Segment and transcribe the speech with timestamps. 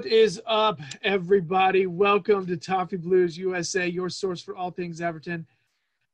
[0.00, 1.86] What is up, everybody?
[1.86, 5.46] Welcome to Toffee Blues USA, your source for all things Everton,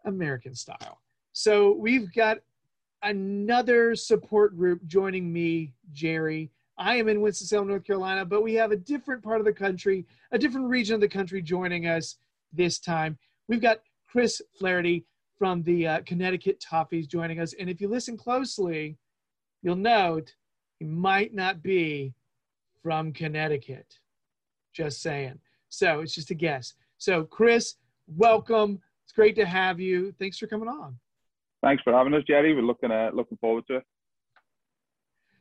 [0.06, 1.00] American style.
[1.32, 2.38] So, we've got
[3.04, 6.50] another support group joining me, Jerry.
[6.76, 10.04] I am in Winston-Salem, North Carolina, but we have a different part of the country,
[10.32, 12.16] a different region of the country joining us
[12.52, 13.16] this time.
[13.46, 15.04] We've got Chris Flaherty
[15.38, 17.54] from the uh, Connecticut Toffees joining us.
[17.56, 18.98] And if you listen closely,
[19.62, 20.34] you'll note
[20.80, 22.14] he might not be
[22.86, 23.98] from Connecticut.
[24.72, 25.40] Just saying.
[25.70, 26.74] So it's just a guess.
[26.98, 27.74] So, Chris,
[28.06, 28.78] welcome.
[29.02, 30.14] It's great to have you.
[30.20, 30.96] Thanks for coming on.
[31.64, 32.54] Thanks for having us, Jerry.
[32.54, 33.82] We're looking uh, looking forward to it.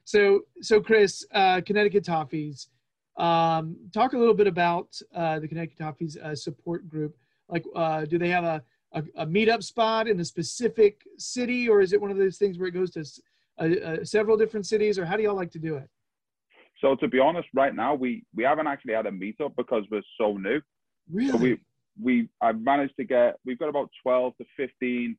[0.06, 2.66] So, so Chris, uh, Connecticut Toffees.
[3.16, 7.16] Um, talk a little bit about uh, the Connecticut Toffees uh, support group.
[7.48, 11.80] Like, uh, do they have a, a, a meetup spot in a specific city, or
[11.82, 13.22] is it one of those things where it goes to s-
[13.60, 15.88] uh, uh, several different cities, or how do y'all like to do it?
[16.80, 20.02] So to be honest, right now we we haven't actually had a meetup because we're
[20.20, 20.62] so new.
[21.12, 21.32] Really?
[21.32, 21.60] So we
[22.02, 25.18] we I've managed to get we've got about twelve to fifteen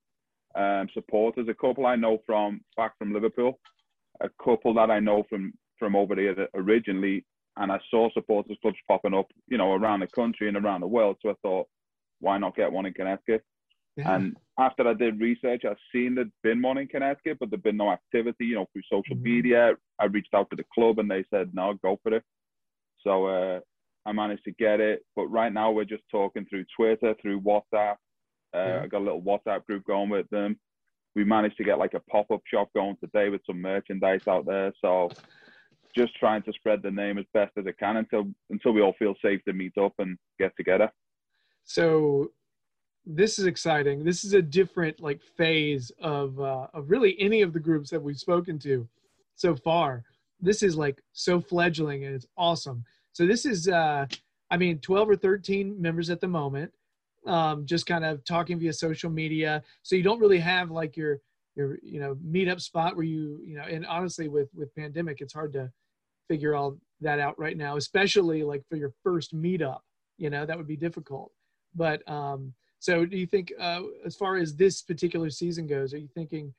[0.54, 1.48] um, supporters.
[1.48, 3.58] A couple I know from back from Liverpool,
[4.20, 7.24] a couple that I know from from over there originally,
[7.56, 10.86] and I saw supporters clubs popping up, you know, around the country and around the
[10.86, 11.16] world.
[11.22, 11.66] So I thought,
[12.20, 13.42] why not get one in Connecticut?
[13.96, 14.14] Yeah.
[14.14, 17.76] And after I did research, I've seen there'd been one in Connecticut, but there'd been
[17.78, 19.22] no activity, you know, through social Mhm.
[19.22, 19.76] media.
[19.98, 22.24] I reached out to the club and they said, no, go for it.
[22.98, 23.60] So uh,
[24.04, 25.04] I managed to get it.
[25.14, 27.96] But right now we're just talking through Twitter, through WhatsApp.
[28.54, 28.80] Uh, Yeah.
[28.82, 30.58] I got a little WhatsApp group going with them.
[31.14, 34.44] We managed to get like a pop up shop going today with some merchandise out
[34.44, 34.72] there.
[34.82, 35.08] So
[35.96, 38.92] just trying to spread the name as best as I can until until we all
[38.98, 40.92] feel safe to meet up and get together.
[41.64, 42.30] so
[43.06, 44.04] this is exciting.
[44.04, 48.02] This is a different like phase of uh, of really any of the groups that
[48.02, 48.86] we've spoken to
[49.36, 50.04] so far.
[50.40, 52.84] This is like so fledgling and it's awesome.
[53.12, 54.06] So this is uh
[54.50, 56.70] i mean 12 or 13 members at the moment
[57.26, 59.62] um just kind of talking via social media.
[59.82, 61.20] So you don't really have like your
[61.54, 65.32] your you know meetup spot where you you know and honestly with with pandemic it's
[65.32, 65.70] hard to
[66.28, 69.80] figure all that out right now especially like for your first meetup
[70.18, 71.30] you know that would be difficult.
[71.74, 72.54] But um,
[72.86, 76.54] so, do you think, uh, as far as this particular season goes, are you thinking,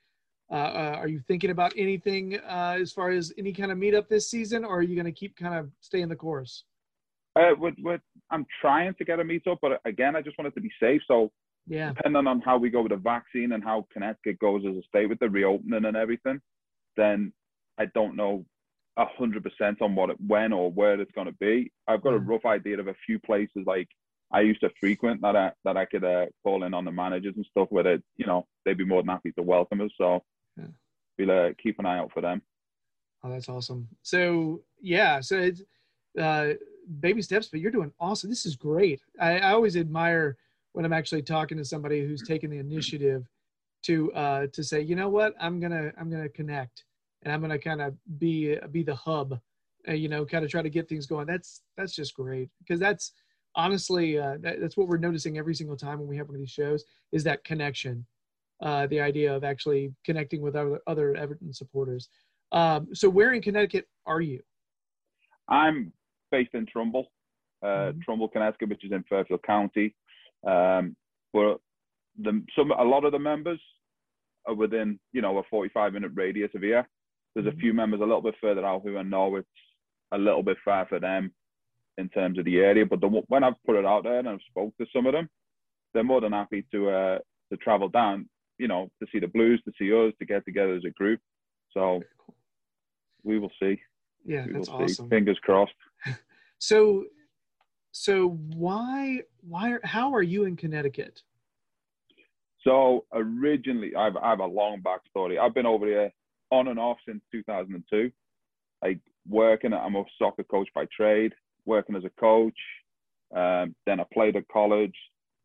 [0.50, 4.08] uh, uh, are you thinking about anything uh, as far as any kind of meetup
[4.08, 6.64] this season, or are you going to keep kind of staying the course?
[7.34, 10.54] Uh, with, with, I'm trying to get a meetup, but again, I just want it
[10.56, 11.00] to be safe.
[11.08, 11.32] So
[11.66, 14.82] Yeah, depending on how we go with the vaccine and how Connecticut goes as a
[14.82, 16.42] state with the reopening and everything,
[16.98, 17.32] then
[17.78, 18.44] I don't know
[18.98, 21.72] a hundred percent on what it, when or where it's going to be.
[21.86, 22.28] I've got a Mm.
[22.28, 23.88] rough idea of a few places like
[24.30, 27.34] I used to frequent that I that I could uh, call in on the managers
[27.36, 29.90] and stuff where they, you know, they'd be more than happy to welcome us.
[29.96, 30.22] So
[30.56, 30.66] Yeah.
[31.18, 32.42] we'll uh, keep an eye out for them.
[33.24, 33.88] oh, that's awesome.
[34.02, 35.62] So, yeah, so it's
[36.18, 36.54] uh,
[37.00, 38.30] baby steps, but you're doing awesome.
[38.30, 39.00] This is great.
[39.20, 40.36] I, I always admire
[40.72, 43.26] when I'm actually talking to somebody who's taking the initiative
[43.84, 46.84] to uh, to say, you know what, I'm gonna I'm gonna connect
[47.22, 49.40] and I'm gonna kind of be be the hub,
[49.88, 51.26] uh, you know, kind of try to get things going.
[51.26, 53.12] That's that's just great because that's
[53.54, 56.40] honestly uh, that, that's what we're noticing every single time when we have one of
[56.40, 58.04] these shows is that connection,
[58.62, 62.08] uh, the idea of actually connecting with other other Everton supporters.
[62.52, 64.40] Um, so where in Connecticut are you?
[65.48, 65.92] I'm
[66.30, 67.10] based in Trumbull,
[67.62, 68.02] uh, Mhm.
[68.02, 69.94] Trumbull, Connecticut, which is in Fairfield County.
[70.46, 70.96] Um,
[71.32, 71.60] but
[72.18, 73.60] the, some a lot of the members
[74.46, 76.88] are within, you know, a 45 minute radius of here.
[77.34, 77.60] There's a Mhm.
[77.60, 79.48] few members a little bit further out who I know it's
[80.12, 81.34] a little bit far for them
[81.98, 82.86] in terms of the area.
[82.86, 85.28] But the, when I've put it out there and I've spoke to some of them,
[85.92, 87.18] they're more than happy to uh,
[87.50, 88.28] to travel down,
[88.58, 91.20] you know, to see the Blues, to see us, to get together as a group.
[91.72, 92.00] So
[93.24, 93.78] we will see.
[94.24, 94.72] Yeah, We that's see.
[94.72, 95.08] awesome.
[95.10, 95.72] Fingers crossed.
[96.60, 97.04] So,
[97.92, 101.22] so why, why, are, how are you in Connecticut?
[102.62, 105.38] So originally, I've I have a long backstory.
[105.38, 106.10] I've been over here
[106.50, 108.10] on and off since 2002.
[108.82, 108.98] Like
[109.28, 111.32] working, I'm a soccer coach by trade.
[111.68, 112.58] Working as a coach,
[113.36, 114.96] um, then I played at college.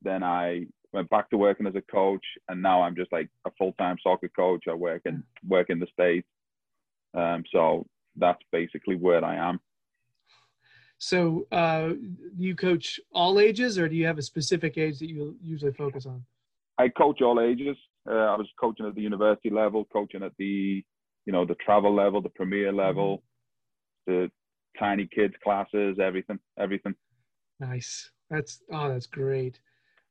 [0.02, 3.52] Then I went back to working as a coach, and now I'm just like a
[3.58, 4.64] full-time soccer coach.
[4.70, 6.28] I work in work in the states.
[7.14, 7.86] Um, so
[8.16, 9.60] that's basically where I am.
[10.98, 11.90] So, uh,
[12.38, 16.06] you coach all ages, or do you have a specific age that you usually focus
[16.06, 16.24] on?
[16.78, 17.76] I coach all ages.
[18.10, 20.84] Uh, I was coaching at the university level, coaching at the,
[21.26, 23.24] you know, the travel level, the premier level,
[24.08, 24.32] the
[24.78, 26.96] tiny kids classes, everything, everything.
[27.60, 28.12] Nice.
[28.30, 29.60] That's oh, that's great.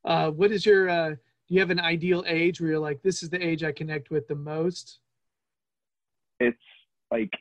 [0.05, 0.88] Uh, what is your?
[0.88, 3.73] Uh, do you have an ideal age where you're like, this is the age I
[3.73, 5.00] connect with the most?
[6.41, 6.56] It's
[7.11, 7.32] like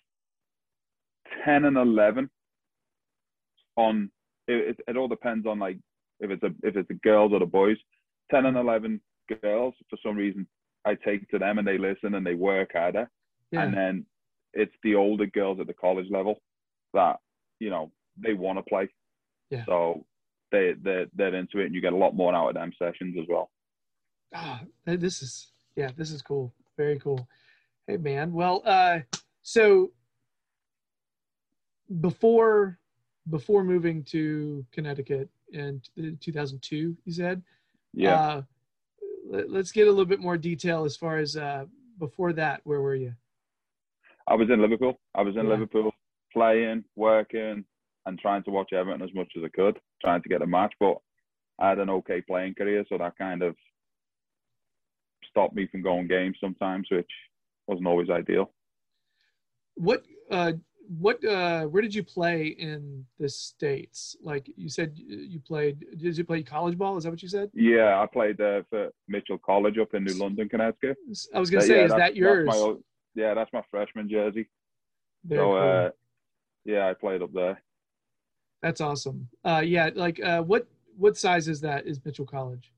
[1.46, 2.30] ten and eleven.
[3.78, 4.10] On
[4.48, 5.78] it, it, it all depends on like
[6.20, 7.78] if it's a if it's the girls or the boys.
[8.32, 9.02] Ten and eleven
[9.42, 10.48] girls for some reason
[10.86, 13.10] I take to them and they listen and they work harder.
[13.52, 13.64] Yeah.
[13.64, 14.06] And then
[14.54, 16.42] it's the older girls at the college level
[16.94, 17.18] that
[17.60, 18.90] you know they want to play.
[19.50, 19.66] Yeah.
[19.66, 20.06] So
[20.52, 23.16] they they they're into it, and you get a lot more out of them sessions
[23.20, 23.50] as well.
[24.34, 26.54] Ah, this is yeah, this is cool.
[26.78, 27.28] Very cool.
[27.88, 28.32] Hey man.
[28.34, 29.00] Well, uh,
[29.42, 29.92] so
[32.00, 32.80] before
[33.30, 35.82] before moving to Connecticut in
[36.20, 37.42] 2002, you said.
[37.94, 38.16] Yeah.
[38.16, 38.42] Uh,
[39.30, 41.66] let, us get a little bit more detail as far as uh,
[42.00, 42.62] before that.
[42.64, 43.14] Where were you?
[44.28, 45.00] I was in Liverpool.
[45.14, 45.52] I was in Yeah.
[45.52, 45.92] Liverpool
[46.34, 47.66] playing, working,
[48.06, 50.74] and trying to watch Everton as much as I could, trying to get a match.
[50.80, 50.98] But
[51.60, 53.56] I had an okay playing career, so that kind of
[55.30, 57.10] stopped me from going games sometimes, which
[57.68, 58.52] wasn't always ideal.
[59.76, 60.54] What uh,
[61.00, 64.16] what uh, where did you play in the states?
[64.22, 65.86] Like you said, you played.
[65.98, 66.98] Did you play college ball?
[66.98, 67.50] Is that what you said?
[67.54, 70.98] Yeah, I played uh, for Mitchell College up in New London, Connecticut.
[71.34, 72.48] I was gonna Uh, say, yeah, is that yours?
[72.50, 72.74] That's my,
[73.16, 74.50] yeah, that's my freshman jersey.
[75.24, 75.92] Very so, cool.
[76.66, 77.62] Yeah, I played up there.
[78.62, 79.28] That's awesome.
[79.44, 80.68] Uh, yeah, like uh, what
[80.98, 81.88] what size is that?
[81.88, 82.72] Is Mitchell College?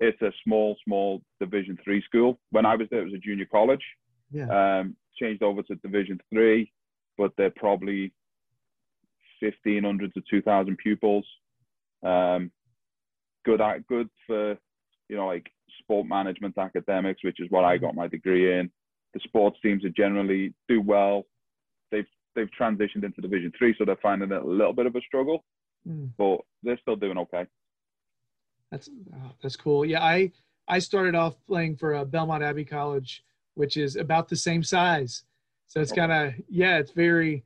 [0.00, 2.38] It's a small, small Division three school.
[2.50, 3.84] When I was there, it was a junior college.
[4.30, 4.80] Yeah.
[4.80, 6.72] Um, changed over to Division three,
[7.16, 8.12] but they're probably
[9.40, 11.26] fifteen hundred to two thousand pupils.
[12.04, 12.50] Um,
[13.44, 14.58] good, at, good for
[15.08, 18.70] you know like sport management academics, which is what I got my degree in.
[19.14, 21.24] The sports teams are generally do well.
[22.34, 25.44] They've transitioned into Division three, so they're finding it a little bit of a struggle,
[25.86, 26.06] Hmm.
[26.16, 27.46] but they're still doing okay.
[28.70, 29.84] That's oh, that's cool.
[29.84, 30.32] Yeah, I
[30.66, 33.22] I started off playing for uh, Belmont Abbey College,
[33.54, 35.24] which is about the same size.
[35.66, 37.44] So it's kind of yeah, it's very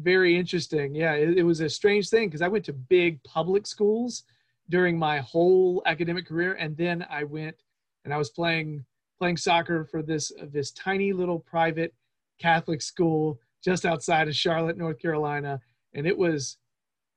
[0.00, 0.94] very interesting.
[0.94, 4.24] Yeah, it, it was a strange thing because I went to big public schools
[4.68, 7.56] during my whole academic career, and then I went
[8.04, 8.84] and I was playing
[9.18, 11.94] playing soccer for this uh, this tiny little private
[12.38, 15.60] Catholic school just outside of Charlotte, North Carolina,
[15.94, 16.58] and it was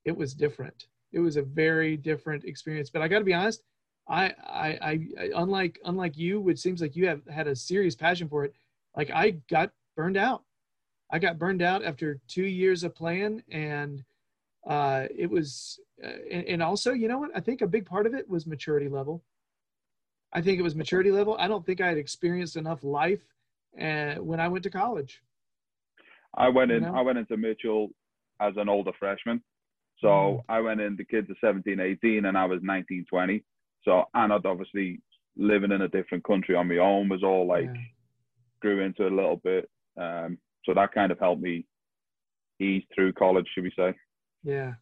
[0.05, 0.87] it was different.
[1.11, 2.89] It was a very different experience.
[2.89, 3.63] But I got to be honest,
[4.07, 8.27] I, I, I, unlike, unlike you, which seems like you have had a serious passion
[8.27, 8.53] for it.
[8.95, 10.43] Like I got burned out.
[11.11, 14.03] I got burned out after two years of playing, and
[14.67, 17.31] uh, it was, uh, and, and also, you know what?
[17.35, 19.23] I think a big part of it was maturity level.
[20.33, 21.35] I think it was maturity level.
[21.37, 23.21] I don't think I had experienced enough life
[23.79, 25.21] uh, when I went to college.
[26.35, 26.83] I went in.
[26.83, 26.95] know?
[26.95, 27.89] I went into Mitchell
[28.39, 29.43] as an older freshman,
[29.99, 30.43] so Mhm.
[30.49, 30.95] I went in.
[30.95, 33.43] The kids are 17, 18, and I was 19, 20.
[33.83, 35.01] So and I'd obviously
[35.35, 37.81] living in a different country on my own was all like Yeah.
[38.61, 39.69] grew into it a little bit.
[39.97, 41.65] Um, so that kind of helped me
[42.59, 43.93] ease through college, should we say?
[44.43, 44.75] Yeah.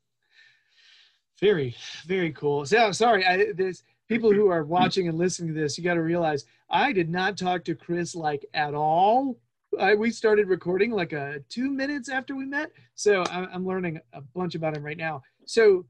[1.40, 2.66] Very, very cool.
[2.66, 5.78] So sorry, I, there's people who are watching and listening to this.
[5.78, 9.40] You got to realize I did not talk to Chris like at all.
[9.78, 14.00] I, we started recording like a two minutes after we met, so I, I'm learning
[14.14, 15.22] a bunch about him right now.
[15.46, 15.86] So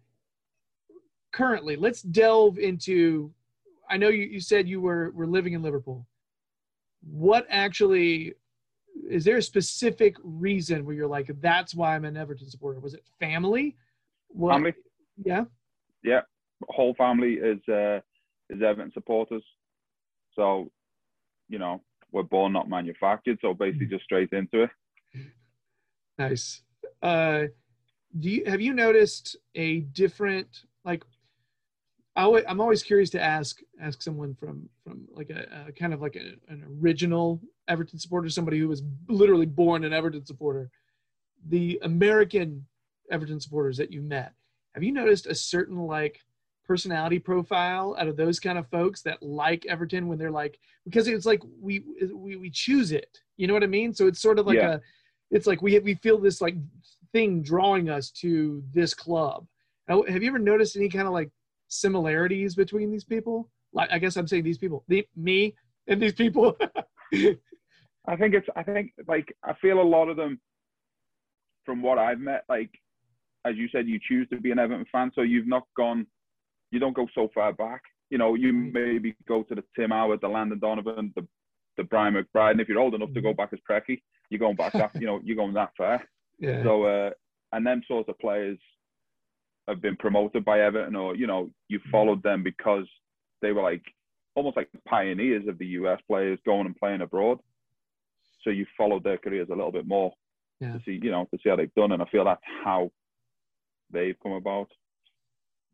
[1.31, 3.31] currently, let's delve into.
[3.89, 6.05] I know you, you said you were were living in Liverpool.
[7.01, 8.33] What actually
[9.09, 12.79] is there a specific reason where you're like, that's why I'm an Everton supporter?
[12.79, 13.77] Was it family?
[14.27, 14.73] What, Family,
[15.23, 15.45] Yeah.
[16.03, 16.21] Yeah.
[16.69, 17.99] whole family is uh,
[18.49, 19.43] is Everton supporters.
[20.33, 20.69] So,
[21.47, 23.39] you know, we're born not manufactured.
[23.41, 24.69] So basically, just straight into it.
[26.17, 26.61] Nice.
[27.01, 27.43] Uh,
[28.19, 30.47] do you have you noticed a different
[30.83, 31.03] like?
[32.15, 36.01] I I'm always curious to ask ask someone from from like a, a kind of
[36.01, 40.69] like a, an original Everton supporter, somebody who was literally born an Everton supporter.
[41.47, 42.65] The American
[43.11, 44.33] Everton supporters that you met,
[44.73, 46.19] have you noticed a certain like
[46.69, 51.07] personality profile out of those kind of folks that like Everton when they're like because
[51.07, 51.83] it's like we
[52.13, 53.91] we we choose it, you know what I mean?
[53.91, 54.75] So it's sort of like Yeah.
[54.75, 54.79] a
[55.31, 56.55] it's like we we feel this like
[57.11, 59.47] thing drawing us to this club.
[59.87, 61.31] Now, have you ever noticed any kind of like
[61.69, 63.49] similarities between these people?
[63.73, 65.55] Like I guess I'm saying these people, the, me
[65.87, 66.55] and these people.
[68.07, 68.47] I think it's.
[68.55, 70.39] I think like I feel a lot of them,
[71.65, 72.69] from what I've met, like
[73.45, 76.05] as you said, you choose to be an Everton fan, so you've not gone.
[76.71, 77.81] You don't go so far back.
[78.09, 81.27] You know, you maybe go to the Tim Howard, the Landon Donovan, the
[81.77, 84.57] the Brian McBride, and if you're old enough to go back as Preki, you're going
[84.57, 84.91] back that.
[84.95, 86.03] you know, you're going that far.
[86.39, 86.61] yeah.
[86.63, 87.09] So uh,
[87.53, 88.57] and them sorts of players
[89.67, 92.85] have been promoted by Everton, or you know, you followed them because
[93.41, 93.83] they were like
[94.35, 97.39] almost like pioneers of the US players going and playing abroad.
[98.43, 100.13] So you followed their careers a little bit more
[100.59, 100.73] Yeah.
[100.73, 102.91] to see, you know, to see how they've done, and I feel that's how
[103.91, 104.69] they've come about.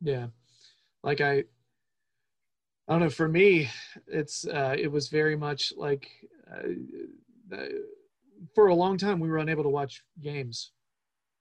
[0.02, 0.28] Yeah.
[1.06, 1.44] Like I
[2.88, 3.70] I don't know, for me,
[4.08, 6.10] it's uh it was very much like
[6.52, 7.68] uh, uh,
[8.56, 10.72] for a long time we were unable to watch games.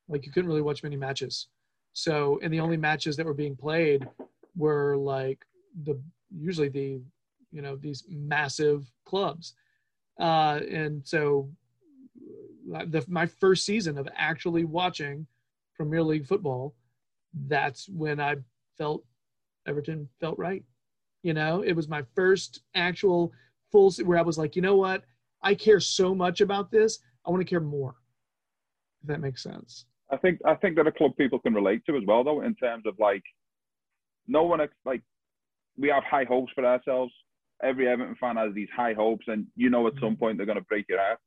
[0.07, 1.49] Like you couldn't really watch many matches.
[1.95, 4.07] So and the only matches that were being played
[4.55, 5.45] were like
[5.83, 5.99] the
[6.31, 7.01] usually the
[7.51, 9.55] you know these massive clubs.
[10.21, 11.49] Uh and so
[12.67, 15.27] the my first season of actually watching
[15.75, 16.75] Premier League football
[17.47, 18.37] that's when I
[18.77, 19.05] felt
[19.67, 20.63] Everton felt right.
[21.23, 23.33] You know, it was my first actual
[23.73, 25.05] full where I was like, you know what?
[25.43, 26.99] I care so much about this.
[27.27, 27.95] I want to care more.
[29.03, 29.87] If that makes sense.
[30.11, 32.55] I think I think that a club people can relate to as well, though, in
[32.55, 33.23] terms of like,
[34.27, 35.03] no one like,
[35.77, 37.13] we have high hopes for ourselves.
[37.63, 40.15] Every Everton fan has these high hopes, and you know at some mm-hmm.
[40.17, 41.19] point they're going to break your heart.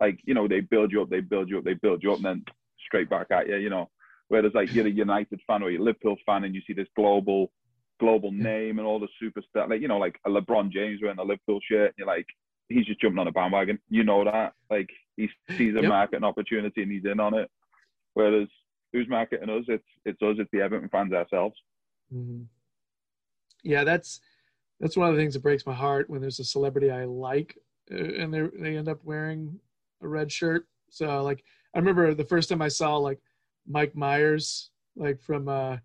[0.00, 2.16] Like, you know, they build you up, they build you up, they build you up,
[2.16, 2.44] and then
[2.86, 3.56] straight back at you.
[3.56, 3.90] You know,
[4.28, 6.88] whereas like you're a United fan or you're a Liverpool fan, and you see this
[6.96, 7.52] global
[8.02, 11.22] global name and all the superstar, like you know, like a LeBron James wearing a
[11.22, 12.26] Liverpool shirt, and you're like,
[12.68, 13.78] he's just jumping on a bandwagon.
[13.88, 15.88] You know that, like he sees a Yep.
[15.88, 17.48] market and opportunity, and he's in on it.
[18.14, 18.48] Whereas
[18.92, 19.64] who's marketing us?
[19.68, 20.36] It's it's us.
[20.38, 21.54] It's the Everton fans ourselves.
[22.12, 22.46] Mhm.
[23.62, 24.20] Yeah, that's
[24.80, 27.56] that's one of the things that breaks my heart when there's a celebrity I like
[27.92, 29.60] uh, and they they end up wearing
[30.02, 30.66] a red shirt.
[30.90, 31.44] So like
[31.74, 33.20] I remember the first time I saw like
[33.66, 35.76] Mike Myers like from uh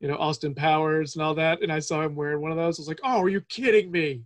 [0.00, 2.78] you know Austin Powers and all that and I saw him wearing one of those.
[2.78, 4.22] I was like, "Oh, are you kidding me?"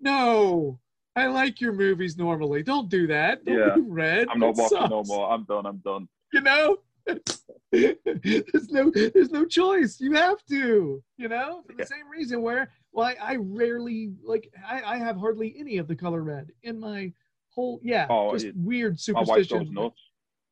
[0.00, 0.78] No.
[1.14, 2.62] I like your movies normally.
[2.62, 3.44] Don't do that.
[3.44, 3.74] Don't Yeah.
[3.74, 4.28] do red.
[4.30, 5.30] I'm not watching no more.
[5.30, 5.66] I'm done.
[5.66, 6.08] I'm done.
[6.32, 6.78] you know
[7.72, 11.84] there's no there's no choice you have to you know for the Yeah.
[11.86, 15.96] same reason where well I, I rarely like I, I have hardly any of the
[15.96, 17.12] color red in my
[17.50, 20.00] whole yeah Oh, just it- weird My wife goes nuts.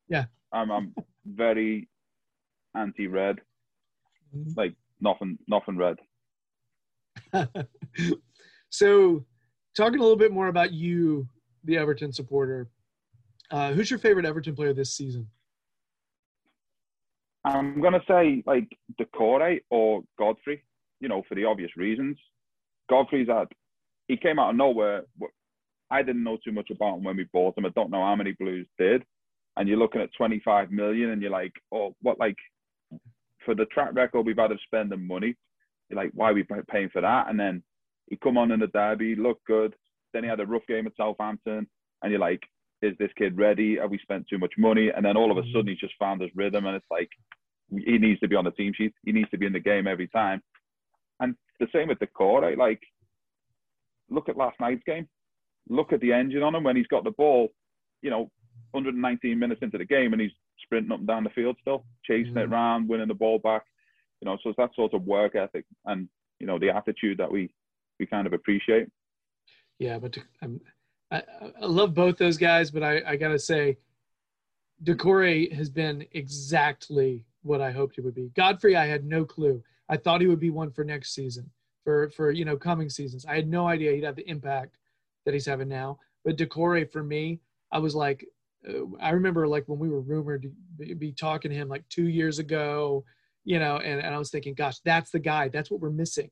[0.09, 0.25] Yeah.
[0.51, 0.93] I'm I'm
[1.25, 1.87] very
[2.75, 3.39] anti-red.
[4.35, 4.57] Mhm.
[4.57, 5.97] Like nothing nothing red.
[8.69, 9.25] so
[9.75, 11.27] talking a little bit more about you
[11.65, 12.69] the everton supporter
[13.51, 15.27] uh, who's your favorite everton player this season
[17.43, 18.67] I'm gonna say like
[18.99, 20.63] Doucouré or Godfrey,
[20.99, 22.17] you know, for the obvious reasons.
[22.89, 23.47] Godfrey's at
[24.07, 25.03] he came out of nowhere.
[25.89, 27.65] I didn't know too much about him when we bought him.
[27.65, 29.03] I don't know how many Blues did.
[29.57, 32.37] And you're looking at 25 million, and you're like, oh, what like
[33.45, 35.35] for the track record we've had of spending money,
[35.91, 37.29] like, why are we paying for that?
[37.29, 37.63] And then
[38.07, 39.73] he come on in the derby, looked good.
[40.13, 41.67] Then he had a rough game at Southampton,
[42.01, 42.41] and you're like,
[42.81, 43.77] is this kid ready?
[43.77, 44.89] Have we spent too much money?
[44.89, 45.51] And then all of a mm.
[45.53, 47.09] sudden he's just found his rhythm, and it's like
[47.69, 48.93] he needs to be on the team sheet.
[49.05, 50.41] He needs to be in the game every time.
[51.19, 52.41] And the same with Doucouré.
[52.41, 52.57] Right?
[52.57, 52.81] Like,
[54.09, 55.07] look at last night's game.
[55.69, 57.49] Look at the engine on him when he's got the ball.
[58.01, 58.31] You know,
[58.71, 60.31] 119 minutes into the game, and he's
[60.63, 62.51] sprinting up and down the field still, chasing it Mhm.
[62.51, 63.63] around, winning the ball back.
[64.21, 66.07] You know, so it's that sort of work ethic and
[66.39, 67.53] you know the attitude that we
[67.99, 68.87] we kind of appreciate.
[69.79, 70.59] Yeah, but I'm,
[71.11, 71.23] I,
[71.61, 73.77] I love both those guys, but I, I gotta say,
[74.83, 78.29] Doucouré has been exactly what I hoped he would be.
[78.35, 79.63] Godfrey, I had no clue.
[79.89, 81.49] I thought he would be one for next season,
[81.83, 83.25] for for you know coming seasons.
[83.25, 84.77] I had no idea he'd have the impact
[85.25, 85.99] that he's having now.
[86.23, 87.39] But Doucouré, for me,
[87.71, 88.25] I was like,
[88.99, 90.43] I remember like when we were rumored
[90.79, 93.03] to be, talking to him like two years ago,
[93.43, 95.47] you know, and, and I was thinking, gosh, that's the guy.
[95.47, 96.29] That's what we're missing.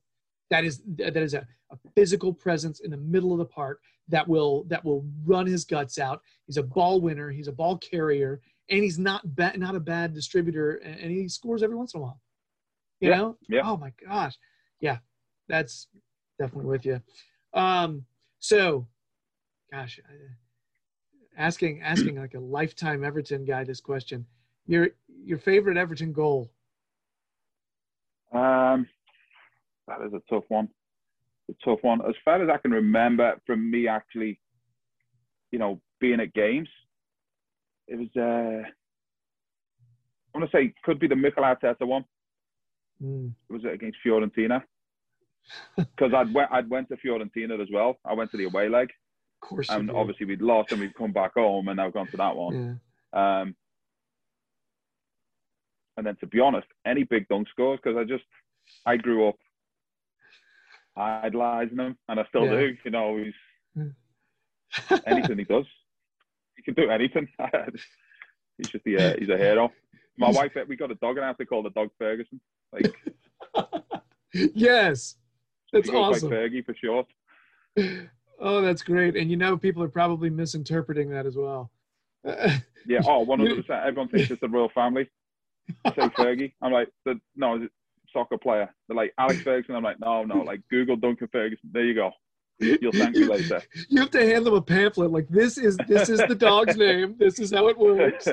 [0.50, 4.26] That is that is a, a physical presence in the middle of the park that
[4.26, 6.20] will that will run his guts out.
[6.46, 7.30] He's a ball winner.
[7.30, 11.28] He's a ball carrier, and he's not bad, not a bad distributor, and, and he
[11.28, 12.20] scores every once in a while.
[13.00, 13.36] You Yeah, know?
[13.48, 13.62] yeah.
[13.64, 14.36] Oh my gosh,
[14.80, 14.98] yeah,
[15.48, 15.88] that's
[16.40, 17.00] definitely with you.
[17.54, 18.04] Um,
[18.40, 18.88] so,
[19.72, 20.34] gosh, I-
[21.40, 24.26] asking asking like a lifetime Everton guy this question.
[24.66, 24.90] Your
[25.24, 26.50] your favorite Everton goal?
[28.32, 28.86] Um,
[29.88, 30.68] that is a tough one.
[31.50, 32.00] A tough one.
[32.08, 34.38] As far as I can remember, from me actually,
[35.50, 36.68] you know, being at games,
[37.88, 38.08] it was.
[38.16, 38.68] Uh,
[40.32, 42.04] I want to say could be the Mikel Arteta one.
[43.02, 44.62] Mm, Was it against Fiorentina?
[45.76, 47.98] Because I'd went, I'd went to Fiorentina as well.
[48.04, 48.88] I went to the away leg,
[49.42, 49.68] of course.
[49.70, 52.80] and obviously we'd lost and we'd come back home, and I've gone to that one.
[53.14, 53.40] Yeah.
[53.40, 53.56] Um,
[55.96, 58.24] and then to be honest, any big Dunc scores because I just
[58.86, 59.36] I grew up
[60.96, 62.60] idolizing him, and I still Yeah.
[62.60, 62.76] do.
[62.84, 63.90] You know, he's
[65.06, 65.66] anything he does,
[66.56, 67.28] he can do anything.
[68.56, 69.72] he's just the uh, he's a hero.
[70.16, 72.40] My wife, we got a dog, and I have to call the dog Ferguson.
[72.72, 72.92] Like,
[74.34, 75.16] yes,
[75.72, 76.30] that's goes awesome.
[76.30, 77.06] Fergie for short.
[78.40, 79.16] Oh, that's great.
[79.16, 81.70] And you know, people are probably misinterpreting that as well.
[82.86, 83.68] Yeah, oh, 100%.
[83.86, 85.06] Everyone thinks it's the royal family.
[85.84, 86.54] I say Fergie.
[86.62, 87.68] I'm like, the, no,
[88.10, 88.74] soccer player.
[88.88, 89.74] They're like, Alex Ferguson.
[89.76, 91.68] I'm like, no, no, like, Google Duncan Ferguson.
[91.72, 92.10] There you go.
[92.58, 93.62] You'll thank me later.
[93.88, 97.16] You have to hand them a pamphlet like this is this is the dog's name.
[97.18, 98.28] This is how it works.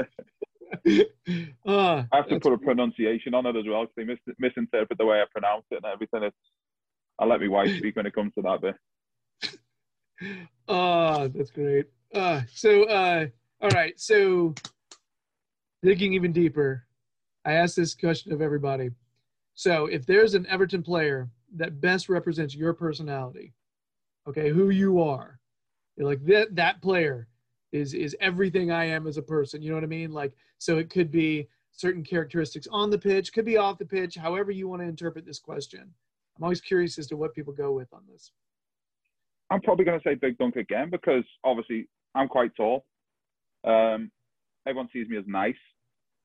[1.66, 4.98] Ah, I have to put a pronunciation on it as well because they mis- misinterpret
[4.98, 6.24] the way I pronounce it and everything.
[6.24, 6.36] It's,
[7.20, 8.76] I let my wife speak when it comes to that bit.
[10.70, 11.86] Ah, that's great.
[12.14, 13.28] Uh, so, uh,
[13.62, 13.98] all right.
[14.00, 14.54] So,
[15.82, 16.86] digging even deeper,
[17.46, 18.90] I asked this question of everybody.
[19.54, 23.54] So, if there's an Everton player that best represents your personality,
[24.28, 25.40] okay, who you are,
[25.96, 27.28] you're like that that player
[27.72, 29.62] is is everything I am as a person.
[29.62, 30.12] You know what I mean?
[30.12, 34.16] Like, so it could be certain characteristics on the pitch, could be off the pitch,
[34.16, 35.94] however you want to interpret this question.
[36.38, 38.32] I'm always curious as to what people go with on this.
[39.50, 42.86] I'm probably going to say Big Dunc again because obviously I'm quite tall.
[43.64, 44.12] Um,
[44.68, 45.56] everyone sees me as nice,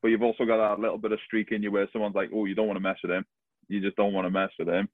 [0.01, 2.45] but you've also got that little bit of streak in you where someone's like, "Oh,
[2.45, 3.25] you don't want to mess with him.
[3.69, 4.87] You just don't want to mess with him."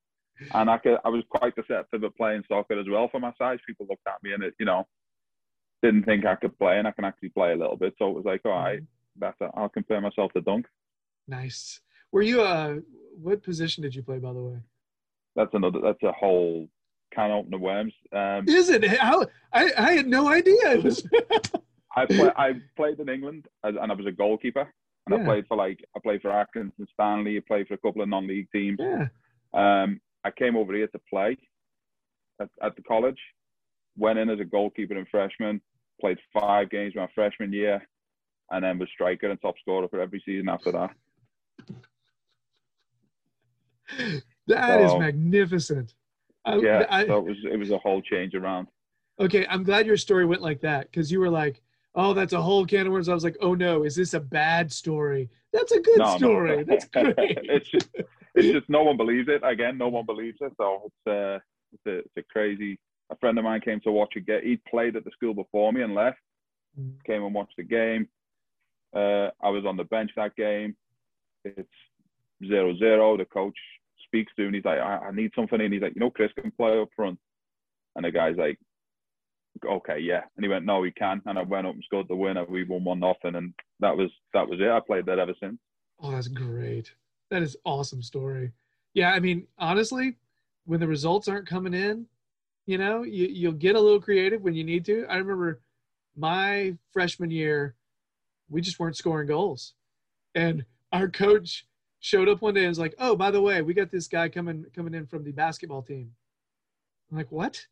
[0.53, 3.59] And I could, I was quite deceptive at playing soccer as well for my size.
[3.67, 4.87] People looked at me and it, you know,
[5.83, 7.93] didn't think I could play, and I can actually play a little bit.
[7.97, 8.81] So it was like, all right,
[9.17, 10.65] that's I'll compare myself to Dunc.
[11.27, 11.81] Nice.
[12.11, 12.75] Were you uh
[13.21, 14.59] what position did you play by the way?
[15.35, 15.79] That's another.
[15.81, 16.67] That's a whole
[17.13, 17.93] can opener worms.
[18.13, 18.85] Um, Is it?
[18.85, 21.03] How I, I had no idea it was
[21.95, 24.71] I play, I played in England as, and I was a goalkeeper.
[25.07, 25.21] And Yeah.
[25.21, 27.37] I played for like I played for Accrington Stanley.
[27.37, 28.77] I played for a couple of non-league teams.
[28.79, 29.07] Yeah.
[29.53, 31.37] Um, I came over here to play
[32.39, 33.19] at, at the college.
[33.97, 35.61] Went in as a goalkeeper and freshman.
[35.99, 37.81] Played five games my freshman year,
[38.51, 40.91] and then was striker and top scorer for every season after that.
[44.47, 45.95] That is So- magnificent.
[46.45, 48.67] I, Yeah, I- so it was it was a whole change around.
[49.19, 51.61] okay, I'm glad your story went like that because you were like,
[51.95, 54.19] "Oh, that's a whole can of worms." I was like, "Oh no, is this a
[54.19, 56.17] bad story?" That's a good No, no.
[56.17, 56.63] story.
[56.63, 57.15] That's great.
[57.17, 57.89] it's just
[58.35, 59.41] it's just no one believes it.
[59.43, 60.53] Again, no one believes it.
[60.57, 61.39] So it's uh
[61.73, 62.79] it's a, it's a crazy.
[63.11, 64.41] A friend of mine came to watch a game.
[64.43, 66.19] He played at the school before me and left.
[66.79, 66.93] Mm.
[67.05, 68.07] Came and watched the game.
[68.95, 70.75] Uh, I was on the bench that game.
[71.43, 71.67] It's
[72.47, 73.17] zero zero.
[73.17, 73.57] The coach
[74.09, 74.53] speaks to him.
[74.53, 75.71] He's like, I, I need something in.
[75.71, 77.19] He's like, you know, Chris can play up front.
[77.95, 78.57] And the guy's like,
[79.65, 80.21] okay, yeah.
[80.35, 81.21] And he went, no, he can.
[81.25, 82.45] And I went up and scored the winner.
[82.45, 84.69] We won one nothing, and that was that was it.
[84.69, 85.57] I played that ever since.
[86.01, 86.91] Oh, that's great.
[87.29, 88.51] That is awesome story.
[88.93, 90.15] Yeah, I mean, honestly,
[90.65, 92.05] when the results aren't coming in,
[92.65, 95.05] you know, you, you'll get a little creative when you need to.
[95.09, 95.61] I remember
[96.15, 97.75] my freshman year,
[98.49, 99.73] we just weren't scoring goals.
[100.35, 101.65] And our coach
[101.99, 104.29] showed up one day and was like, Oh, by the way, we got this guy
[104.29, 106.11] coming coming in from the basketball team.
[107.11, 107.65] I'm like, What?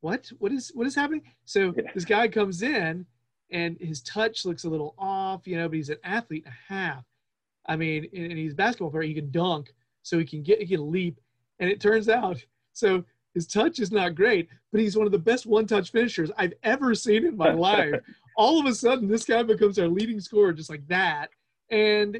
[0.00, 0.30] What?
[0.38, 1.22] What is what is happening?
[1.44, 1.90] So Yeah.
[1.94, 3.06] this guy comes in
[3.50, 6.72] and his touch looks a little off, you know, but he's an athlete and a
[6.74, 7.04] half.
[7.66, 9.02] I mean, and and he's a basketball player.
[9.02, 11.20] He can dunk, so he can get, he can leap.
[11.60, 15.18] And it turns out, so his touch is not great, but he's one of the
[15.18, 17.94] best one-touch finishers I've ever seen in my life.
[18.36, 21.30] All of a sudden, this guy becomes our leading scorer just like that.
[21.70, 22.18] And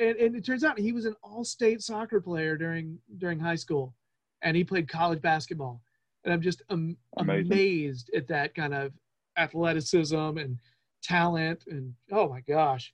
[0.00, 3.94] and, and it turns out he was an all-state soccer player during during high school,
[4.42, 5.80] and he played college basketball.
[6.24, 8.92] And I'm just am- amazed at that kind of
[9.38, 10.58] athleticism and
[11.02, 11.64] talent.
[11.68, 12.92] And oh my gosh,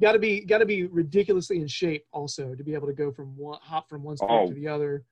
[0.00, 3.12] got to be got to be ridiculously in shape also to be able to go
[3.12, 4.48] from one hop from one sport Oh.
[4.48, 5.04] to the other.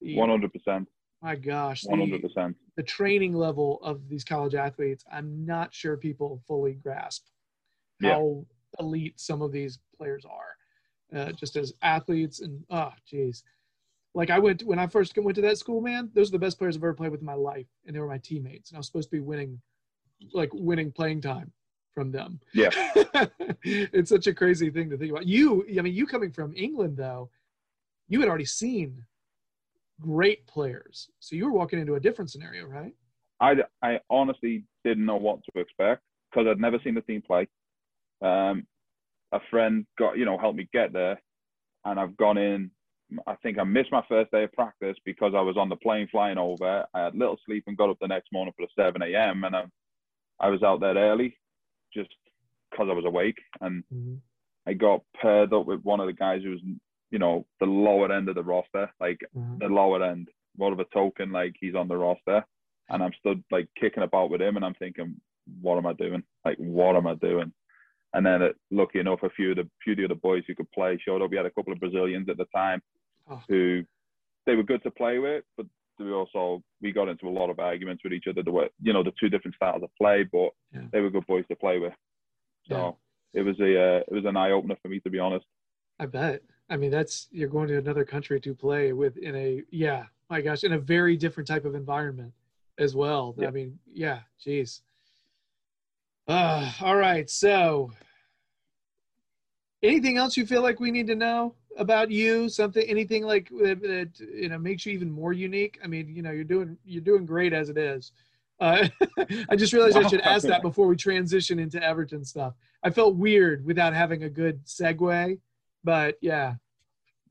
[0.00, 0.88] The- One hundred percent.
[1.20, 2.56] my gosh, one hundred percent.
[2.76, 7.26] the training level of these college athletes, I'm not sure people fully grasp
[8.02, 8.44] how
[8.78, 12.40] elite some of these players are, uh, just as athletes.
[12.40, 13.44] And oh, geez,
[14.14, 16.10] like I went when I first went to that school, man.
[16.14, 18.08] Those are the best players I've ever played with in my life, and they were
[18.08, 18.70] my teammates.
[18.70, 19.60] And I was supposed to be winning,
[20.32, 21.52] like winning playing time
[21.92, 22.40] from them.
[22.54, 22.70] Yeah.
[23.64, 25.26] it's such a crazy thing to think about.
[25.26, 27.30] You, I mean, you coming from England though,
[28.08, 29.04] you had already seen
[30.00, 32.94] great players, so you were walking into a different scenario, right?
[33.40, 37.48] I, I honestly didn't know what to expect because I'd never seen the team play.
[38.22, 38.66] Um,
[39.32, 41.20] a friend got, you know, helped me get there,
[41.84, 42.70] and I've gone in.
[43.26, 46.08] I think I missed my first day of practice because I was on the plane
[46.10, 46.86] flying over.
[46.94, 49.44] I had little sleep and got up the next morning for the 7 a.m.
[49.44, 49.64] and I,
[50.40, 51.38] I was out there early
[51.92, 52.08] just
[52.70, 53.36] because I was awake.
[53.60, 53.84] And
[54.66, 56.60] I got paired up with one of the guys who was,
[57.10, 59.58] you know, the lower end of the roster, like Mhm.
[59.58, 62.44] the lower end, more of a token, like he's on the roster.
[62.88, 65.20] And I'm stood like kicking about with him, and I'm thinking,
[65.60, 66.22] what am I doing?
[66.44, 67.52] Like, what am I doing?
[68.14, 70.54] And then, uh, lucky enough, a few of the few of the other boys who
[70.54, 71.30] could play showed up.
[71.30, 72.82] We had a couple of Brazilians at the time
[73.30, 73.40] Oh.
[73.48, 73.84] who
[74.46, 75.66] they were good to play with, but
[75.98, 78.42] we also we got into a lot of arguments with each other.
[78.42, 80.86] There were you know the two different styles of play, but Yeah.
[80.92, 81.94] they were good boys to play with.
[82.68, 82.98] So
[83.32, 85.46] it was a uh, it was an eye opener for me to be honest.
[85.98, 86.42] I bet.
[86.68, 90.40] I mean, that's you're going to another country to play with in a yeah, my
[90.42, 92.32] gosh, in a very different type of environment
[92.78, 93.34] as well.
[93.46, 94.82] I mean, yeah, geez.
[96.28, 97.28] Uh, all right.
[97.28, 97.90] So,
[99.82, 102.48] anything else you feel like we need to know about you?
[102.48, 105.78] Something, anything like that, that you know makes you even more unique?
[105.82, 108.12] I mean, you know, you're doing you're doing great as it is.
[108.60, 108.88] Uh,
[109.48, 112.54] I just realized I should ask that before we transition into Everton stuff.
[112.84, 115.38] I felt weird without having a good segue,
[115.82, 116.54] but yeah.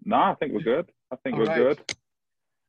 [0.03, 0.91] No, I think we're good.
[1.11, 1.57] I think All we're right.
[1.57, 1.79] good.
[1.79, 1.95] If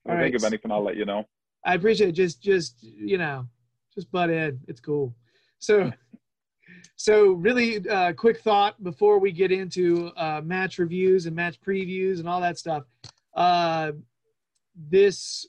[0.06, 0.35] All I think right.
[0.35, 1.24] of anything, I'll let you know.
[1.64, 2.12] I appreciate it.
[2.12, 3.46] Just, just you know,
[3.94, 4.61] just butt in.
[4.68, 5.14] It's cool.
[5.58, 5.92] So,
[6.96, 12.18] so really, uh, quick thought before we get into uh, match reviews and match previews
[12.18, 12.84] and all that stuff.
[13.34, 13.92] Uh,
[14.74, 15.46] this,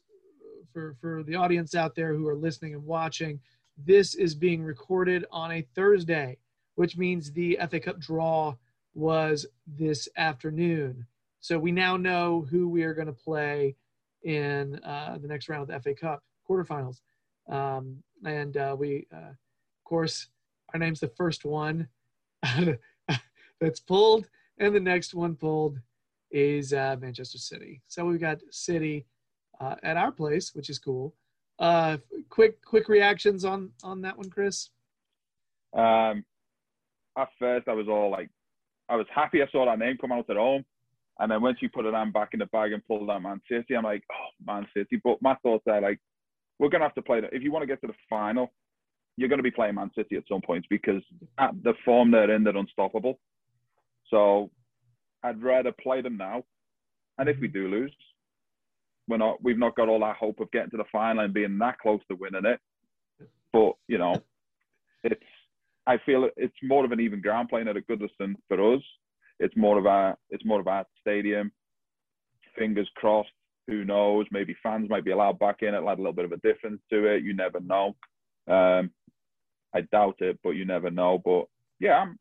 [0.72, 3.40] for for the audience out there who are listening and watching,
[3.78, 6.38] this is being recorded on a Thursday,
[6.76, 8.56] which means the FA Cup draw
[8.94, 11.06] was this afternoon.
[11.40, 13.76] So we now know who we are going to play
[14.24, 17.02] in uh, the next round of the FA Cup quarterfinals.
[17.50, 20.28] Um, and uh, we, uh, of course,
[20.74, 21.88] our name's the first one
[23.62, 25.80] that's pulled, and the next one pulled
[26.32, 27.82] is uh, Manchester City.
[27.88, 29.06] So we've got City
[29.62, 31.14] uh, at our place, which is cool.
[31.60, 31.98] Uh,
[32.30, 34.70] quick, quick reactions on on that one, Chris.
[35.74, 36.26] Um,
[37.18, 38.30] at first, I was all like,
[38.90, 40.66] I was happy I saw that name come out at home.
[41.20, 43.40] And then once you put it on back in the bag and pulled out Man
[43.50, 45.00] City, I'm like, oh, Man City.
[45.04, 46.00] But my thoughts are like,
[46.58, 47.34] we're to have to play that.
[47.34, 48.52] If you want to get to the final,
[49.18, 51.02] you're going to be playing Man City at some point because
[51.40, 53.20] at the form they're in, they're unstoppable.
[54.10, 54.50] So
[55.24, 56.44] I'd rather play them now.
[57.18, 57.96] And if we do lose,
[59.08, 61.58] we're not, we've not got all that hope of getting to the final and being
[61.60, 62.60] that close to winning it.
[63.52, 64.16] But, you know,
[65.04, 65.22] it's,
[65.86, 68.82] I feel it's more of an even ground playing at a Goodison for us.
[69.40, 71.52] It's more of a it's more of a stadium.
[72.58, 73.30] Fingers crossed.
[73.68, 74.26] Who knows?
[74.32, 75.74] Maybe fans might be allowed back in.
[75.74, 77.24] It'll add a little bit of a difference to it.
[77.24, 77.96] You never know.
[78.48, 78.92] Um,
[79.74, 81.22] I doubt it, but you never know.
[81.24, 81.46] But
[81.80, 82.20] yeah, I'm,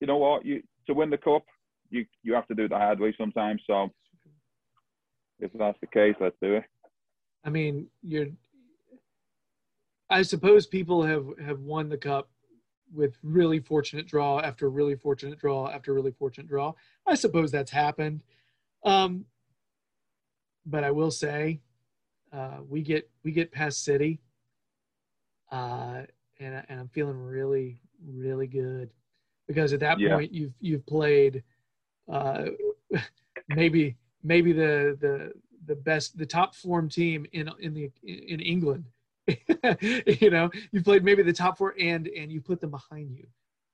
[0.00, 0.44] you know what?
[0.44, 1.44] You to win the cup,
[1.90, 3.62] you you have to do the hard way sometimes.
[3.66, 3.90] So
[5.38, 6.64] if that's the case, let's do it.
[7.44, 8.28] I mean, you're.
[10.08, 12.30] I suppose people have have won the cup
[12.94, 16.72] with really fortunate draw after really fortunate draw after really fortunate draw.
[17.06, 18.22] I suppose that's happened.
[18.84, 19.24] Um,
[20.64, 21.60] but I will say,
[22.32, 24.20] uh, we get we get past City,
[25.52, 26.02] uh,
[26.40, 28.90] and and I'm feeling really really good
[29.48, 30.16] because at that Yeah.
[30.16, 31.42] point you've you've played
[32.10, 32.46] uh,
[33.48, 35.32] maybe maybe the the
[35.66, 38.84] the best the top form team in in the in England.
[40.20, 43.26] you know, you played maybe the top four and and you put them behind you.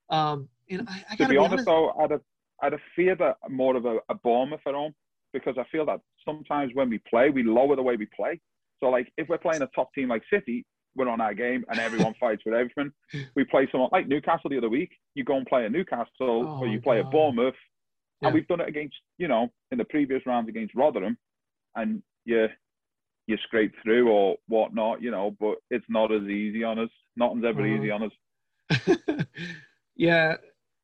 [0.08, 1.66] Um, and I, I to gotta be be honest, honest.
[1.66, 2.20] though, I'd have,
[2.62, 4.94] I'd have feared a, more of a, a Bournemouth at home
[5.32, 8.40] because I feel that sometimes when we play, we lower the way we play.
[8.80, 11.78] So, like, if we're playing a top team like City, we're on our game and
[11.78, 12.92] everyone fights with everything.
[13.35, 14.90] We play someone like Newcastle the other week.
[15.14, 17.07] You go and play at Newcastle Oh, or you play God.
[17.07, 17.55] at Bournemouth.
[18.20, 18.28] Yeah.
[18.28, 21.16] And we've done it against, you know, in the previous rounds against Rotherham.
[21.74, 22.48] And you,
[23.26, 26.90] you scrape through or whatnot, you know, but it's not as easy on us.
[27.16, 27.94] Nothing's ever easy mm.
[27.94, 29.26] on us.
[29.96, 30.37] yeah,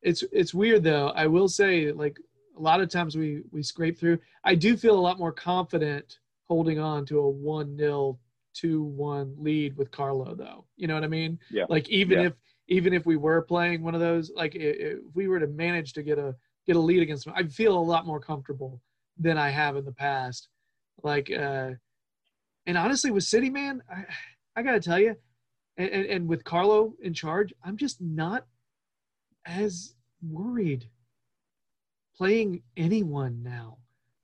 [0.03, 1.09] it's it's weird though.
[1.09, 2.19] I will say, like
[2.57, 4.19] a lot of times we we scrape through.
[4.45, 6.19] I do feel a lot more confident
[6.49, 8.19] holding on to a one 0
[8.59, 10.65] two one lead with Carlo though.
[10.77, 11.39] You know what I mean?
[11.51, 11.65] Yeah.
[11.69, 12.27] Like even Yeah.
[12.29, 12.33] if
[12.69, 16.03] even if we were playing one of those, like if we were to manage to
[16.03, 16.35] get a
[16.67, 18.81] get a lead against them, I feel a lot more comfortable
[19.19, 20.49] than I have in the past.
[21.03, 21.71] Like, uh,
[22.67, 24.05] and honestly, with City, man, I
[24.57, 25.17] I gotta tell you,
[25.77, 28.45] and, and, and with Carlo in charge, I'm just not
[29.47, 30.89] as worried
[32.17, 33.79] playing anyone now.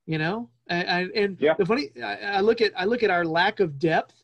[0.06, 1.54] You know, and, and- and Yeah.
[1.56, 4.22] the funny, I, I look at I look at our lack of depth,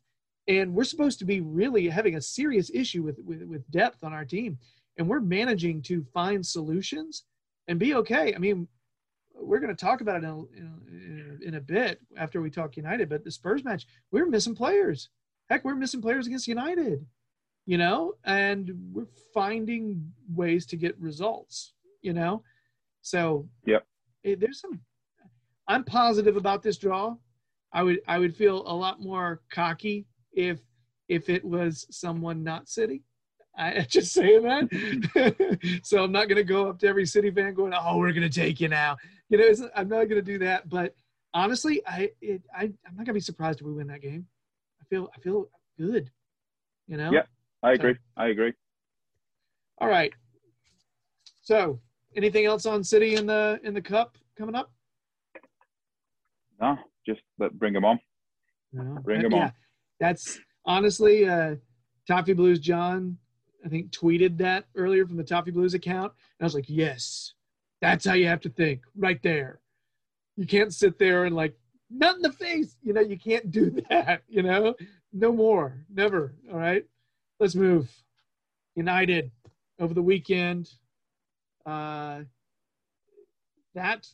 [0.50, 4.12] and we're supposed to be really having a serious issue with with, with depth on
[4.12, 4.58] our team,
[4.98, 7.24] and we're managing to find solutions
[7.68, 8.34] and be okay.
[8.34, 8.66] I mean,
[9.32, 12.50] we're going to talk about it in a, in, a, in a bit after we
[12.50, 15.08] talk United, but the Spurs match, we're missing players.
[15.48, 17.06] Heck, we're missing players against United,
[17.64, 22.42] you know, and we're finding ways to get results, you know.
[23.02, 23.86] So Yep.
[24.24, 24.80] eh, there's some.
[25.68, 27.14] I'm positive about this draw.
[27.72, 30.60] I would I would feel a lot more cocky if
[31.08, 33.02] if it was someone not City.
[33.56, 35.80] I just saying that.
[35.82, 38.28] so I'm not going to go up to every City fan going, "Oh, we're going
[38.28, 38.96] to take you now."
[39.28, 40.68] You know, it's, I'm not going to do that.
[40.68, 40.94] But
[41.34, 44.26] honestly, I, it, I I'm not going to be surprised if we win that game.
[44.80, 46.10] I feel I feel good.
[46.86, 47.10] You know.
[47.12, 47.22] Yeah.
[47.62, 47.96] I agree.
[48.16, 48.52] I agree.
[49.78, 50.12] All right.
[51.42, 51.80] So,
[52.16, 54.70] anything else on City in the in the cup coming up?
[56.60, 57.98] No, just let, bring them on.
[58.72, 59.00] No.
[59.04, 59.52] them yeah, on.
[60.00, 61.56] That's honestly, uh,
[62.08, 63.18] Toffee Blues John,
[63.64, 67.34] I think tweeted that earlier from the Toffee Blues account, and I was like, yes,
[67.80, 69.60] that's how you have to think, right there.
[70.36, 71.54] You can't sit there and like,
[71.90, 73.00] not in the face, you know.
[73.00, 74.74] You can't do that, you know.
[75.12, 76.34] No more, never.
[76.50, 76.84] All right,
[77.38, 77.90] let's move.
[78.76, 79.30] United
[79.78, 80.70] over the weekend.
[81.66, 82.20] Uh,
[83.74, 84.06] that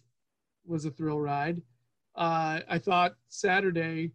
[0.66, 1.60] was a thrill ride.
[2.14, 4.12] Uh, I thought Saturday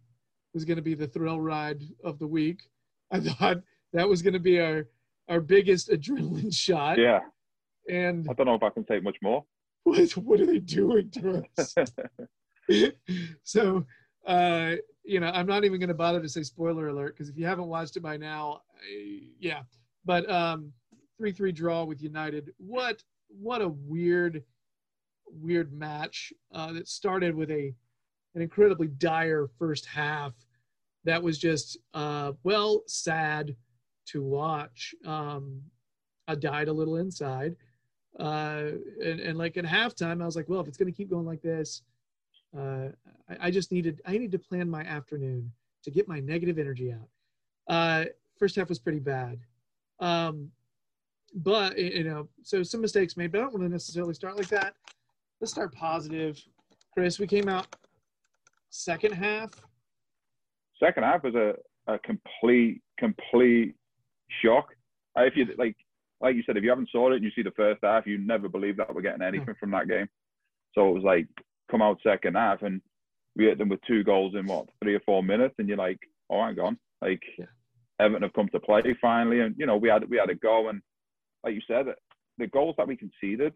[0.54, 2.62] was going to be the thrill ride of the week.
[3.10, 3.58] I thought
[3.92, 4.86] that was going to be our
[5.28, 6.98] our biggest adrenaline shot.
[6.98, 7.20] Yeah.
[7.88, 9.44] And I don't know if I can take much more.
[9.84, 11.74] what what are they doing to us?
[13.42, 13.84] so,
[14.26, 17.36] uh, you know, I'm not even going to bother to say spoiler alert because if
[17.36, 19.62] you haven't watched it by now, I, yeah.
[20.04, 20.72] But um,
[21.18, 22.52] three three draw with United.
[22.58, 24.42] What what a weird
[25.26, 27.74] weird match uh, that started with a
[28.34, 30.32] an incredibly dire first half
[31.04, 33.56] that was just uh, well sad
[34.06, 34.94] to watch.
[35.06, 35.60] Um,
[36.28, 37.56] I died a little inside.
[38.18, 41.10] Uh, and, and like at halftime, I was like, well, if it's going to keep
[41.10, 41.82] going like this,
[42.56, 42.88] uh,
[43.28, 45.50] I, I just needed, I need to plan my afternoon
[45.84, 47.08] to get my negative energy out.
[47.66, 48.04] Uh,
[48.38, 49.38] first half was pretty bad.
[50.00, 50.50] Um,
[51.34, 54.48] but, you know, so some mistakes made, but I don't want to necessarily start like
[54.48, 54.74] that.
[55.40, 56.40] Let's start positive.
[56.92, 57.74] Chris, we came out
[58.72, 59.50] second half.
[60.82, 61.54] Second half was a,
[61.86, 63.74] a complete, complete
[64.42, 64.68] shock.
[65.16, 65.76] Uh, If you like,
[66.20, 68.18] like you said, if you haven't saw it and you see the first half, you
[68.18, 70.08] never believe that we're getting anything from that game.
[70.74, 71.26] So it was like
[71.70, 72.80] come out second half and
[73.36, 75.98] we hit them with two goals in what three or four minutes, and you're like,
[76.30, 77.46] oh, hang on, like Yeah.
[78.00, 80.68] Everton have come to play finally, and you know we had we had a go,
[80.68, 80.82] and
[81.44, 81.86] like you said,
[82.38, 83.54] the goals that we conceded,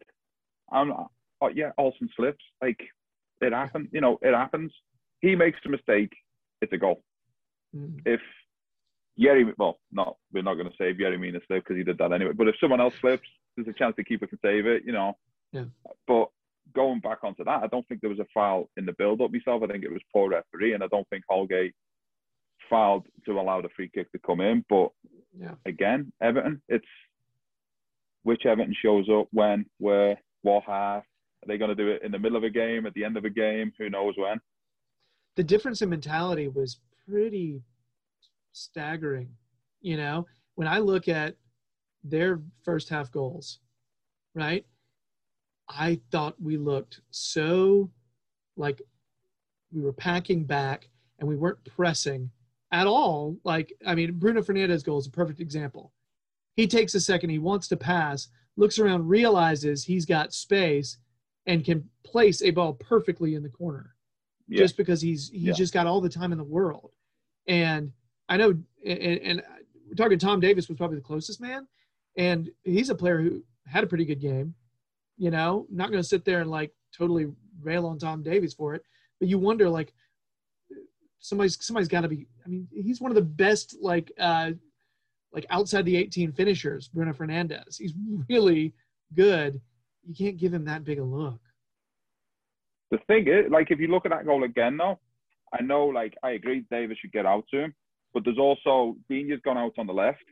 [0.73, 2.81] I'm oh, yeah, Olsen slips, like
[3.41, 4.73] it happened, you know, it happens.
[5.21, 6.13] He makes a mistake,
[6.61, 7.03] it's a goal
[7.75, 8.01] Mm.
[8.07, 8.21] if
[9.19, 12.13] Yerry, well, not we're not going to save Yerry Mina slip because he did that
[12.13, 12.33] anyway.
[12.33, 15.17] But if someone else slips, there's a chance the keeper can save it, you know.
[15.53, 15.65] Yeah.
[16.07, 16.29] But
[16.75, 19.63] going back onto that, I don't think there was a foul in the build-up myself.
[19.63, 21.75] I think it was poor referee, and I don't think Holgate
[22.71, 24.65] fouled to allow the free kick to come in.
[24.69, 24.91] But
[25.39, 25.55] Yeah.
[25.65, 26.87] again, Everton, it's
[28.23, 31.05] which Everton shows up when, where, what half.
[31.05, 33.17] Are they going to do it in the middle of a game, at the end
[33.17, 33.73] of a game?
[33.79, 34.41] Who knows when?
[35.37, 37.63] The difference in mentality was pretty
[38.53, 39.29] staggering.
[39.81, 41.37] You know, when I look at
[42.03, 43.59] their first half goals,
[44.35, 44.65] right?
[45.69, 47.91] I thought we looked so
[48.57, 48.81] like
[49.73, 52.31] we were packing back and we weren't pressing
[52.73, 53.37] at all.
[53.45, 55.93] Like, I mean, Bruno Fernandes goal is a perfect example.
[56.55, 60.97] He takes a second, he wants to pass, looks around, realizes he's got space,
[61.45, 63.96] and can place a ball perfectly in the corner
[64.49, 64.59] Yeah.
[64.59, 65.53] just because he's he's Yeah.
[65.53, 66.93] just got all the time in the world.
[67.49, 67.93] And
[68.29, 68.51] I know,
[68.85, 69.43] and, and
[69.89, 71.67] we're talking Tom Davies was probably the closest man,
[72.17, 74.55] and he's a player who had a pretty good game.
[75.17, 77.27] You know, not going to sit there and like totally
[77.63, 78.83] rail on Tom Davies for it,
[79.19, 79.93] but you wonder like
[81.21, 82.27] somebody's somebody's got to be.
[82.45, 84.53] I mean, he's one of the best like uh
[85.33, 86.89] like outside the 18 finishers.
[86.89, 87.95] Bruno Fernandes, he's
[88.29, 88.75] really
[89.15, 89.61] good.
[90.05, 91.41] You can't give him that big a look.
[92.91, 94.99] The thing is, like, if you look at that goal again, though,
[95.53, 97.75] I know, like, I agree Davies should get out to him,
[98.15, 100.25] but there's also Digne's gone out on the left,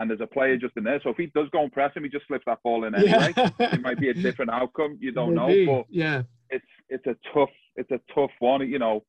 [0.00, 1.00] and there's a player just in there.
[1.02, 3.32] So if he does go and press him, he just slips that ball in anyway.
[3.58, 4.96] It might be a different outcome.
[5.00, 9.04] You don't know, but yeah, it's it's a tough it's a tough one, you know,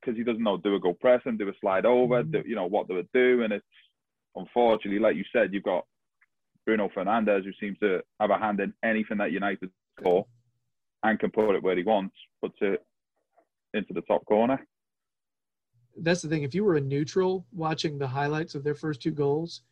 [0.00, 2.32] because he doesn't know do a go press him, do a slide over, Mhm.
[2.32, 3.64] do, you know what they would do, and it's
[4.34, 5.86] unfortunately, like you said, you've got
[6.66, 10.26] Bruno Fernandes who seems to have a hand in anything that United score
[11.10, 12.84] and can put it where he wants, puts it
[13.74, 14.58] into the top corner.
[16.02, 16.42] that's the thing.
[16.42, 19.62] If you were a neutral watching the highlights of their first two goals,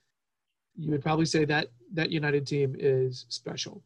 [0.76, 3.82] you would probably say that that United team is special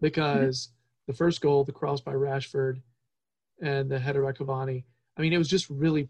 [0.00, 0.70] because
[1.06, 2.80] the first goal, the cross by Rashford,
[3.60, 4.84] and the header by Cavani.
[5.16, 6.08] I mean, it was just really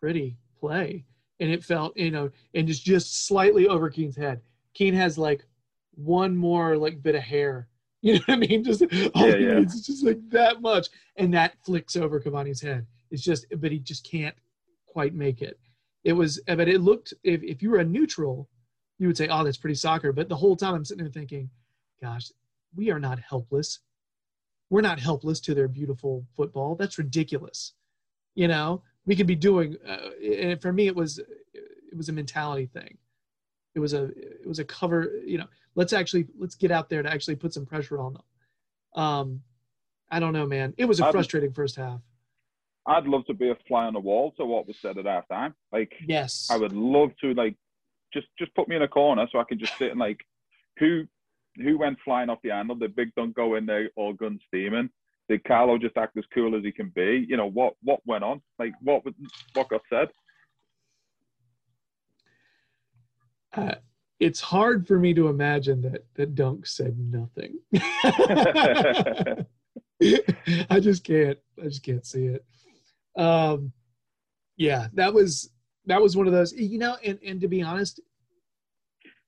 [0.00, 1.04] pretty play,
[1.38, 4.40] and it felt you know, and just just slightly over Keane's head.
[4.74, 5.44] Keane has like
[5.94, 7.68] one more like bit of hair.
[8.04, 8.64] You know what I mean?
[8.64, 8.82] Just
[9.14, 9.58] all Yeah, he yeah.
[9.60, 12.84] needs is just like that much, and that flicks over Cavani's head.
[13.12, 14.34] It's just, but he just can't
[14.86, 15.58] quite make it.
[16.02, 17.14] It was, but it looked.
[17.22, 18.48] If if you were a neutral,
[18.98, 21.48] you would say, "Oh, that's pretty soccer," but the whole time I'm sitting there thinking,
[22.00, 22.32] "Gosh,
[22.74, 23.78] we are not helpless.
[24.68, 26.74] We're not helpless to their beautiful football.
[26.74, 27.74] That's ridiculous."
[28.34, 29.76] You know, we could be doing.
[29.86, 31.20] Uh, and for me, it was
[31.54, 32.98] it was a mentality thing.
[33.76, 35.12] It was a it was a cover.
[35.24, 39.02] You know, let's actually let's get out there to actually put some pressure on them.
[39.02, 39.40] Um,
[40.10, 40.74] I don't know, man.
[40.76, 42.00] It was a I'd- frustrating first half.
[42.84, 45.28] I'd love to be a fly on the wall to what was said at half
[45.28, 45.54] time.
[45.72, 46.48] Like Yes.
[46.50, 47.56] I would love to like
[48.12, 50.20] just just put me in a corner so I can just sit and like
[50.78, 51.04] who
[51.56, 52.74] who went flying off the handle?
[52.74, 54.90] Did Big Dunc go in there all guns steaming?
[55.28, 57.24] Did Carlo just act as cool as he can be?
[57.28, 58.42] You know what what went on?
[58.58, 59.14] Like what was-
[59.54, 60.08] what got said?
[63.54, 63.74] uh,
[64.22, 67.58] it's hard for me to imagine that that Dunc said nothing.
[70.70, 71.38] I just can't.
[71.60, 72.44] I just can't see it.
[73.16, 73.72] Um,
[74.56, 75.50] yeah, that was
[75.86, 76.52] that was one of those.
[76.52, 77.98] You know, and and to be honest,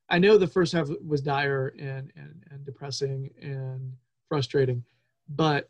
[0.09, 3.95] I know the first half was dire and and and depressing and
[4.29, 4.85] frustrating,
[5.29, 5.69] but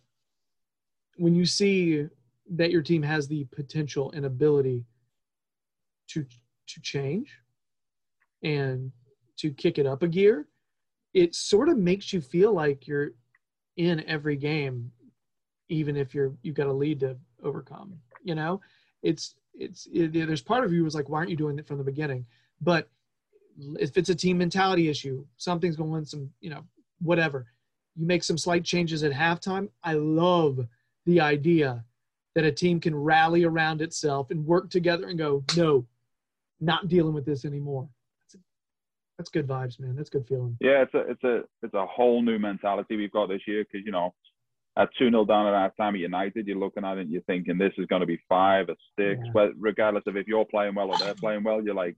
[1.17, 2.09] when you see
[2.51, 4.85] that your team has the potential and ability
[6.09, 6.27] to
[6.67, 7.39] to change
[8.43, 8.93] and
[9.39, 10.47] to kick it up a gear,
[11.13, 13.13] it sort of makes you feel like you're
[13.77, 14.91] in every game,
[15.69, 17.99] even if you're you've got a lead to overcome.
[18.23, 18.61] You know,
[19.03, 21.79] it's it's it, there's part of you was like, why aren't you doing it from
[21.79, 22.27] the beginning?
[22.61, 22.89] But
[23.79, 26.65] if it's a team mentality issue, something's going some you know
[27.01, 27.47] whatever,
[27.97, 29.69] you make some slight changes at halftime.
[29.83, 30.67] I love
[31.07, 31.85] the idea
[32.35, 35.87] that a team can rally around itself and work together and go, no,
[36.61, 37.89] not dealing with this anymore.
[39.19, 39.95] That's, good vibes, man.
[39.97, 40.57] That's good feeling.
[40.61, 43.85] Yeah, it's a it's a it's a whole new mentality we've got this year because
[43.87, 44.13] you know
[44.77, 47.23] at two 0 down at half time at United, you're looking at it and you're
[47.23, 49.21] thinking this is going to be five or six.
[49.25, 49.31] Yeah.
[49.33, 51.97] But regardless of if you're playing well or they're playing well, you're like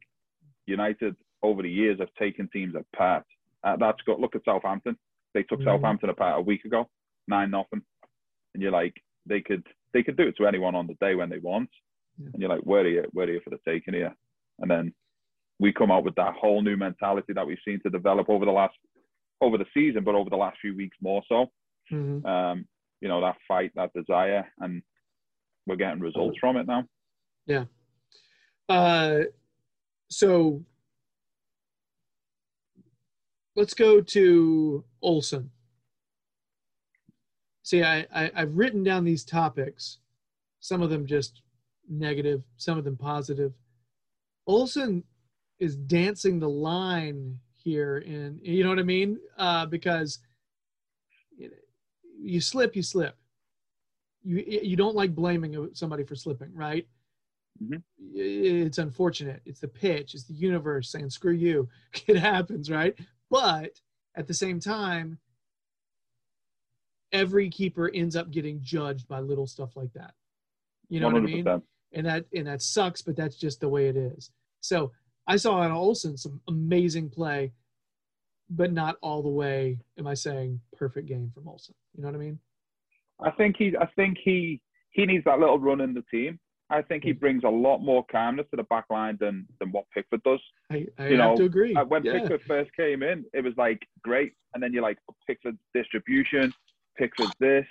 [0.67, 3.25] United over the years have taken teams apart.
[3.65, 4.97] Uh, that's got look at Southampton.
[5.33, 5.65] They took Mhm.
[5.65, 6.89] Southampton apart a week ago,
[7.29, 7.83] nine nothing,
[8.55, 11.31] and you're like they could they could do it to anyone on the day when
[11.31, 11.71] they want,
[12.19, 12.27] Yeah.
[12.33, 14.15] and you're like where are you where are you for the taking here?
[14.59, 14.95] And then
[15.59, 18.53] we come out with that whole new mentality that we've seen to develop over the
[18.53, 18.75] last
[19.41, 21.47] over the season, but over the last few weeks more so.
[21.93, 22.25] Mhm.
[22.27, 22.67] Um,
[23.01, 24.83] you know that fight, that desire, and
[25.67, 26.85] we're getting results from it now.
[27.47, 27.65] Yeah.
[28.69, 29.25] Uh,
[30.09, 30.65] so
[33.55, 35.51] let's go to Olsen.
[37.63, 39.99] See, I, I I've written down these topics,
[40.61, 41.43] some of them just
[41.89, 43.53] negative, some of them positive.
[44.47, 45.05] Olsen
[45.59, 49.19] is dancing the line here, in you know what I mean?
[49.37, 50.19] Uh, because
[52.19, 53.17] you, slip, you slip.
[54.23, 56.87] You you don't like blaming somebody for slipping, right?
[57.63, 57.83] Mhm.
[58.15, 59.41] It's unfortunate.
[59.45, 60.15] It's the pitch.
[60.15, 61.69] It's the universe saying "screw you."
[62.07, 62.99] It happens, right?
[63.31, 63.81] But
[64.15, 65.19] at the same time,
[67.13, 70.15] every keeper ends up getting judged by little stuff like that.
[70.89, 71.45] You know what I mean?
[71.93, 74.31] and that and that sucks, but that's just the way it is.
[74.61, 74.93] So
[75.27, 77.53] I saw on Olsen some amazing play,
[78.51, 79.79] but not all the way.
[79.99, 81.75] Am I saying perfect game from Olsen?
[81.97, 82.39] You know what I mean?
[83.21, 84.61] I think he, I think he,
[84.91, 86.39] he needs that little run in the team.
[86.69, 89.85] I think he brings a lot more calmness to the back line than than what
[89.95, 90.41] Pickford does.
[90.71, 91.75] I, I You have know, to agree.
[91.75, 92.15] Uh, when yeah.
[92.15, 96.53] Pickford first came in, it was like great, and then you're like Pickford's distribution,
[96.99, 97.67] Pickford's this,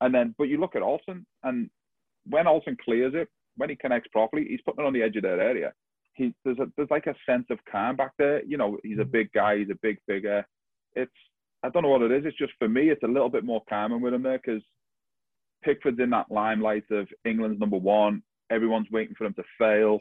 [0.00, 1.68] and then but you look at Olsen, and
[2.24, 5.22] when Olsen clears it, when he connects properly, he's putting it on the edge of
[5.22, 5.72] their area.
[6.16, 8.42] He there's a there's like a sense of calm back there.
[8.44, 9.10] You know, he's a Mhm.
[9.10, 10.44] big guy, he's a big figure.
[10.94, 11.12] It's
[11.62, 12.24] I don't know what it is.
[12.24, 14.62] It's just for me, it's a little bit more calming with him there because
[15.62, 18.22] Pickford's in that limelight of England's number one.
[18.50, 20.00] Everyone's waiting for him to fail.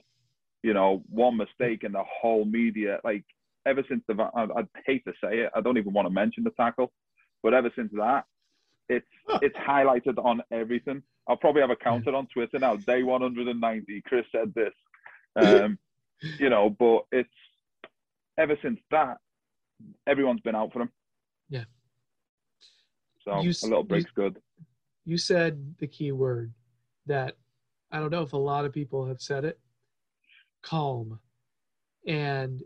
[0.63, 3.23] You know, one mistake and the whole media, like
[3.65, 6.43] ever since the, I, I hate to say it, I don't even want to mention
[6.43, 6.91] the tackle,
[7.43, 8.25] but ever since that,
[8.89, 9.07] it's
[9.41, 11.01] it's highlighted on everything.
[11.27, 12.75] I'll probably have a counter on Twitter now.
[12.75, 14.73] Day 190, Chris said this.
[15.37, 15.77] Um,
[16.21, 17.29] you know, but it's
[18.37, 19.17] ever since that,
[20.07, 20.89] everyone's been out for him.
[21.49, 21.65] Yeah.
[23.23, 24.41] So You a little you- good.
[25.05, 26.53] you said the key word
[27.05, 27.37] that
[27.91, 29.59] I don't know if a lot of people have said it
[30.61, 31.19] calm.
[32.07, 32.63] And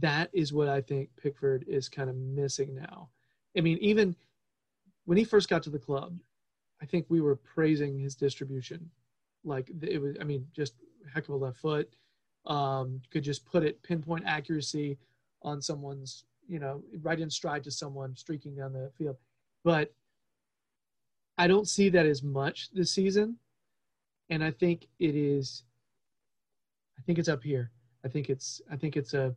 [0.00, 3.10] that is what I think Pickford is kind of missing now.
[3.56, 4.16] I mean, even
[5.04, 6.18] when he first got to the club,
[6.82, 8.90] I think we were praising his distribution.
[9.44, 10.74] Like it was, I mean, just
[11.12, 11.92] heck of a left foot.
[12.46, 14.98] Um, you could just put it pinpoint accuracy
[15.42, 19.16] on someone's, you know, right in stride to someone streaking down the field.
[19.62, 19.92] But
[21.38, 23.38] I don't see that as much this season.
[24.30, 25.64] And I think it is
[26.98, 27.70] I think it's up here.
[28.04, 29.34] I think it's I think it's a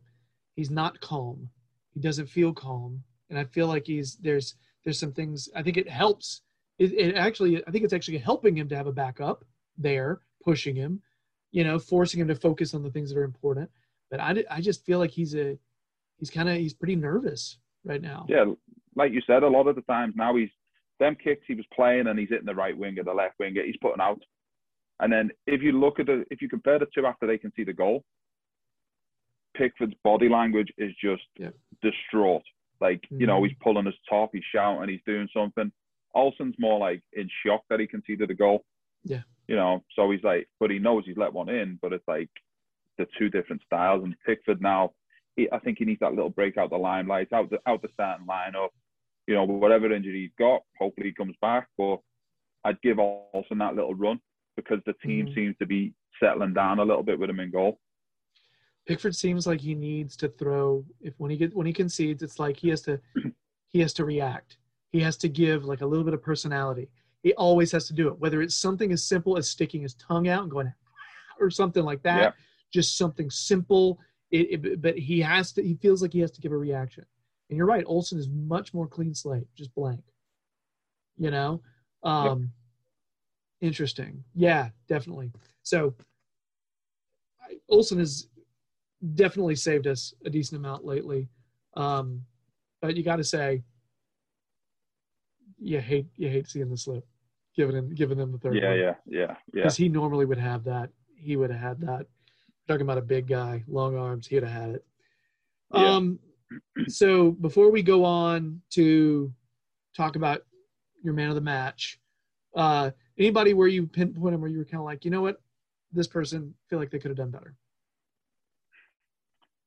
[0.56, 1.48] he's not calm.
[1.94, 4.54] He doesn't feel calm, and I feel like he's there's
[4.84, 5.48] there's some things.
[5.54, 6.42] I think it helps.
[6.78, 9.44] It, it actually I think it's actually helping him to have a backup
[9.76, 11.02] there, pushing him,
[11.50, 13.70] you know, forcing him to focus on the things that are important.
[14.10, 15.58] But I I just feel like he's a
[16.18, 18.26] he's kind of he's pretty nervous right now.
[18.28, 18.44] Yeah,
[18.96, 20.50] like you said, a lot of the times now he's
[20.98, 23.76] them kicks he was playing and he's hitting the right winger, the left winger, he's
[23.80, 24.20] putting out.
[25.00, 27.52] And then if you look at the if you compare the two after they can
[27.54, 28.04] see the goal,
[29.56, 31.50] Pickford's body language is just Yeah.
[31.82, 32.42] distraught.
[32.80, 33.48] Like, you know, Mhm.
[33.48, 35.72] he's pulling his top, he's shouting, he's doing something.
[36.14, 38.64] Olsen's more like in shock that he conceded the goal.
[39.04, 39.22] Yeah.
[39.48, 42.28] You know, so he's like, but he knows he's let one in, but it's like
[42.98, 44.04] the two different styles.
[44.04, 44.92] And Pickford now,
[45.36, 47.88] he, I think he needs that little break out the limelight, out the out the
[47.94, 48.68] starting lineup.
[49.26, 51.68] You know, whatever injury he's got, hopefully he comes back.
[51.78, 51.98] But
[52.64, 54.20] I'd give Olsen that little run
[54.56, 55.34] because the team Mhm.
[55.34, 57.80] seems to be settling down a little bit with him in goal.
[58.86, 62.38] Pickford seems like he needs to throw if when he get when he concedes, it's
[62.38, 63.00] like he has to
[63.68, 64.58] he has to react.
[64.90, 66.88] He has to give like a little bit of personality.
[67.22, 70.28] He always has to do it, whether it's something as simple as sticking his tongue
[70.28, 70.72] out and going
[71.40, 72.20] or something like that.
[72.20, 72.30] Yeah.
[72.72, 73.98] Just something simple.
[74.30, 75.62] It, it- but he has to.
[75.62, 77.04] He feels like he has to give a reaction.
[77.50, 77.84] And you're right.
[77.86, 80.02] Olsen is much more clean slate, just blank.
[81.16, 81.62] You know.
[82.02, 82.52] Um,
[83.60, 84.22] Interesting.
[84.34, 85.32] Yeah, definitely.
[85.64, 85.94] So
[87.68, 88.28] Olsen has
[89.14, 91.28] definitely saved us a decent amount lately.
[91.74, 92.22] Um,
[92.80, 93.62] but you got to say,
[95.60, 97.06] you hate you hate seeing the slip,
[97.56, 98.78] giving him giving them the third Yeah, one.
[98.78, 99.34] yeah, yeah, yeah.
[99.52, 100.90] Because he normally would have that.
[101.16, 102.06] He would have had that.
[102.66, 104.26] talking about a big guy, long arms.
[104.26, 104.84] He would have had it.
[105.74, 105.94] Yeah.
[105.96, 106.18] Um,
[106.86, 109.32] so before we go on to
[109.96, 110.42] talk about
[111.02, 111.98] your man of the match,
[112.54, 115.40] uh, anybody where you pinpoint him where you were kind of like, you know what,
[115.92, 117.54] this person feel like they could have done better.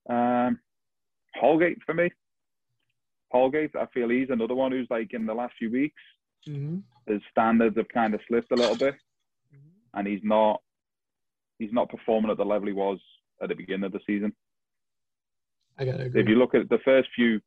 [0.10, 0.60] Um,
[1.36, 2.10] Holgate for me.
[3.32, 6.02] Holgate, I feel he's another one who's like in the last few weeks,
[6.50, 6.78] Mm-hmm.
[7.12, 8.96] his standards have kind of slipped a little bit,
[9.94, 10.60] and he's not
[11.60, 12.98] he's not performing at the level he was
[13.44, 14.34] at the beginning of the season.
[15.78, 16.20] I gotta agree.
[16.22, 17.40] If you look at the first few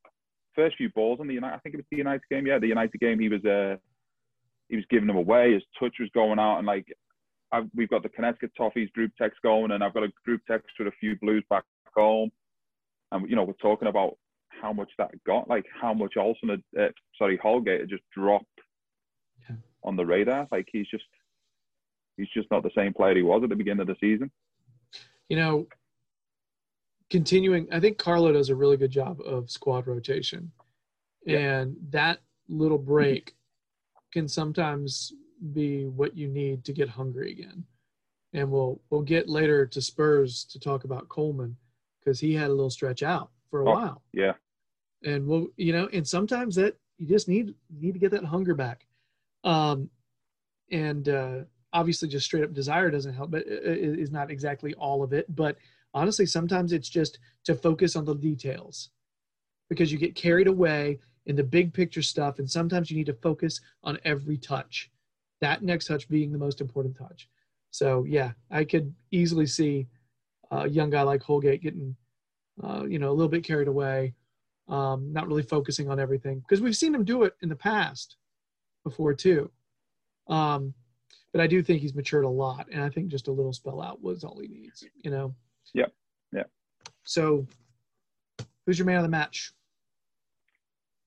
[0.54, 2.46] first few balls in the United, I think it was the United game.
[2.46, 3.76] Yeah, the United game, he was uh
[4.68, 5.54] he was giving them away.
[5.54, 6.86] His touch was going out, and like
[7.50, 10.68] I've, we've got the Connecticut Toffees group text going, and I've got a group text
[10.78, 11.64] with a few Blues back
[11.96, 12.30] home,
[13.10, 14.16] and you know we're talking about
[14.64, 16.88] how much that got, like how much Olsen had, uh,
[17.18, 18.46] sorry, Holgate had just dropped
[19.48, 19.56] Yeah.
[19.82, 20.48] on the radar.
[20.50, 21.04] Like he's just
[22.16, 24.30] he's just not the same player he was at the beginning of the season.
[25.28, 25.66] you know,
[27.10, 30.50] continuing, I think Carlo does a really good job of squad rotation.
[31.26, 31.38] Yeah.
[31.60, 33.34] And that little break
[34.12, 35.12] can sometimes
[35.52, 37.64] be what you need to get hungry again.
[38.32, 41.56] And we'll we'll get later to Spurs to talk about Coleman
[42.00, 43.72] because he had a little stretch out for a Oh.
[43.72, 44.02] while.
[44.12, 44.32] Yeah,
[45.04, 48.54] And we'll you know, and sometimes that you just need need to get that hunger
[48.54, 48.86] back.
[49.44, 49.90] Um
[50.70, 51.40] and uh
[51.72, 55.12] obviously just straight up desire doesn't help but it it is not exactly all of
[55.12, 55.56] it but
[55.92, 58.90] honestly sometimes it's just to focus on the details
[59.68, 63.14] because you get carried away in the big picture stuff and sometimes you need to
[63.14, 64.90] focus on every touch
[65.40, 67.28] that next touch being the most important touch
[67.70, 69.86] so yeah i could easily see
[70.52, 71.94] a young guy like holgate getting
[72.62, 74.14] uh, you know a little bit carried away
[74.68, 78.16] um, not really focusing on everything because we've seen him do it in the past
[78.84, 79.50] before too
[80.28, 80.74] um,
[81.32, 83.82] but I do think he's matured a lot, and I think just a little spell
[83.82, 84.84] out was all he needs.
[85.02, 85.34] You know.
[85.74, 85.92] Yep.
[86.32, 86.50] Yep.
[87.04, 87.46] So,
[88.64, 89.52] who's your man of the match?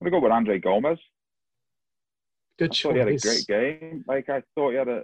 [0.02, 1.00] I'm gonna go with André Gomes.
[2.60, 4.04] Good I thought he had a great game.
[4.08, 5.04] Like I thought he had a.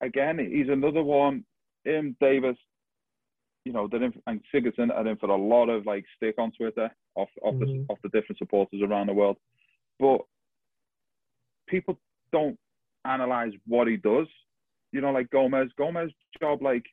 [0.00, 1.44] Again, he's another one.
[1.84, 2.56] Him, Davies,
[3.64, 6.90] you know, in, and Sigurdsson are in for a lot of like stick on Twitter
[7.14, 7.86] off off the Mhm.
[7.88, 9.38] off the different supporters around the world,
[9.98, 10.22] but
[11.66, 11.98] people
[12.32, 12.58] don't
[13.04, 14.26] analyze what he does.
[14.92, 15.72] You know, like Gomes.
[15.76, 16.86] Gomes' job, like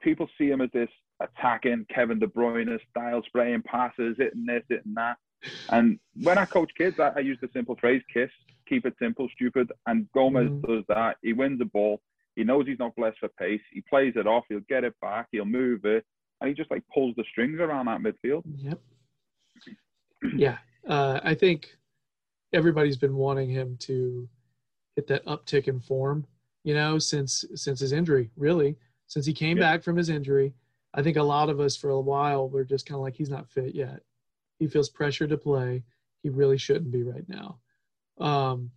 [0.00, 0.90] people see him as this
[1.20, 5.16] attacking Kevin De Bruyne style, spraying passes, hitting this, hitting that.
[5.70, 8.30] And when I coach kids, I, I use the simple phrase "kiss."
[8.68, 9.70] keep it simple, stupid.
[9.86, 10.66] And Gomes Mhm.
[10.66, 11.18] does that.
[11.22, 12.02] He wins the ball.
[12.34, 13.62] He knows he's not blessed for pace.
[13.70, 14.44] He plays it off.
[14.48, 15.28] He'll get it back.
[15.30, 16.04] He'll move it,
[16.40, 18.42] and he just like pulls the strings around that midfield.
[18.64, 18.80] Yep.
[20.36, 20.58] Yeah,
[20.88, 21.76] uh, I think
[22.52, 24.28] everybody's been wanting him to
[24.94, 26.26] hit that uptick in form.
[26.64, 29.64] You know, since since his injury, really, since he came Yeah.
[29.64, 30.52] back from his injury,
[30.94, 33.30] I think a lot of us for a while were just kind of like he's
[33.30, 34.02] not fit yet.
[34.58, 35.84] He feels pressure to play.
[36.22, 37.60] He really shouldn't be right now.
[38.18, 38.72] Um,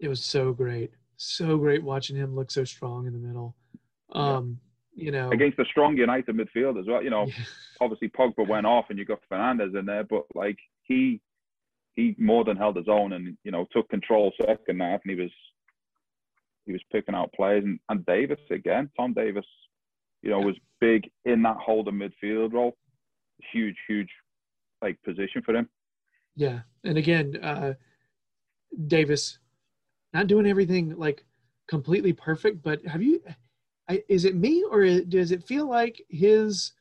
[0.00, 3.54] it was so great, so great watching him look so strong in the middle.
[4.12, 4.58] Um,
[4.94, 7.02] You know, against a strong United midfield as well.
[7.02, 7.26] You know,
[7.80, 11.20] obviously Pogba went off and you got Fernandes in there, but like he
[11.96, 15.20] he more than held his own and you know took control second half and he
[15.20, 15.30] was
[16.66, 19.44] he was picking out players and, and Davies again, Tom Davies,
[20.22, 22.76] you know, was big in that holding midfield role.
[23.52, 24.08] Huge, huge
[24.82, 25.68] like position for him.
[26.36, 27.74] Yeah, and again, uh,
[28.86, 29.38] Davies,
[30.12, 31.24] not doing everything like
[31.68, 33.22] completely perfect, but have you?
[33.90, 36.72] I, is it me or does it feel like his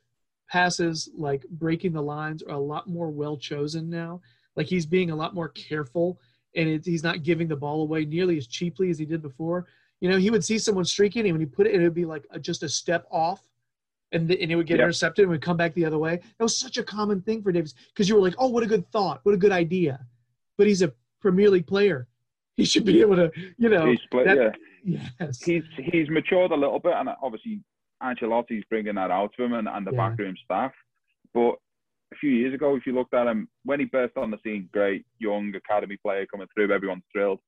[0.47, 4.21] passes, like breaking the lines, are a lot more well chosen now?
[4.55, 6.19] Like he's being a lot more careful,
[6.55, 9.65] and it, he's not giving the ball away nearly as cheaply as he did before.
[10.01, 12.05] You know, he would see someone streaking, and when he put it, it would be
[12.05, 13.41] like a, just a step off.
[14.11, 14.85] And, the, and it would get Yeah.
[14.85, 16.15] intercepted and would come back the other way.
[16.37, 18.67] That was such a common thing for Davies because you were like, oh, what a
[18.67, 20.03] good thought, what a good idea.
[20.57, 20.91] But he's a
[21.21, 22.07] Premier League player.
[22.55, 23.95] He should be able to, you know.
[24.05, 24.49] split, that- yeah.
[24.83, 25.43] Yes.
[25.43, 27.61] He's he's matured a little bit, and obviously
[28.01, 30.09] Ancelotti's bringing that out of him and, and the Yeah.
[30.09, 30.71] backroom staff.
[31.33, 31.55] But
[32.11, 34.69] a few years ago, if you looked at him when he burst on the scene,
[34.71, 37.39] great young academy player coming through, everyone's thrilled.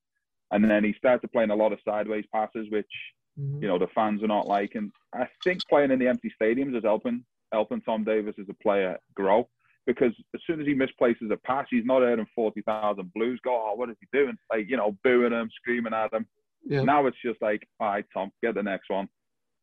[0.52, 2.92] And then he started playing a lot of sideways passes, which
[3.40, 3.62] Mhm.
[3.62, 4.92] you know the fans are not liking.
[5.14, 7.24] I think playing in the empty stadiums is helping
[7.54, 9.50] helping Tom Davies as a player grow
[9.86, 13.40] because as soon as he misplaces a pass, he's not earning forty thousand blues.
[13.42, 14.38] Go, oh, what is he doing?
[14.52, 16.28] Like you know, booing him, screaming at him.
[16.64, 16.84] Yeah.
[16.84, 19.08] Now it's just like, all right, Tom, get the next one,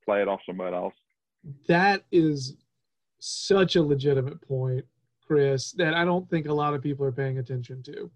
[0.05, 0.95] play it off somewhere else.
[1.69, 2.57] That is
[3.21, 4.85] such a legitimate point,
[5.27, 8.11] Chris, that I don't think a lot of people are paying attention to.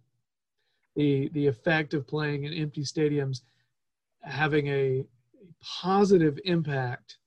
[0.96, 3.42] The the effect of playing in empty stadiums
[4.22, 5.04] having a
[5.62, 7.18] positive impact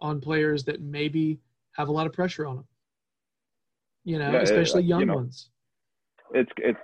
[0.00, 1.38] on players that maybe
[1.72, 2.66] have a lot of pressure on them.
[4.04, 5.50] You know, Yeah, especially you young know, ones.
[6.34, 6.78] It's it's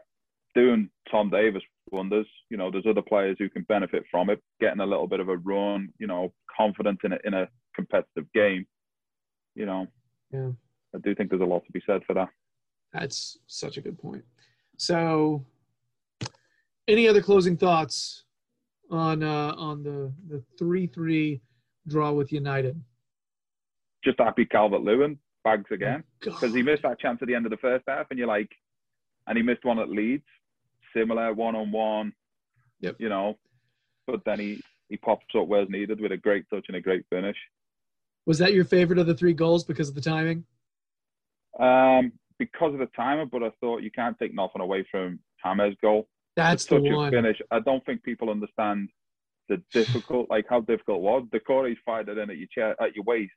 [0.55, 1.63] doing Tom Davies
[1.93, 2.27] wonders.
[2.51, 5.29] You know, there's other players who can benefit from it, getting a little bit of
[5.29, 5.89] a run.
[5.99, 8.67] You know, confidence in a in a competitive game.
[9.55, 9.87] You know,
[10.33, 10.51] Yeah.
[10.95, 12.29] I do think there's a lot to be said for that.
[12.93, 14.25] That's such a good point.
[14.79, 15.45] So,
[16.89, 18.25] any other closing thoughts
[18.91, 21.41] on uh, on the the three three
[21.87, 22.83] draw with United?
[24.05, 26.03] Just happy Calvert Lewin bags again.
[26.21, 28.51] Because he missed that chance at the end of the first half, and you're like,
[29.27, 30.25] and he missed one at Leeds,
[30.97, 32.13] similar one on one.
[32.81, 32.97] Yep.
[32.99, 33.39] You know,
[34.07, 37.05] but then he he pops up where's needed with a great touch and a great
[37.11, 37.37] finish.
[38.27, 40.45] Was that your favorite of the three goals because of the timing?
[41.59, 45.77] Um, because of the timer, but I thought you can't take nothing away from James'
[45.81, 46.09] goal.
[46.37, 47.13] That's the and one.
[47.13, 47.41] finish.
[47.51, 48.89] I don't think people understand
[49.49, 51.25] the difficult, like how difficult it was.
[51.33, 53.33] The core he's fired it in at your chair, at your waist.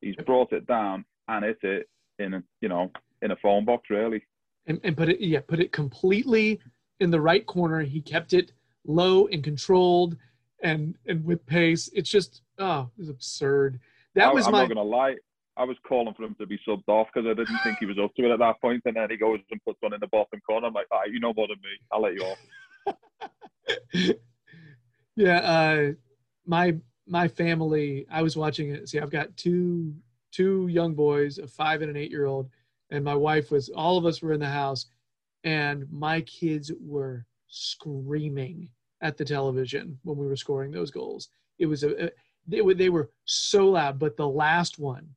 [0.00, 2.90] He's brought it down and hit it in, a, you know,
[3.22, 3.90] in a phone box.
[3.90, 4.22] Really,
[4.66, 6.60] And, and put it yeah, put it completely
[7.00, 7.82] in the right corner.
[7.82, 8.52] He kept it
[8.86, 10.16] low and controlled
[10.62, 11.90] and and with pace.
[11.92, 13.78] It's just oh, it was absurd.
[14.14, 15.16] That I, was I'm my not gonna lie.
[15.56, 17.98] I was calling for him to be subbed off because I didn't think he was
[18.02, 20.08] up to it at that point, and then he goes and puts one in the
[20.08, 20.66] bottom corner.
[20.66, 21.68] I'm like, ah, you know more than me.
[21.92, 22.38] I'll let you off.
[25.16, 25.92] yeah, uh,
[26.46, 28.06] my my family.
[28.10, 28.88] I was watching it.
[28.88, 29.94] See, I've got two
[30.32, 32.50] two young boys, a five and an eight year old,
[32.94, 33.68] and my wife was.
[33.70, 34.86] All of us were in the house,
[35.42, 38.68] and my kids were screaming
[39.00, 41.28] at the television when we were scoring those goals.
[41.58, 42.10] It was a.
[42.46, 45.08] They were they were so loud, but the last one,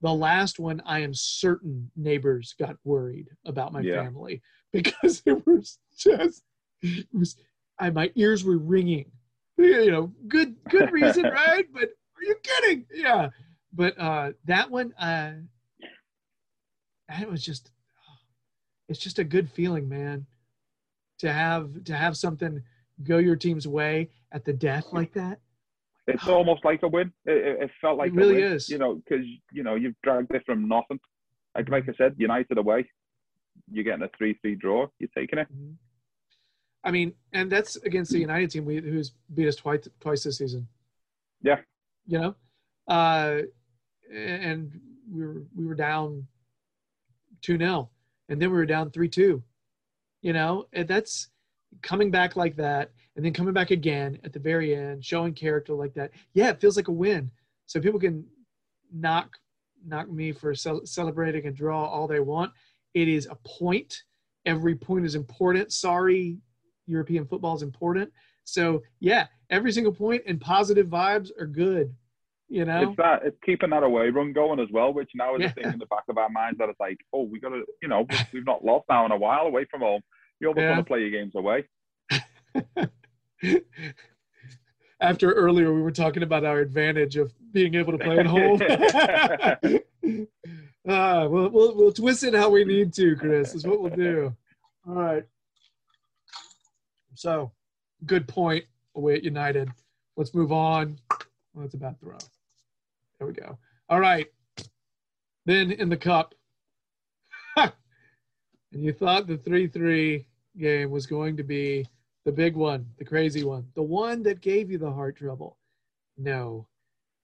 [0.00, 4.02] the last one, I am certain neighbors got worried about my Yeah.
[4.02, 4.42] family
[4.72, 6.42] because it was just
[6.82, 7.36] it was
[7.78, 9.10] I my ears were ringing.
[9.56, 11.66] You know, good good reason, right?
[11.72, 12.86] But are you kidding?
[12.92, 13.30] Yeah.
[13.72, 15.32] But uh that one uh
[17.08, 17.70] that was just
[18.88, 20.26] it's just a good feeling, man.
[21.18, 22.62] To have to have something
[23.02, 25.40] go your team's way at the death like that.
[26.06, 27.12] It's almost like a win.
[27.26, 28.68] It, it, it felt like It really win, is.
[28.68, 31.00] You know, because you know you've dragged it from nothing.
[31.54, 32.88] Like like I said, United away,
[33.70, 34.86] you're getting a three-three draw.
[34.98, 35.48] You're taking it.
[35.52, 35.74] Mhm.
[36.84, 40.38] I mean, and that's against the United team we, who's beat us twice twice this
[40.38, 40.68] season.
[41.42, 41.58] Yeah.
[42.06, 42.34] You know,
[42.86, 43.42] uh,
[44.10, 44.80] and
[45.12, 46.26] we were we were down
[47.40, 47.90] two 0
[48.28, 49.42] and then we were down three two.
[50.22, 51.28] You know, and that's
[51.82, 55.74] coming back like that, and then coming back again at the very end, showing character
[55.74, 56.10] like that.
[56.34, 57.30] Yeah, it feels like a win.
[57.66, 58.24] So people can
[58.92, 59.36] knock
[59.86, 62.52] knock me for cel- celebrating a draw all they want.
[62.94, 64.02] It is a point.
[64.44, 65.72] Every point is important.
[65.72, 66.38] Sorry,
[66.86, 68.10] European football is important.
[68.44, 71.94] So yeah, every single point and positive vibes are good.
[72.50, 73.22] You know, It's that.
[73.24, 75.48] It's keeping that away run going as well, which now is Yeah.
[75.48, 77.64] a thing in the back of our minds that it's like, oh, we got to,
[77.82, 80.00] you know, we've not lost now in a while away from home.
[80.40, 80.70] You almost Yeah.
[80.70, 81.68] want to play your games away.
[85.00, 88.60] after earlier we were talking about our advantage of being able to play at home.
[88.62, 89.56] uh,
[91.30, 94.34] we'll, we'll, we'll twist it how we need to, Chris, is what we'll do.
[94.88, 95.24] All right.
[97.14, 97.52] So,
[98.06, 99.70] good point away at United.
[100.16, 100.98] Let's move on.
[101.12, 101.16] Oh,
[101.60, 102.16] that's a bad throw.
[103.18, 103.58] There we go.
[103.88, 104.26] All right.
[105.46, 106.34] Then in the cup.
[107.56, 107.72] and
[108.72, 110.26] you thought the 3 3
[110.58, 111.86] game was going to be
[112.24, 115.56] the big one, the crazy one, the one that gave you the heart trouble.
[116.16, 116.66] No,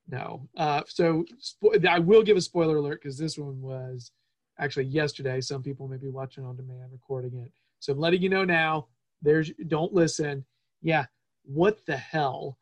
[0.09, 0.47] no.
[0.57, 4.11] Uh, so spo- I will give a spoiler alert because this one was
[4.57, 5.41] actually yesterday.
[5.41, 7.51] Some people may be watching on demand, recording it.
[7.79, 8.87] So I'm letting you know now.
[9.21, 10.45] There's don't listen.
[10.81, 11.05] Yeah,
[11.43, 12.57] what the hell?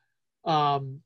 [0.45, 1.01] Um,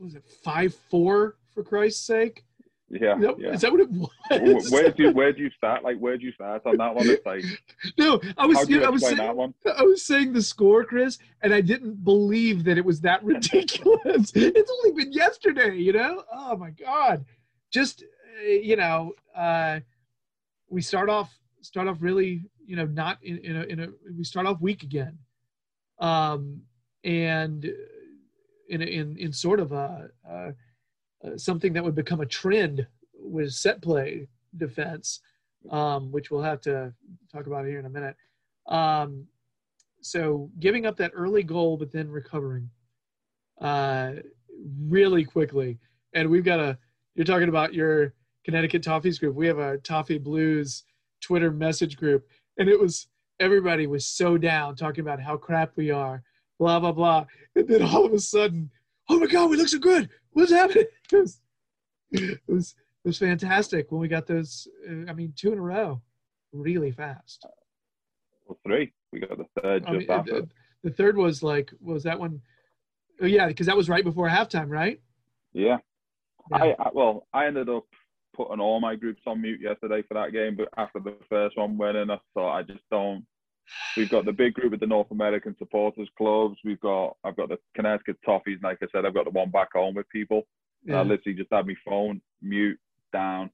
[0.00, 2.44] was it five four for Christ's sake?
[2.88, 3.52] Yeah, Is that, yeah.
[3.52, 4.70] is that what it was?
[4.70, 5.82] where do you where do you start?
[5.82, 7.08] Like where do you start on that one?
[7.08, 7.44] It's like
[7.98, 9.54] no, I was you I was saying, that one?
[9.76, 14.30] I was saying the score, Chris, and I didn't believe that it was that ridiculous.
[14.36, 16.22] it's only been yesterday, you know.
[16.32, 17.24] Oh my god!
[17.72, 19.80] Just uh, you know, uh,
[20.68, 24.22] we start off start off really, you know, not in, in a in a we
[24.22, 25.18] start off weak again,
[25.98, 26.62] um,
[27.02, 27.68] and
[28.68, 30.10] in in in sort of a,
[31.36, 32.86] something that would become a trend
[33.18, 35.20] with set play defense,
[35.70, 36.92] um, which we'll have to
[37.32, 38.16] talk about here in a minute.
[38.66, 39.26] Um,
[40.00, 42.70] so giving up that early goal, but then recovering
[43.60, 44.12] uh,
[44.88, 45.78] really quickly.
[46.14, 46.78] And we've got a,
[47.14, 48.14] you're talking about your
[48.44, 49.34] Connecticut Toffees group.
[49.34, 50.84] We have a Toffee Blues
[51.20, 52.26] Twitter message group.
[52.58, 53.08] And it was,
[53.40, 56.22] everybody was so down talking about how crap we are,
[56.58, 57.26] blah, blah, blah.
[57.54, 58.70] And then all of a sudden,
[59.08, 60.08] oh my God, we look so good.
[60.32, 60.84] What's happening?
[61.12, 61.40] It was,
[62.12, 65.62] it was, it was fantastic when we got those, uh, I mean, two in a
[65.62, 66.00] row
[66.52, 67.44] really fast.
[68.46, 68.92] Well, three.
[69.12, 70.40] We got the third I just mean, after.
[70.42, 70.48] the,
[70.84, 72.40] the third was like, was that one?
[73.20, 75.00] Oh yeah, because that was right before halftime, right?
[75.52, 75.78] Yeah.
[76.50, 76.56] Yeah.
[76.56, 77.84] I, I well, I ended up
[78.34, 81.78] putting all my groups on mute yesterday for that game, but after the first one
[81.78, 83.24] went in, I thought I just don't.
[83.96, 86.58] We've got the big group of the North American supporters clubs.
[86.64, 89.50] We've got I've got the Connecticut Toffees, and like I said, I've got the one
[89.50, 90.46] back home with people.
[90.86, 92.78] And I literally just had my phone mute
[93.12, 93.50] down,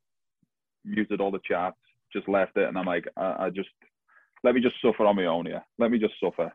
[0.84, 1.76] muted all the chats,
[2.12, 3.70] just left it, and I'm like, I, I just
[4.44, 5.64] let me just suffer on my own here.
[5.78, 6.52] Let me just suffer.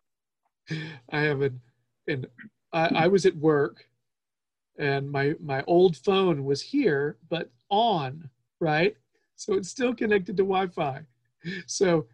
[1.12, 1.60] I haven't,
[2.08, 2.28] and
[2.74, 3.86] I, I was at work,
[4.78, 8.30] and my my old phone was here but on,
[8.60, 8.96] right?
[9.36, 11.02] So it's still connected to Wi-Fi.
[11.68, 12.08] So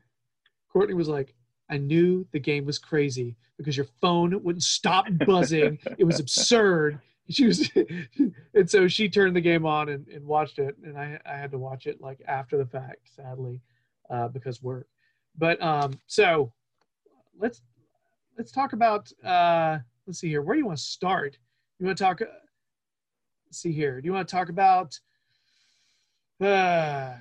[0.73, 1.33] Courtney was like,
[1.69, 5.79] "I knew the game was crazy because your phone wouldn't stop buzzing.
[5.97, 6.99] it was absurd."
[7.29, 7.71] She was,
[8.53, 11.51] and so she turned the game on and, and watched it, and I I had
[11.51, 13.61] to watch it like after the fact, sadly,
[14.09, 14.89] uh, because work.
[15.37, 16.51] But um, so
[17.39, 17.61] let's
[18.37, 21.37] let's talk about uh let's see here where do you want to start
[21.79, 22.25] you want to talk uh,
[23.51, 24.99] see here do you want to talk about
[26.41, 27.13] uh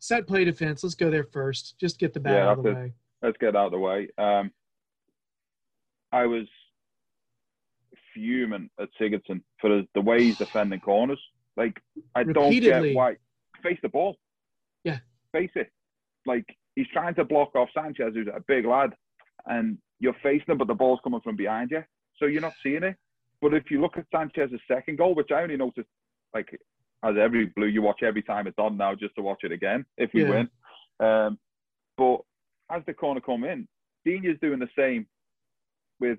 [0.00, 2.72] set play defense let's go there first just get the bat Yeah, out of the
[2.72, 2.92] way
[3.22, 4.08] let's get out of the way.
[4.18, 4.50] Um,
[6.12, 6.46] I was
[8.14, 11.20] fuming at Sigurdsson for the, way he's defending corners.
[11.56, 11.80] Like,
[12.14, 13.16] I don't get why.
[13.62, 14.16] Face the ball.
[14.84, 14.98] Yeah.
[15.32, 15.70] Face it.
[16.26, 18.90] Like, he's trying to block off Sanchez, who's a big lad,
[19.46, 21.84] and you're facing him, but the ball's coming from behind you.
[22.16, 22.96] So you're not seeing it.
[23.40, 25.88] But if you look at Sanchez's second goal, which I only noticed,
[26.34, 26.58] like,
[27.02, 29.84] as every blue, you watch every time it's on now just to watch it again
[29.96, 30.30] if we Yeah.
[30.30, 30.50] win.
[31.00, 31.38] Um,
[31.96, 32.20] but
[32.70, 33.66] as the corner come in,
[34.04, 35.06] Digne's doing the same
[35.98, 36.18] with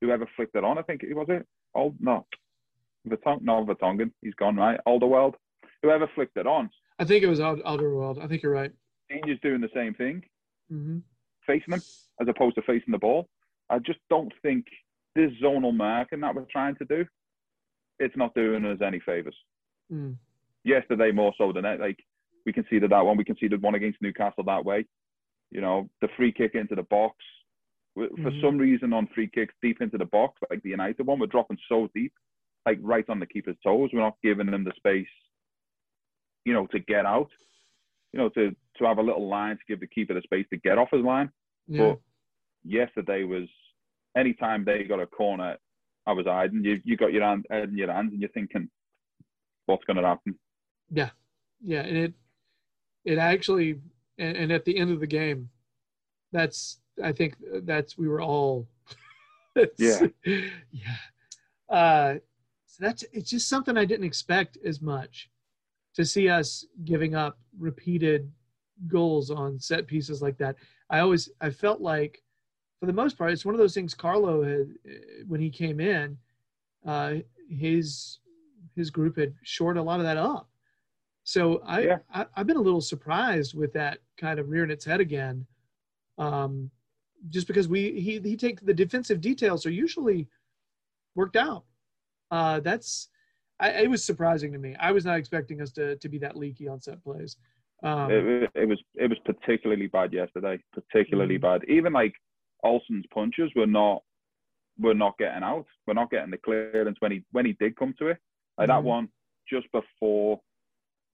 [0.00, 0.78] whoever flicked it on.
[0.78, 1.46] I think it was it.
[1.74, 2.26] Oh no,
[3.06, 4.12] Vertong, no Vertonghen.
[4.22, 4.80] He's gone right.
[4.86, 5.34] Alderweireld.
[5.82, 8.22] Whoever flicked it on, i think it was Ald- Alderweireld.
[8.22, 8.70] i think you're right
[9.08, 10.22] Digne's doing the same thing,
[10.68, 10.98] hmm
[11.46, 11.80] facing him
[12.20, 13.28] as opposed to facing the ball.
[13.70, 14.66] I just don't think
[15.16, 17.06] this zonal marking that we're trying to do,
[17.98, 19.34] it's not doing us any favors.
[19.92, 20.16] Mm.
[20.64, 21.80] Yesterday more so than that.
[21.80, 21.98] Like
[22.46, 23.16] we conceded that one.
[23.16, 24.86] We conceded one against Newcastle that way.
[25.50, 27.16] You know, the free kick into the box.
[27.94, 28.40] For Mhm.
[28.40, 31.58] some reason, on free kicks deep into the box, like the United one, we're dropping
[31.68, 32.12] so deep,
[32.64, 33.90] like right on the keeper's toes.
[33.92, 35.08] We're not giving them the space,
[36.44, 37.30] you know, to get out.
[38.12, 40.56] You know, to to have a little line to give the keeper the space to
[40.58, 41.30] get off his line.
[41.68, 42.00] yeah But
[42.64, 43.48] yesterday was
[44.16, 45.56] anytime they got a corner,
[46.06, 46.64] I was hiding.
[46.64, 48.70] You you got your hand in your hands and you're thinking,
[49.70, 50.34] what's going to happen?
[50.90, 51.10] yeah
[51.62, 52.14] yeah and it
[53.04, 53.78] it actually
[54.18, 55.48] and, and at the end of the game
[56.32, 58.66] that's i think that's we were all
[59.78, 60.06] Yeah.
[60.24, 60.96] yeah
[61.68, 62.14] uh
[62.66, 65.30] so that's it's just something i didn't expect as much
[65.94, 68.30] to see us giving up repeated
[68.88, 70.56] goals on set pieces like that
[70.88, 72.22] i always i felt like
[72.80, 73.92] for the most part, it's one of those things.
[73.92, 74.68] Carlo had
[75.28, 76.16] when he came in,
[76.86, 77.16] uh,
[77.48, 78.20] his
[78.76, 80.48] his group had shored a lot of that up.
[81.24, 81.98] So I, Yeah.
[82.12, 85.46] I I've been a little surprised with that kind of rearing its head again,
[86.18, 86.70] um,
[87.28, 90.28] just because we he he takes the defensive details are usually
[91.14, 91.64] worked out.
[92.30, 93.08] Uh, that's
[93.58, 94.74] I, it was surprising to me.
[94.76, 97.36] I was not expecting us to to be that leaky on set plays.
[97.82, 100.58] Um, it, it was it was particularly bad yesterday.
[100.72, 101.42] Particularly Mhm.
[101.42, 101.64] bad.
[101.68, 102.14] Even like
[102.62, 104.02] Olsen's punches were not
[104.78, 105.66] were not getting out.
[105.86, 108.18] We're not getting the clearance when he when he did come to it.
[108.60, 108.72] Like Mhm.
[108.72, 109.08] that one
[109.48, 110.40] just before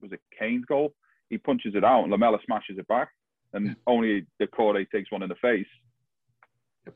[0.03, 0.95] was it Kane's goal?
[1.31, 3.09] He punches it out and Lamela smashes it back,
[3.53, 3.75] and Yeah.
[3.87, 5.69] only Doucouré takes one in the face.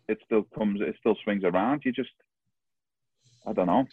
[0.08, 0.80] It still comes.
[0.80, 1.84] It still swings around.
[1.84, 2.10] You just
[3.46, 3.86] I don't know.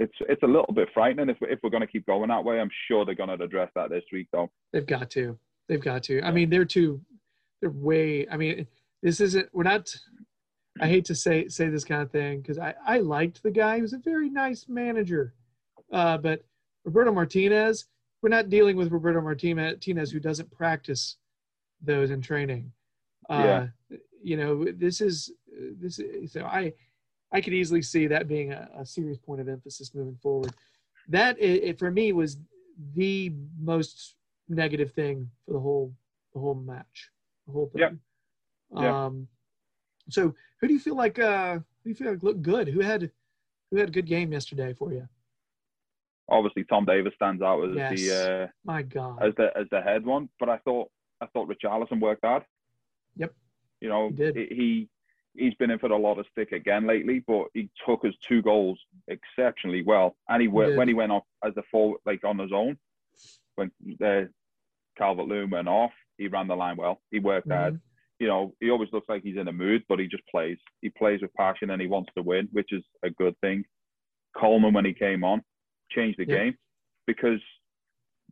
[0.00, 2.58] It's it's a little bit frightening if if we're going to keep going that way.
[2.60, 4.50] I'm sure they're going to address that this week though.
[4.72, 5.38] They've got to.
[5.68, 6.22] They've got to.
[6.22, 7.04] I mean, they're too.
[7.60, 8.26] They're way.
[8.28, 8.66] I mean,
[9.02, 9.52] this isn't.
[9.54, 9.94] We're not.
[10.80, 13.76] I hate to say say this kind of thing because I I liked the guy.
[13.76, 15.34] He was a very nice manager,
[15.92, 16.44] uh, but
[16.84, 17.86] Roberto Martinez.
[18.20, 21.18] We're not dealing with Roberto Martinez who doesn't practice
[21.80, 22.72] those in training.
[23.30, 23.68] Uh,
[24.22, 25.30] You know, this is
[25.80, 26.00] this.
[26.00, 26.72] Is, so I
[27.30, 30.52] I could easily see that being a, a serious point of emphasis moving forward.
[31.08, 32.38] That it, it for me was
[32.96, 34.16] the most
[34.48, 35.94] negative thing for the whole
[36.34, 37.10] the whole match,
[37.46, 37.80] the whole thing.
[37.82, 37.94] Yep.
[38.82, 39.04] Yeah.
[39.04, 39.28] Um,
[40.10, 42.66] so who do you feel like uh who do you feel like looked good?
[42.66, 43.10] Who had
[43.70, 45.08] who had a good game yesterday for you?
[46.30, 48.00] Obviously, Tom Davies stands out as Yes.
[48.00, 49.22] the uh, My God.
[49.22, 52.44] as the as the head one, but I thought I thought Richarlison worked hard.
[53.16, 53.34] Yep.
[53.80, 54.88] You know, He he
[55.34, 58.42] he's been in for a lot of stick again lately, but he took his two
[58.42, 62.52] goals exceptionally well, and he, when he went off as a forward, like on his
[62.52, 62.76] own,
[63.54, 63.70] when
[64.04, 64.24] uh,
[64.96, 67.00] Calvert Lewin went off, he ran the line well.
[67.10, 67.74] He worked hard.
[67.74, 67.80] Mhm.
[68.18, 70.58] You know, he always looks like he's in a mood, but he just plays.
[70.82, 73.64] He plays with passion and he wants to win, which is a good thing.
[74.36, 75.44] Coleman, when he came on,
[75.90, 76.36] changed the Yeah.
[76.44, 76.58] game
[77.06, 77.40] because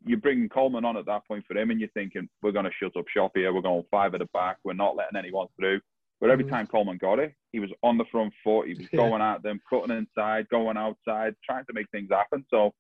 [0.05, 2.71] you're bringing Coleman on at that point for him, and you're thinking we're going to
[2.79, 3.53] shut up shop here.
[3.53, 4.59] We're going five at the back.
[4.65, 5.81] We're not letting anyone through.
[6.21, 6.51] But every Mhm.
[6.51, 8.69] time Coleman got it, he was on the front foot.
[8.69, 8.97] He was Yeah.
[8.99, 12.47] going at them, cutting inside, going outside, trying to make things happen.
[12.49, 12.75] So,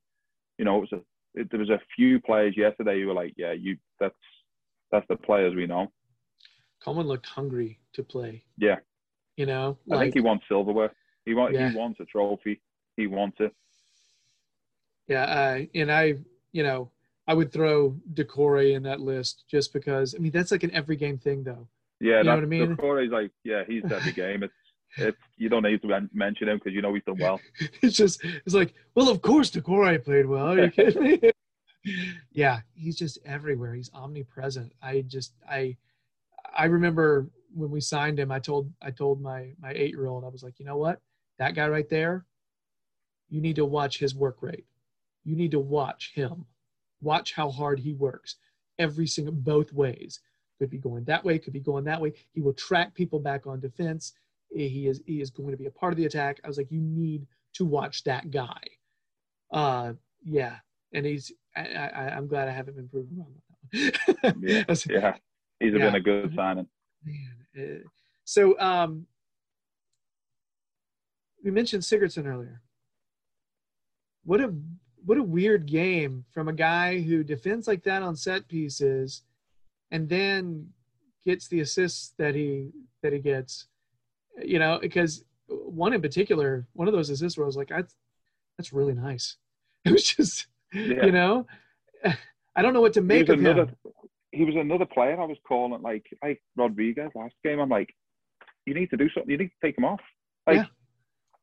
[0.59, 3.35] you know, it was a, it, there was a few players yesterday who were like,
[3.37, 4.17] yeah, you that's
[4.91, 5.93] that's the players we know.
[6.81, 8.45] Coleman looked hungry to play.
[8.57, 8.79] Yeah.
[9.37, 10.95] You know, I think he wants silverware.
[11.27, 11.71] He wants Yeah.
[11.71, 12.63] he wants a trophy.
[12.97, 13.55] He wants it.
[15.09, 16.15] Yeah, uh, and I,
[16.53, 16.91] you know,
[17.29, 20.15] I would throw Doucouré in that list just because.
[20.15, 21.69] I mean, that's like an every game thing, though.
[22.01, 22.77] Yeah, You know what I mean?
[22.77, 24.43] Corey's like, yeah, he's every game.
[24.43, 24.53] It's
[24.99, 27.41] it's you don't need to mention him because you know he's done well.
[27.83, 30.53] It's just, it's like, well, of course Doucouré played well.
[30.53, 31.33] Are you kidding me?
[32.33, 33.75] yeah, he's just everywhere.
[33.75, 34.73] He's omnipresent.
[34.83, 35.77] I just, I,
[36.57, 38.31] I remember when we signed him.
[38.31, 41.01] I told, I told my my eight year old, I was like, you know what,
[41.39, 42.25] that guy right there,
[43.29, 44.65] you need to watch his work rate.
[45.27, 46.47] You need to watch him.
[47.03, 48.37] Watch how hard he works
[48.79, 50.21] every single both ways.
[50.59, 52.13] Could be going that way, could be going that way.
[52.33, 54.13] He will track people back on defense.
[54.51, 56.41] He is he is going to be a part of the attack.
[56.45, 58.63] I was like, you need to watch that guy.
[59.53, 60.57] Uh, yeah,
[60.95, 61.33] and he's.
[61.57, 63.35] I, I, I'm glad I haven't been proven wrong.
[63.35, 64.43] on that one.
[64.43, 65.17] Yeah, yeah,
[65.61, 65.79] he's Yeah.
[65.87, 66.69] been a good signing.
[67.05, 67.83] Man,
[68.25, 69.07] so um,
[71.45, 72.63] we mentioned Sigurdsson earlier.
[74.25, 74.55] What a
[75.07, 79.23] what a weird game from a guy who defends like that on set pieces,
[79.91, 80.69] and then
[81.25, 82.71] gets the assists that he
[83.03, 83.67] that he gets.
[84.43, 87.95] You know, because one in particular, one of those assists where I was like, that's
[88.59, 89.37] that's really nice.
[89.87, 91.07] It was just, Yeah.
[91.07, 91.47] you know,
[92.57, 93.67] I don't know what to make of another.
[93.67, 93.77] him.
[94.33, 97.61] He was another player I was calling like like Rodriguez last game.
[97.61, 97.95] I'm like,
[98.67, 99.31] you need to do something.
[99.31, 100.01] You need to take him off.
[100.47, 100.65] Like, Yeah.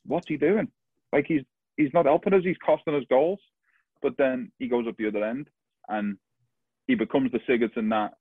[0.05, 0.67] what's he doing?
[1.13, 1.43] Like he's
[1.77, 2.43] he's not helping us.
[2.43, 3.39] He's costing us goals.
[4.03, 5.47] But then he goes up the other end
[5.89, 6.17] and
[6.87, 8.13] he becomes the Sigurdsson that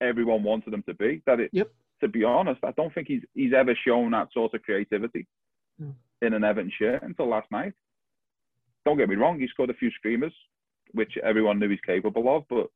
[0.00, 1.22] everyone wanted him to be.
[1.26, 1.50] That it.
[1.52, 1.70] Yep.
[2.02, 5.26] To be honest, I don't think he's he's ever shown that sort of creativity
[5.78, 5.94] No.
[6.20, 7.72] in an Everton shirt until last night.
[8.84, 10.32] Don't get me wrong, he scored a few screamers,
[10.92, 12.44] which everyone knew he's capable of.
[12.48, 12.66] But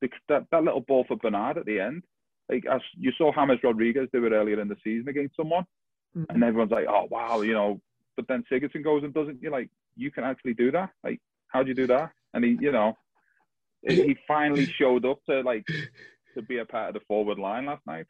[0.00, 2.04] the, that, that little ball for Bernard at the end,
[2.48, 5.64] like as you saw James Rodriguez do it earlier in the season against someone,
[6.16, 6.26] Mhm.
[6.30, 7.80] and everyone's like, "Oh wow," you know.
[8.16, 9.40] But then Sigurdsson goes and doesn't.
[9.40, 10.90] You're like, you can actually do that.
[11.04, 11.20] Like,
[11.52, 12.10] how'd you do that?
[12.34, 12.96] And he, you know,
[13.86, 15.66] he finally showed up to like
[16.34, 18.06] to be a part of the forward line last night.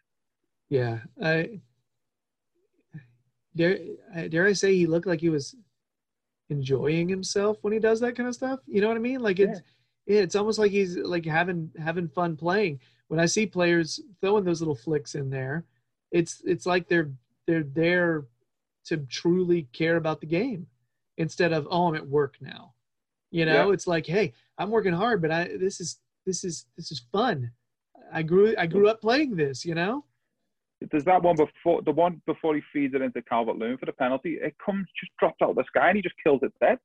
[0.68, 1.60] Yeah, I
[3.56, 3.78] dare
[4.14, 5.54] I- dare I say he looked like he was
[6.48, 8.60] enjoying himself when he does that kind of stuff.
[8.66, 9.20] You know what I mean?
[9.20, 9.60] Like it's
[10.06, 12.80] yeah, it's almost like he's like having having fun playing.
[13.08, 15.64] When I see players throwing those little flicks in there,
[16.12, 17.10] it's it's like they're
[17.46, 18.26] they're there
[18.86, 20.66] to truly care about the game
[21.18, 22.74] instead of oh I'm at work now.
[23.30, 23.72] You know, Yeah.
[23.72, 27.50] it's like hey I'm working hard, but I this is this is this is fun.
[28.12, 29.64] I grew I grew up playing this.
[29.64, 30.04] You know.
[30.90, 33.92] There's that one before the one before he feeds it into Calvert Lewin for the
[33.92, 34.38] penalty.
[34.40, 36.78] It comes just drops out of the sky and he just kills it dead.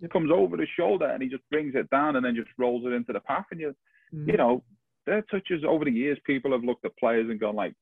[0.00, 0.08] Yep.
[0.08, 2.84] It comes over the shoulder and he just brings it down and then just rolls
[2.86, 3.44] it into the path.
[3.50, 3.74] And you
[4.14, 4.26] Mhm.
[4.28, 4.64] you know,
[5.06, 7.74] their touches over the years, people have looked at players and gone like,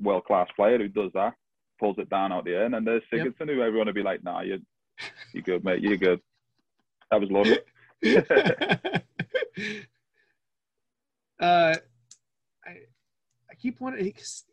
[0.00, 1.34] world class player who does that,
[1.78, 2.74] pulls it down out the end.
[2.74, 3.26] and there's Yep.
[3.28, 4.58] Sigurdsson who everyone would be like, nah, you're
[5.32, 6.20] you're good, mate, you're good.
[7.10, 7.58] That was lovely.
[11.40, 11.76] uh,
[12.64, 12.70] I
[13.50, 14.12] I keep wanting.
[14.14, 14.44] He's,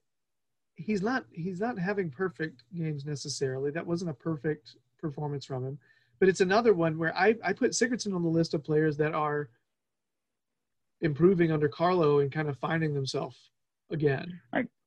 [0.76, 3.72] he's not he's not having perfect games necessarily.
[3.72, 5.80] That wasn't a perfect performance from him,
[6.20, 9.14] but it's another one where I I put Sigurdsson on the list of players that
[9.14, 9.49] are
[11.01, 13.38] improving under Carlo and kind of finding themselves
[13.91, 14.39] again.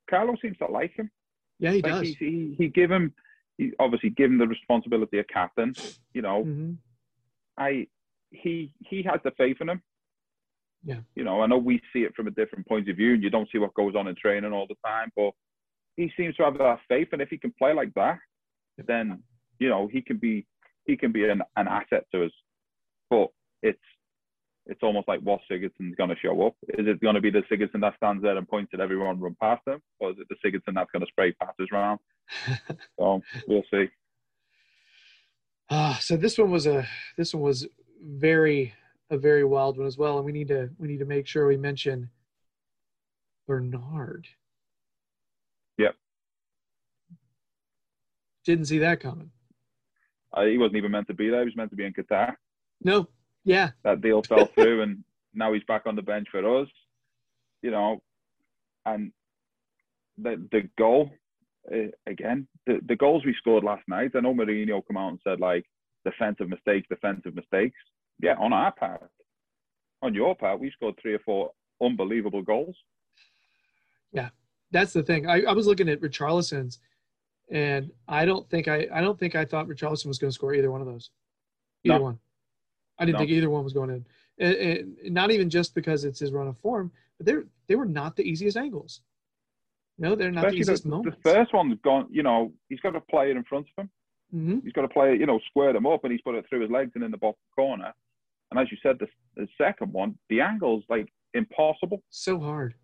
[0.08, 1.10] Carlo seems to like him.
[1.58, 2.08] Yeah, he like does.
[2.08, 3.12] He, he he give him
[3.58, 5.74] he obviously give him the responsibility of captain.
[6.12, 6.72] You know, hmm
[7.58, 7.86] I
[8.30, 9.82] he he has the faith in him.
[10.84, 11.00] Yeah.
[11.14, 13.30] You know, I know we see it from a different point of view, and you
[13.30, 15.32] don't see what goes on in training all the time, but
[15.96, 18.18] he seems to have that faith, and if he can play like that,
[18.86, 19.22] then
[19.58, 20.46] you know he can be
[20.86, 22.32] he can be an, an asset to us.
[23.10, 23.28] But
[23.62, 23.80] it's
[24.66, 26.54] it's almost like what Sigurdsson's going to show up.
[26.70, 29.36] Is it going to be the Sigurdsson that stands there and points at everyone, run
[29.40, 31.98] past him, or is it the Sigurdsson that's going to spray passes around?
[32.98, 33.86] So we'll see.
[35.70, 36.86] Ah, so this one was a
[37.16, 37.66] this one was
[38.02, 38.72] very
[39.10, 41.46] a very wild one as well, and we need to we need to make sure
[41.46, 42.10] we mention
[43.48, 44.28] Bernard.
[45.78, 45.94] Yep.
[48.44, 49.30] Didn't see that coming.
[50.32, 51.40] Uh, he wasn't even meant to be there.
[51.40, 52.36] He was meant to be in Qatar.
[52.82, 53.08] No.
[53.44, 53.70] Yeah.
[53.84, 56.68] that deal fell through and now he's back on the bench for us
[57.62, 58.02] you know
[58.84, 59.12] and
[60.18, 61.12] the the goal
[61.74, 65.20] uh, again the, the goals we scored last night i know Mourinho come out and
[65.24, 65.64] said like
[66.04, 67.76] defensive mistakes defensive mistakes
[68.22, 69.10] yeah on our part
[70.02, 71.50] on your part we scored three or four
[71.82, 72.76] unbelievable goals
[74.12, 74.30] Yeah,
[74.70, 75.26] That's the thing.
[75.26, 76.78] I, I was looking at Richarlison's
[77.50, 80.54] and I don't think I I don't think I thought Richarlison was going to score
[80.54, 81.10] either one of those.
[81.84, 82.02] Either No.
[82.10, 82.18] one.
[82.98, 83.18] I didn't No.
[83.20, 84.06] think either one was going in.
[84.38, 84.54] And,
[85.04, 88.16] and not even just because it's his run of form, but they're they were not
[88.16, 89.00] the easiest angles.
[89.98, 92.94] No, they're not the especially easiest the, the first one's gone you know he's got
[92.96, 93.90] a player in front of him
[94.32, 96.60] hmm he's got to play, you know, square them up, and he's put it through
[96.62, 97.92] his legs and in the bottom corner.
[98.50, 102.74] And as you said, the, the second one, the angle's like impossible, So hard.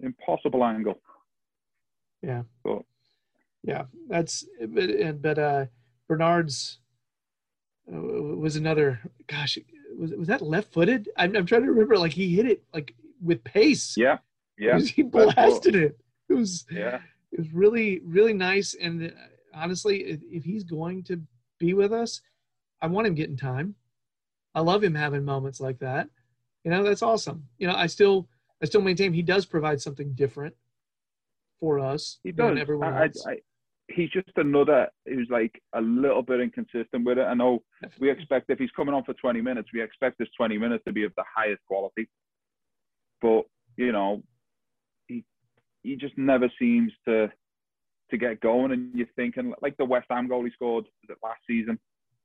[0.00, 1.00] impossible angle.
[2.22, 2.42] Yeah.
[2.62, 2.82] But
[3.62, 5.66] Yeah, that's but and- but uh
[6.08, 6.78] Bernard's
[7.92, 7.96] uh,
[8.44, 9.58] was another gosh
[9.98, 11.08] was was that left footed?
[11.16, 13.94] I'm, I'm trying to remember like he hit it like with pace.
[13.96, 14.18] yeah,
[14.58, 15.98] yeah, he blasted it.
[16.28, 17.00] It was yeah.
[17.32, 19.12] it was really really nice and
[19.54, 21.20] honestly if, if he's going to
[21.58, 22.20] be with us,
[22.82, 23.74] I want him getting time.
[24.54, 26.08] I love him having moments like that.
[26.64, 27.46] You know, that's awesome.
[27.58, 28.28] You know, I still
[28.62, 30.54] I still maintain he does provide something different
[31.60, 32.58] for us He does.
[32.58, 33.24] everyone I, else.
[33.26, 33.36] I, I,
[33.88, 37.22] he's just another who's like a little bit inconsistent with it.
[37.22, 37.62] I know
[37.98, 40.92] we expect if he's coming on for 20 minutes, we expect this 20 minutes to
[40.92, 42.08] be of the highest quality.
[43.20, 43.42] But
[43.76, 44.22] you know,
[45.86, 47.30] he just never seems to
[48.10, 48.72] to get going.
[48.72, 51.78] And you're thinking like the West Ham goal he scored was it last season,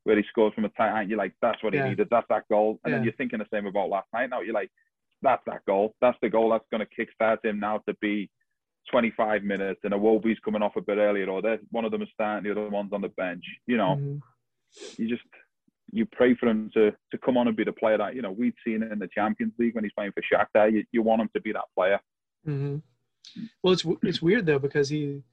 [0.04, 1.10] where he scored from a tight end.
[1.10, 1.90] You're like, that's what he Yeah.
[1.90, 2.08] needed.
[2.12, 2.80] That's that goal.
[2.84, 4.30] And then you're thinking the same about last night.
[4.30, 4.72] Now you're like,
[5.24, 5.96] that's that goal.
[6.02, 8.30] That's the goal that's going to kickstart him now to be
[8.92, 9.80] 25 minutes.
[9.84, 11.42] And Iwobi's coming off a bit earlier, or
[11.72, 13.44] one of them is starting, the other one's on the bench.
[13.68, 14.22] You know, Mhm.
[14.98, 15.24] you just
[15.94, 18.32] you pray for him to to come on and be the player that you know
[18.32, 20.72] we'd seen in the Champions League when he's playing for Shakhtar.
[20.72, 22.00] You, you want him to be that player.
[22.46, 22.78] hmm
[23.64, 25.24] Well, it's it's weird though because he,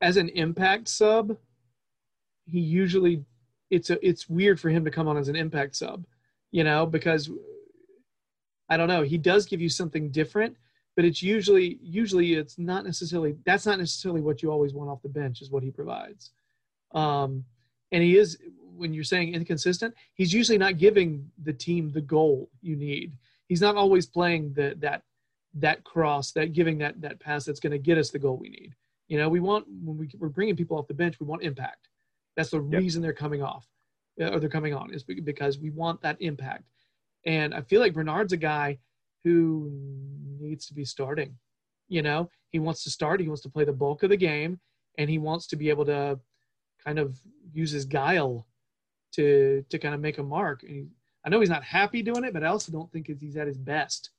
[0.00, 1.36] as an impact sub,
[2.46, 3.24] he usually
[3.70, 6.04] it's a it's weird for him to come on as an impact sub,
[6.50, 7.30] you know, because
[8.68, 10.56] I don't know he does give you something different,
[10.96, 15.02] but it's usually usually it's not necessarily that's not necessarily what you always want off
[15.02, 16.30] the bench is what he provides,
[16.94, 17.44] um,
[17.92, 18.38] and he is
[18.76, 23.12] when you're saying inconsistent, he's usually not giving the team the goal you need.
[23.48, 25.02] He's not always playing the that
[25.54, 28.48] that cross, that giving that that pass that's going to get us the goal we
[28.48, 28.74] need.
[29.08, 31.88] You know, we want when we, we're bringing people off the bench, we want impact.
[32.36, 32.80] That's the Yep.
[32.80, 33.66] reason they're coming off,
[34.20, 36.64] uh, or they're coming on, is because we want that impact.
[37.26, 38.78] And I feel like Bernard's a guy
[39.24, 39.70] who
[40.40, 41.36] needs to be starting.
[41.88, 43.20] You know, he wants to start.
[43.20, 44.60] He wants to play the bulk of the game,
[44.98, 46.20] and he wants to be able to
[46.84, 47.18] kind of
[47.52, 48.46] use his guile
[49.12, 50.62] to to kind of make a mark.
[50.62, 50.86] And he,
[51.24, 53.58] I know he's not happy doing it, but I also don't think he's at his
[53.58, 54.10] best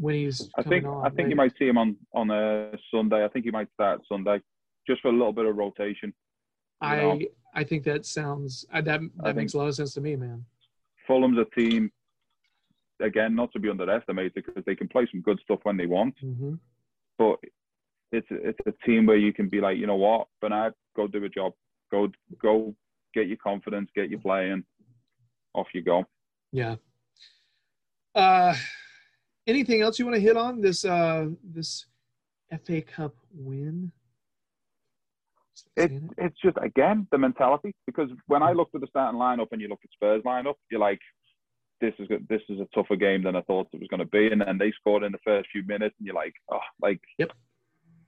[0.00, 1.04] when he's I think on.
[1.04, 1.30] I think right?
[1.30, 3.24] you might see him on on a Sunday.
[3.24, 4.40] I think he might start Sunday,
[4.86, 6.12] just for a little bit of rotation.
[6.80, 7.20] I know.
[7.54, 10.44] I think that sounds that that I makes a lot of sense to me, man.
[11.06, 11.90] Fulham's a team,
[13.00, 16.14] again, not to be underestimated because they can play some good stuff when they want,
[16.20, 16.54] hmm
[17.18, 17.38] but
[18.12, 21.24] it's it's a team where you can be like, you know what, Bernard, go do
[21.24, 21.52] a job,
[21.90, 22.08] go
[22.40, 22.74] go
[23.12, 24.64] get your confidence, get your playing,
[25.52, 26.04] off you go.
[26.52, 26.76] Yeah.
[28.14, 28.54] Uh,
[29.50, 31.86] anything else you want to hit on this uh this
[32.64, 33.92] FA Cup win?
[35.76, 39.60] It, it's just again the mentality because when I looked at the starting lineup and
[39.60, 41.00] you look at Spurs lineup, you're like,
[41.80, 44.28] this is this is a tougher game than I thought it was going to be,
[44.28, 47.32] and then they scored in the first few minutes, and you're like, oh, like, Yep.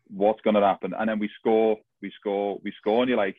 [0.09, 0.93] what's going to happen?
[0.99, 3.37] And then we score, we score, we score, and you're like,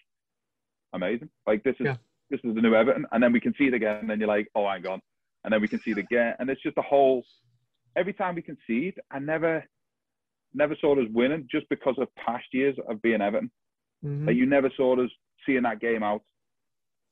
[0.93, 1.97] amazing, like this is Yeah.
[2.29, 4.67] this is the new Everton, and then we concede again, and then you're like, oh,
[4.69, 5.01] hang on,
[5.43, 7.23] and then we can see concede again, and it's just a whole.
[7.95, 9.63] Every time we concede, I never,
[10.53, 13.51] never saw us winning just because of past years of being Everton.
[14.03, 14.27] Mhm.
[14.27, 15.11] Like you never saw us
[15.45, 16.23] seeing that game out,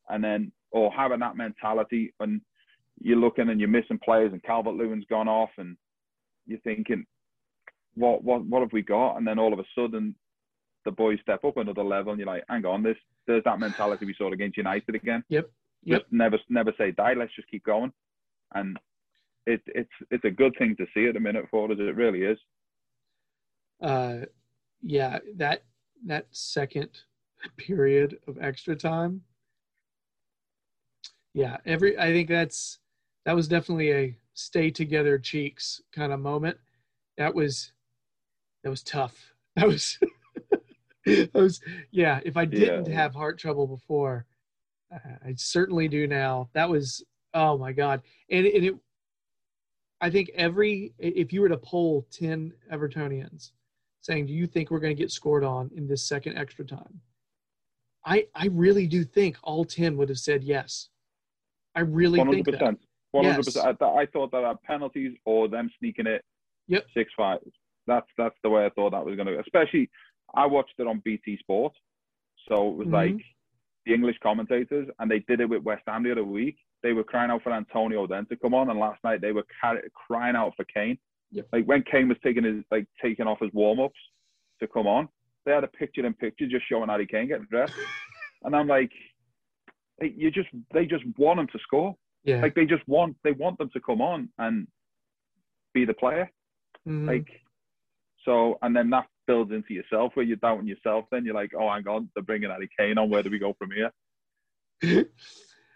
[0.09, 2.13] and then or having that mentality.
[2.19, 2.41] And
[2.99, 5.77] you're looking and you're missing players, and Calvert Lewin's gone off, and
[6.45, 7.05] you're thinking,
[7.95, 9.17] what what what have we got?
[9.17, 10.15] And then all of a sudden,
[10.85, 14.05] the boys step up another level, and you're like, hang on, this there's that mentality
[14.05, 15.23] we saw against United again.
[15.29, 15.49] Yep.
[15.83, 15.99] Yep.
[16.01, 17.13] Just never never say die.
[17.13, 17.91] Let's just keep going,
[18.53, 18.77] and
[19.45, 21.77] it, it's it's a good thing to see at the minute for us.
[21.79, 22.37] It really is.
[23.81, 24.19] uh
[24.81, 25.63] yeah that
[26.05, 26.89] that second
[27.57, 29.21] period of extra time
[31.33, 32.79] yeah every i think that's
[33.25, 36.57] that was definitely a stay together cheeks kind of moment
[37.17, 37.71] that was
[38.63, 39.97] that was tough that was
[41.05, 41.59] that was
[41.91, 42.93] yeah if i didn't Yeah.
[42.93, 44.25] have heart trouble before
[45.25, 48.75] i certainly do now that was oh my god and, and it
[50.01, 53.51] i think every if you were to poll 10 evertonians
[54.03, 56.99] saying, "Do you think we're going to get scored on in this second extra time?"
[58.03, 60.89] I I really do think all ten would have said yes.
[61.75, 62.77] I really One think hundred that.
[63.11, 63.77] One hundred percent.
[63.79, 66.23] I thought that our penalties or them sneaking it.
[66.67, 66.87] Yep.
[66.95, 67.39] Six five.
[67.85, 69.39] That's that's the way I thought that was going to.
[69.39, 69.87] Especially,
[70.33, 71.73] I watched it on BT Sport,
[72.49, 72.93] so it was Mhm.
[72.93, 73.25] like
[73.85, 76.57] the English commentators, and they did it with West Ham the other week.
[76.83, 79.45] They were crying out for Antonio then to come on, and last night they were
[80.07, 80.97] crying out for Kane.
[81.31, 81.47] Yep.
[81.53, 83.99] Like when Kane was taking his like taking off his warm ups
[84.59, 85.07] to come on,
[85.45, 87.73] they had a picture in picture just showing Harry Kane getting dressed,
[88.43, 88.91] and I'm like,
[90.01, 92.41] like, you just they just want him to score Yeah.
[92.41, 94.67] like they just want they want them to come on and
[95.73, 96.29] be the player
[96.87, 97.05] Mhm.
[97.07, 97.27] like
[98.25, 101.69] so and then that builds into yourself where you're doubting yourself then you're like oh
[101.69, 103.91] hang on they're bringing Harry Kane on where do we go from here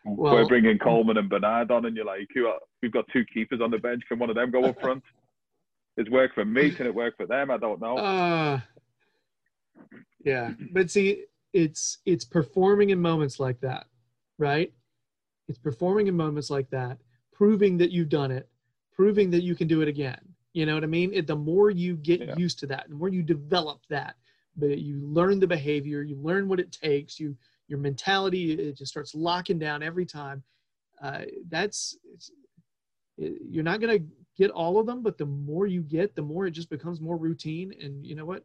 [0.05, 3.25] Well- we're bringing Coleman and Bernard on and you're like who are, we've got two
[3.25, 5.03] keepers on the bench can one of them go up front
[5.97, 8.59] it's work for me can it work for them I don't know Uh,
[10.23, 13.85] yeah, but see, it's it's performing in moments like that,
[14.39, 14.73] right?
[15.47, 16.97] It's performing in moments like that,
[17.31, 18.49] proving that you've done it,
[18.91, 20.17] proving that you can do it again.
[20.53, 21.13] You know what I mean?
[21.13, 22.35] It, the more you get Yeah.
[22.37, 24.15] used to that, the more you develop that,
[24.57, 27.37] but you learn the behavior, you learn what it takes, you
[27.67, 30.43] your mentality it just starts locking down every time.
[31.01, 32.31] Uh, that's it's,
[33.17, 34.05] it, you're not going to
[34.37, 37.17] get all of them, but the more you get, the more it just becomes more
[37.17, 37.73] routine.
[37.81, 38.43] And you know what?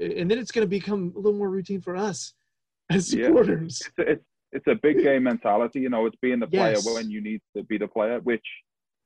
[0.00, 2.34] And then it's going to become a little more routine for us
[2.90, 3.26] as Yeah.
[3.26, 3.80] supporters.
[3.98, 6.84] it's, it's it's a big game mentality you know it's being the player Yes.
[6.84, 8.44] when you need to be the player which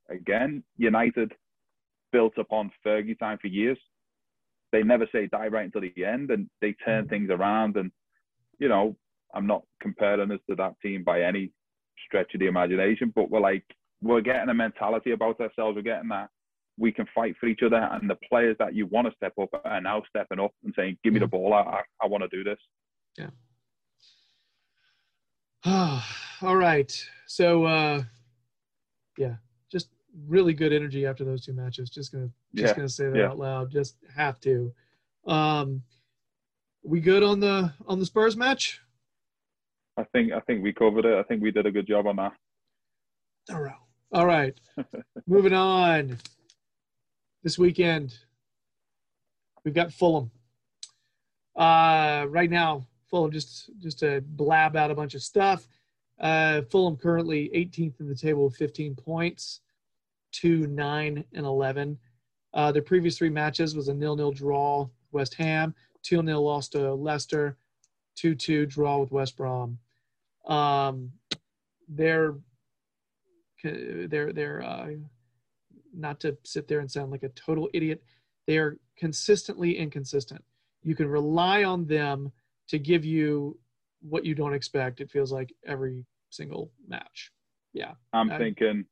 [0.09, 1.31] again United
[2.11, 3.77] built upon Fergie time for years
[4.71, 7.09] they never say die right until the end and they turn Mhm.
[7.09, 7.91] things around and
[8.59, 8.95] you know
[9.33, 11.51] I'm not comparing us to that team by any
[12.05, 13.63] stretch of the imagination but we're like
[14.01, 16.29] we're getting a mentality about ourselves we're getting that
[16.77, 19.49] we can fight for each other and the players that you want to step up
[19.63, 22.29] are now stepping up and saying give me the ball I, I, I want to
[22.29, 22.59] do this
[23.17, 23.29] Yeah.
[25.65, 26.05] Oh,
[26.41, 26.91] All right.
[27.27, 28.03] So, uh,
[29.17, 29.35] yeah,
[29.71, 29.89] just
[30.27, 31.89] really good energy after those two matches.
[31.89, 33.29] Just gonna, just Yeah, gonna say that yeah.
[33.29, 33.71] out loud.
[33.71, 34.73] Just have to.
[35.25, 35.81] Um,
[36.85, 38.81] we good on the on the Spurs match?
[39.97, 42.15] I think I think we covered it I think we did a good job on
[42.17, 42.33] that
[43.47, 43.77] Thorough.
[44.11, 44.59] All right.
[45.27, 46.17] Moving on.
[47.43, 48.17] This weekend,
[49.63, 50.31] we've got Fulham.
[51.55, 55.67] Uh, right now, Fulham just just to blab out a bunch of stuff.
[56.19, 59.61] Uh, Fulham currently 18th in the table with 15 points,
[60.31, 61.97] two, nine, and 11.
[62.53, 65.75] Uh, their previous three matches was a nil-nil draw West Ham,
[66.09, 67.57] 2-0 loss to Leicester,
[68.17, 69.79] 2-2 draw with West Brom.
[70.45, 71.11] Um,
[71.87, 72.35] they're
[73.63, 74.89] they're they're uh,
[75.97, 78.03] not to sit there and sound like a total idiot,
[78.47, 80.43] they are consistently inconsistent.
[80.83, 82.31] You can rely on them
[82.69, 83.57] to give you
[84.01, 85.01] what you don't expect.
[85.01, 87.31] It feels like every single match.
[87.73, 87.93] Yeah.
[88.13, 88.85] I'm I- thinking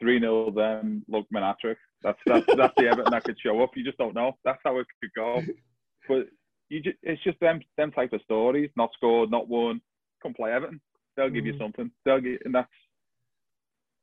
[0.00, 1.76] 3 0 them, look, Menatric.
[2.02, 3.70] That's, that's, that's the Everton that could show up.
[3.74, 4.36] You just don't know.
[4.44, 5.42] That's how it could go.
[6.08, 6.26] But
[6.68, 8.70] you just, it's just them them type of stories.
[8.76, 9.80] Not scored, not won.
[10.22, 10.80] Come play Everton.
[11.16, 11.58] They'll give you Mhm.
[11.58, 11.90] something.
[12.04, 12.72] They'll get, and that's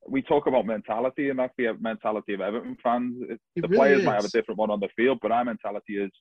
[0.07, 3.23] we talk about mentality, and that's the mentality of Everton fans.
[3.27, 5.97] It, the really players might have a different one on the field, but our mentality
[5.97, 6.11] is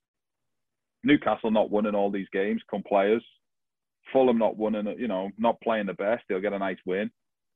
[1.03, 2.63] Newcastle not winning all these games.
[2.71, 3.25] Come players.
[4.13, 6.25] Fulham not winning, you know, not playing the best.
[6.29, 7.11] They'll get a nice win.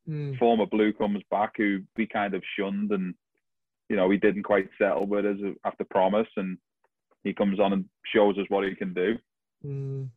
[0.08, 3.14] Mm, Former Blue comes back, who we kind of shunned, and
[3.88, 6.58] you know he didn't quite settle with us after promise, and
[7.24, 9.16] he comes on and shows us what he can do.
[9.64, 10.08] mm.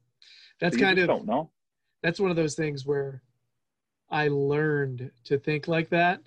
[0.59, 1.49] That's So kind of don't know.
[2.03, 3.23] that's one of those things where
[4.11, 6.21] I learned to think like that.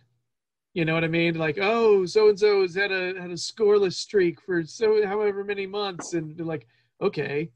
[0.73, 1.35] You know what I mean?
[1.35, 5.45] Like, oh, so and so has had a had a scoreless streak for so however
[5.45, 6.67] many months, and like,
[7.01, 7.51] okay,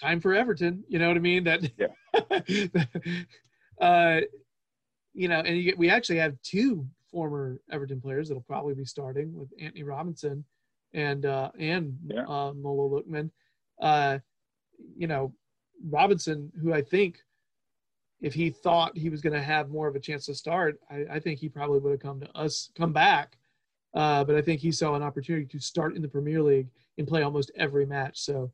[0.00, 0.82] time for Everton.
[0.88, 1.44] You know what I mean?
[1.44, 2.84] That yeah.
[3.80, 4.20] uh,
[5.12, 8.86] you know, and you get, we actually have two former Everton players that'll probably be
[8.86, 10.44] starting with Anthony Robinson
[10.94, 12.24] and uh, and Yeah.
[12.26, 13.30] uh, Mola Lookman.
[13.80, 14.18] Uh,
[14.96, 15.32] you know,
[15.88, 17.18] Robinson, who I think
[18.20, 21.04] if he thought he was going to have more of a chance to start, I,
[21.12, 23.36] I think he probably would have come to us, come back.
[23.94, 26.68] Uh, but I think he saw an opportunity to start in the Premier League
[26.98, 28.18] and play almost every match.
[28.20, 28.52] So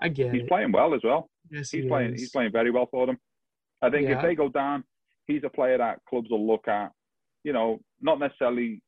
[0.00, 0.48] I get He's it.
[0.48, 1.28] playing well as well.
[1.50, 2.14] yes, He's he playing.
[2.14, 2.20] is.
[2.20, 3.18] He's playing very well for them.
[3.82, 4.16] I think Yeah.
[4.16, 4.84] if they go down,
[5.26, 6.92] he's a player that clubs will look at.
[7.44, 8.80] You know, not necessarily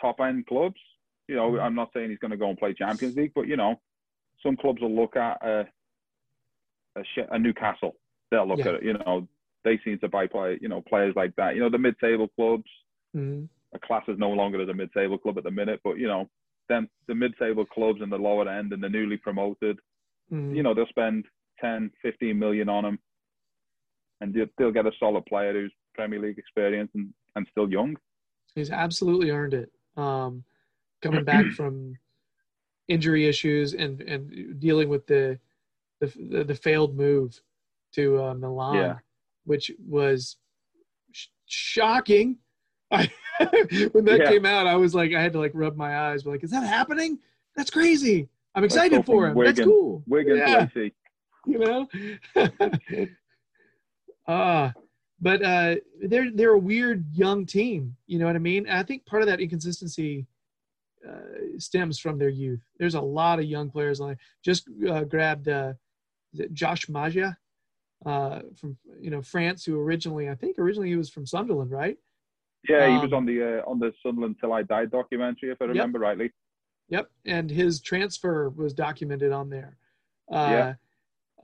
[0.00, 0.80] top end clubs.
[1.28, 1.62] You know, Mhm.
[1.62, 3.80] I'm not saying he's going to go and play Champions League, but you know,
[4.42, 5.68] some clubs will look at a
[6.96, 7.96] a, a Newcastle.
[8.30, 8.68] They'll look Yeah.
[8.68, 8.82] at it.
[8.82, 9.28] You know,
[9.62, 10.58] they seem to buy play.
[10.60, 11.54] You know, players like that.
[11.54, 12.68] You know, the mid-table clubs.
[13.14, 13.44] Mm-hmm.
[13.74, 16.28] A class is no longer as a mid-table club at the minute, but you know,
[16.68, 19.78] then the mid-table clubs and the lower end and the newly promoted
[20.32, 20.54] Mhm.
[20.56, 21.24] you know, they'll spend
[21.60, 22.98] 10, 15 million on him
[24.20, 27.96] and they'll, they'll get a solid player who's Premier League experience and, and still young.
[28.54, 29.72] He's absolutely earned it.
[29.96, 30.44] Um,
[31.02, 31.96] coming back from
[32.88, 35.38] injury issues and and dealing with the
[36.00, 37.40] the the, the failed move
[37.92, 38.94] to uh, Milan, Yeah.
[39.44, 40.36] which was
[41.12, 42.38] sh- shocking.
[42.90, 43.10] I,
[43.92, 44.30] when that Yeah.
[44.30, 46.50] came out, I was like, I had to like rub my eyes, be like, is
[46.50, 47.18] that happening?
[47.56, 48.28] That's crazy.
[48.54, 49.36] I'm excited for him.
[49.38, 50.02] That's cool.
[50.06, 50.66] Wigan yeah,
[51.46, 51.88] you know.
[54.26, 54.70] uh
[55.20, 58.82] but uh they're they're a weird young team you know what i mean and i
[58.82, 60.26] think part of that inconsistency
[61.58, 65.48] stems from their youth there's a lot of young players on there just uh, grabbed
[65.48, 65.72] uh
[66.32, 67.36] is it josh Maja
[68.06, 71.96] uh from you know france who originally i think originally he was from sunderland right
[72.68, 75.58] Yeah, he Um, was on the uh, on the Sunderland Till I Die documentary, if
[75.62, 76.28] I remember rightly.
[76.88, 77.06] Yep,
[77.36, 79.76] and his transfer was documented on there.
[80.30, 80.74] Uh, Yeah.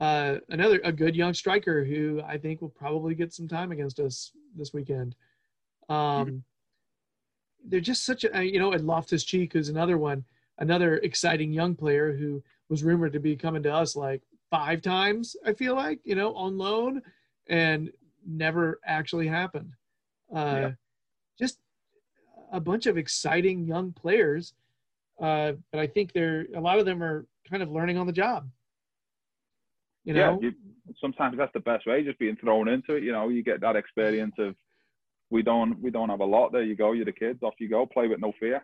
[0.05, 3.99] uh, another a good young striker who I think will probably get some time against
[3.99, 5.15] us this weekend.
[5.89, 6.37] Um, Mm-hmm.
[7.67, 10.23] They're just such a you know, and Loftus Cheek who's another one,
[10.59, 15.35] another exciting young player who was rumored to be coming to us like five times.
[15.45, 17.01] I feel like you know on loan,
[17.47, 17.91] and
[18.25, 19.71] never actually happened.
[20.33, 20.71] Uh, Yeah.
[21.37, 21.59] Just
[22.51, 24.53] a bunch of exciting young players
[25.21, 28.13] uh, but I think they're a lot of them are kind of learning on the
[28.13, 28.49] job.
[30.03, 30.55] You know, Yeah, you,
[30.99, 33.03] sometimes that's the best way, just being thrown into it.
[33.03, 34.55] You know, you get that experience of
[35.29, 36.51] we don't we don't have a lot.
[36.51, 36.91] There you go.
[36.91, 37.41] You're the kids.
[37.43, 37.85] Off you go.
[37.85, 38.63] Play with no fear.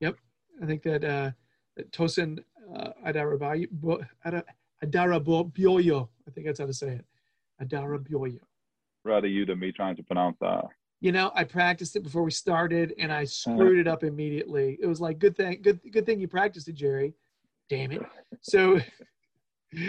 [0.00, 0.16] Yep,
[0.62, 1.30] I think that uh,
[1.90, 2.42] Tosin
[2.76, 3.68] uh, Adarabioyo,
[6.26, 7.04] I think that's how to say it,
[7.62, 8.40] Adarabioyo.
[9.04, 10.64] Rather you than me trying to pronounce that.
[11.00, 14.78] You know, I practiced it before we started, and I screwed it up immediately.
[14.80, 17.14] It was like good thing, good good thing you practiced it, Jerry.
[17.68, 18.02] Damn it.
[18.40, 18.80] So,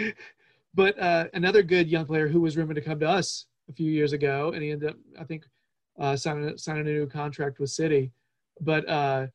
[0.74, 3.90] but uh, another good young player who was rumored to come to us a few
[3.90, 5.44] years ago, and he ended up, I think,
[5.98, 8.12] uh, signing signing a new contract with City.
[8.60, 9.26] But uh,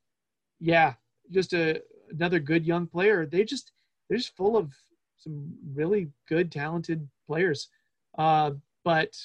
[0.59, 0.93] yeah,
[1.31, 1.81] just a
[2.11, 3.25] another good young player.
[3.25, 3.71] They just
[4.07, 4.71] they're just full of
[5.17, 7.69] some really good, talented players.
[8.17, 8.51] Uh,
[8.83, 9.15] but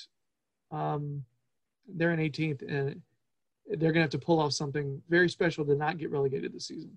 [0.71, 1.25] um,
[1.89, 3.01] they're in 18th, and
[3.67, 6.97] they're gonna have to pull off something very special to not get relegated this season.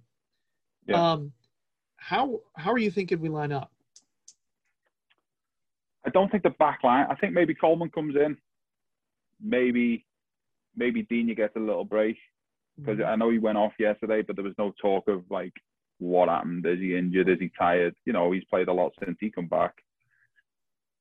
[0.87, 1.11] Yeah.
[1.11, 1.31] Um,
[1.97, 3.71] how how are you thinking we line up?
[6.05, 7.05] I don't think the back line.
[7.09, 8.37] I think maybe Coleman comes in.
[9.43, 10.05] Maybe,
[10.77, 12.17] maybe Digne gets a little break
[12.79, 15.53] because I know he went off yesterday, but there was no talk of like
[15.99, 16.65] what happened.
[16.65, 17.27] Is he injured?
[17.27, 17.95] Is he tired?
[18.05, 19.73] You know, he's played a lot since he come back.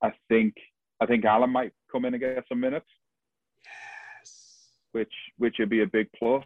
[0.02, 0.54] I think
[1.00, 2.86] I think Allan might come in and get some minutes,
[3.64, 4.72] Yes.
[4.92, 6.44] which which would be a big plus.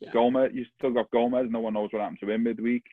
[0.00, 0.10] Yeah.
[0.12, 1.46] Gomez, you still got Gomez.
[1.50, 2.84] No one knows what happened to him midweek.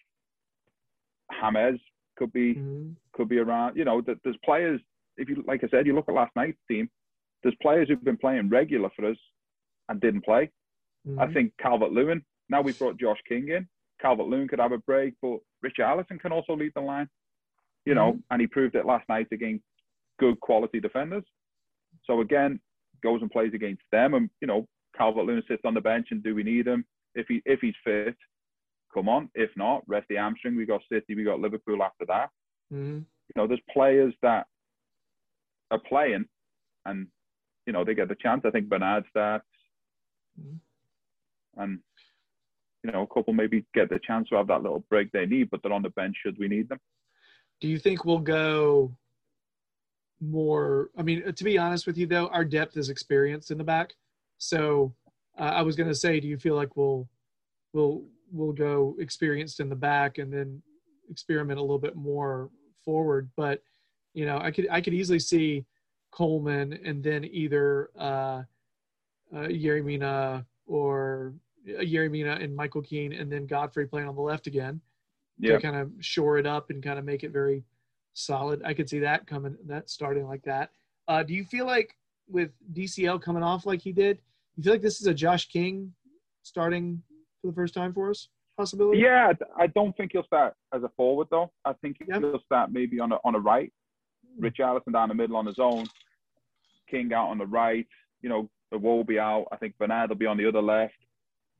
[1.41, 1.79] James
[2.17, 2.95] could be Mhm.
[3.13, 3.75] could be around.
[3.77, 4.81] You know, th- there's players.
[5.17, 6.89] If you like I said, you look at last night's team.
[7.45, 9.17] There's players who've been playing regular for us
[9.87, 10.49] and didn't play.
[11.19, 11.33] I Mhm.
[11.33, 12.25] think Calvert Lewin.
[12.49, 13.69] Now we've brought Josh King in.
[13.99, 17.07] Calvert Lewin could have a break, but Richarlison can also lead the line.
[17.85, 19.63] You know, and he proved it last night against
[20.17, 21.23] good quality defenders.
[22.05, 22.59] So again,
[23.03, 26.23] goes and plays against them, and you know, Calvert Lewin sits on the bench, and
[26.23, 26.83] do we need him?
[27.13, 28.17] If he if he's fit,
[28.91, 29.29] come on.
[29.35, 30.55] If not, rest the hamstring.
[30.55, 32.31] We got City, we got Liverpool after that.
[32.73, 33.01] Mhm.
[33.01, 34.47] You know, there's players that
[35.69, 36.27] are playing,
[36.85, 37.11] and
[37.65, 38.43] you know they get the chance.
[38.45, 39.45] I think Bernard starts,
[40.39, 40.59] Mhm.
[41.57, 41.79] and
[42.83, 45.49] you know a couple maybe get the chance to have that little break they need,
[45.49, 46.79] but they're on the bench should we need them.
[47.61, 48.95] Do you think we'll go
[50.19, 50.91] more?
[50.97, 53.93] I mean, to be honest with you, though, our depth is experienced in the back.
[54.37, 54.93] So
[55.37, 57.07] uh, I was going to say, do you feel like we'll
[57.73, 60.61] we'll we'll go experienced in the back and then
[61.09, 62.49] experiment a little bit more
[62.83, 63.29] forward?
[63.35, 63.63] But
[64.13, 65.65] you know, I could I could easily see
[66.15, 68.43] Coleman and then either uh,
[69.35, 71.33] uh, Yerry Mina or
[71.67, 74.79] uh, Yerry Mina and Michael Keane and then Godfrey playing on the left again
[75.39, 77.65] Yeah, to kind of shore it up and kind of make it very
[78.13, 78.61] solid.
[78.63, 80.69] I could see that coming, that starting like that.
[81.09, 81.97] Uh, do you feel like
[82.29, 84.19] with DCL coming off like he did,
[84.55, 85.93] you feel like this is a Josh King
[86.43, 87.03] starting
[87.41, 88.29] for the first time for us?
[88.57, 88.99] Possibility?
[88.99, 89.33] yeah.
[89.59, 91.51] I don't think he'll start as a forward though.
[91.65, 93.73] I think he'll start maybe on a on a right.
[94.39, 95.85] Richarlison down the middle on his own.
[96.89, 97.87] King out on the right.
[98.21, 99.47] You know, the Iwobi out.
[99.51, 100.93] I think Bernard will be on the other left.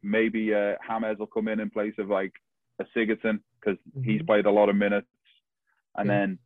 [0.03, 2.33] Maybe uh, James will come in in place of like
[2.79, 4.27] a Sigurdsson because he's Mhm.
[4.27, 5.07] played a lot of minutes.
[5.95, 6.13] And Yeah.
[6.19, 6.39] then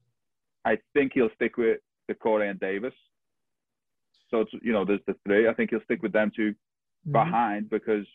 [0.65, 2.93] I think he'll stick with the Doucouré and Davies.
[4.29, 5.47] So it's you know there's the three.
[5.47, 6.53] I think he'll stick with them two
[7.07, 7.11] Mhm.
[7.11, 8.07] behind because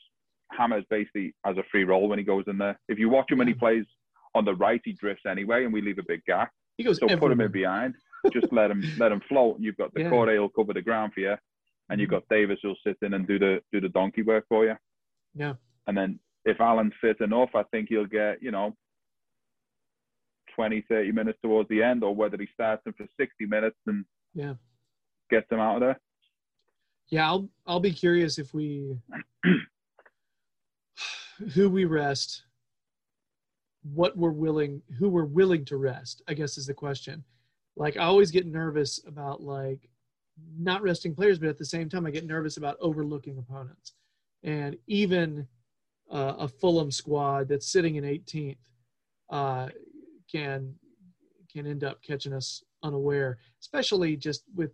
[0.56, 2.78] James basically has a free role when he goes in there.
[2.88, 3.86] If you watch him when he plays
[4.34, 6.52] on the right, he drifts anyway, and we leave a big gap.
[6.76, 7.96] He goes So put him in behind.
[8.32, 9.58] Just let him let him float.
[9.60, 10.10] You've got the Yeah.
[10.10, 11.34] Corey who'll cover the ground for you,
[11.88, 12.12] and you've mm.
[12.12, 14.76] got Davies who'll sit in and do the do the donkey work for you.
[15.34, 15.54] Yeah.
[15.86, 18.76] And then if Allan's fit enough, I think he'll get you know
[20.54, 24.04] 20, 30 minutes towards the end, or whether he starts him for 60 minutes and
[24.34, 24.54] Yeah.
[25.30, 26.00] gets him out of there.
[27.08, 28.96] Yeah, I'll I'll be curious if we
[31.54, 32.44] who we rest,
[33.82, 36.22] what we're willing, who we're willing to rest.
[36.28, 37.24] I guess is the question.
[37.76, 39.88] Like I always get nervous about like
[40.58, 43.92] not resting players, but at the same time I get nervous about overlooking opponents,
[44.42, 45.46] and even
[46.10, 48.56] uh, a Fulham squad that's sitting in 18th
[49.30, 49.68] uh,
[50.30, 50.74] can
[51.52, 54.72] can end up catching us unaware, especially just with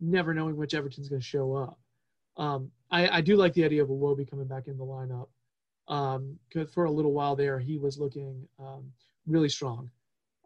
[0.00, 1.78] never knowing which Everton's going to show up.
[2.36, 5.28] Um, I, I do like the idea of Iwobi coming back in the lineup.
[5.88, 8.92] Um, 'cause for a little while there, he was looking um,
[9.26, 9.90] really strong.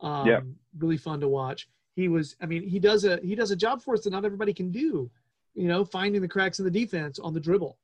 [0.00, 0.40] Um, Yeah.
[0.78, 1.68] Really fun to watch.
[1.98, 2.36] He was.
[2.40, 4.70] I mean, he does a he does a job for us that not everybody can
[4.70, 5.10] do.
[5.56, 7.76] You know, finding the cracks in the defense on the dribble.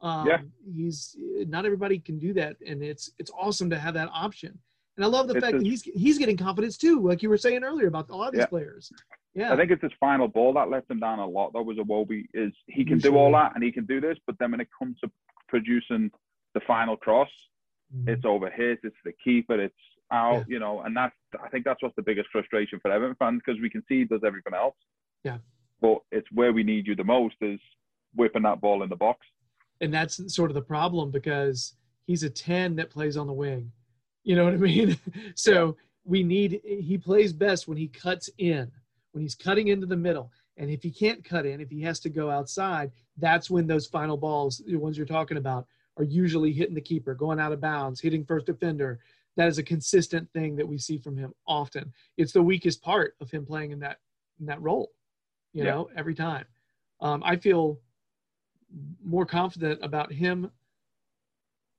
[0.00, 0.40] Um, Yeah.
[0.74, 1.16] He's
[1.46, 4.58] not everybody can do that, and it's it's awesome to have that option.
[4.96, 7.28] And I love the It's fact a- that he's he's getting confidence too, like you
[7.28, 8.46] were saying earlier about a lot of these Yeah.
[8.46, 8.92] players.
[9.32, 9.52] Yeah.
[9.52, 11.52] I think it's his final ball that left him down a lot.
[11.52, 12.26] That was a Wobie.
[12.34, 14.68] Is he can do all that and he can do this, but then when it
[14.76, 15.10] comes to
[15.48, 16.10] producing
[16.54, 17.30] the final cross,
[17.94, 18.08] Mhm.
[18.08, 20.44] it's over hit, it's the keeper, it's out, Yeah.
[20.48, 23.60] you know, and that's I think that's what's the biggest frustration for Everton fans because
[23.60, 24.76] we can see he does everything else.
[25.24, 25.38] Yeah.
[25.80, 27.58] But it's where we need you the most is
[28.14, 29.26] whipping that ball in the box.
[29.80, 31.74] and that's sort of the problem because
[32.06, 33.72] he's a 10 that plays on the wing
[34.22, 34.96] you know what i mean
[35.34, 38.70] so we need he plays best when he cuts in
[39.12, 41.98] when he's cutting into the middle and if he can't cut in if he has
[42.00, 45.66] to go outside that's when those final balls the ones you're talking about
[45.96, 49.00] are usually hitting the keeper going out of bounds hitting first defender
[49.36, 53.14] that is a consistent thing that we see from him often it's the weakest part
[53.20, 53.98] of him playing in that
[54.40, 54.90] in that role
[55.52, 55.70] you Yeah.
[55.70, 56.44] know every time
[57.00, 57.80] um, i feel
[59.04, 60.50] more confident about him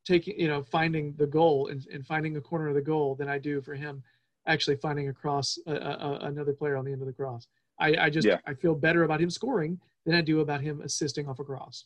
[0.05, 3.29] taking you know finding the goal and, and finding a corner of the goal than
[3.29, 4.03] i do for him
[4.47, 7.47] actually finding a cross a, a, another player on the end of the cross
[7.79, 8.39] i, I just Yeah.
[8.45, 11.85] i feel better about him scoring than i do about him assisting off a cross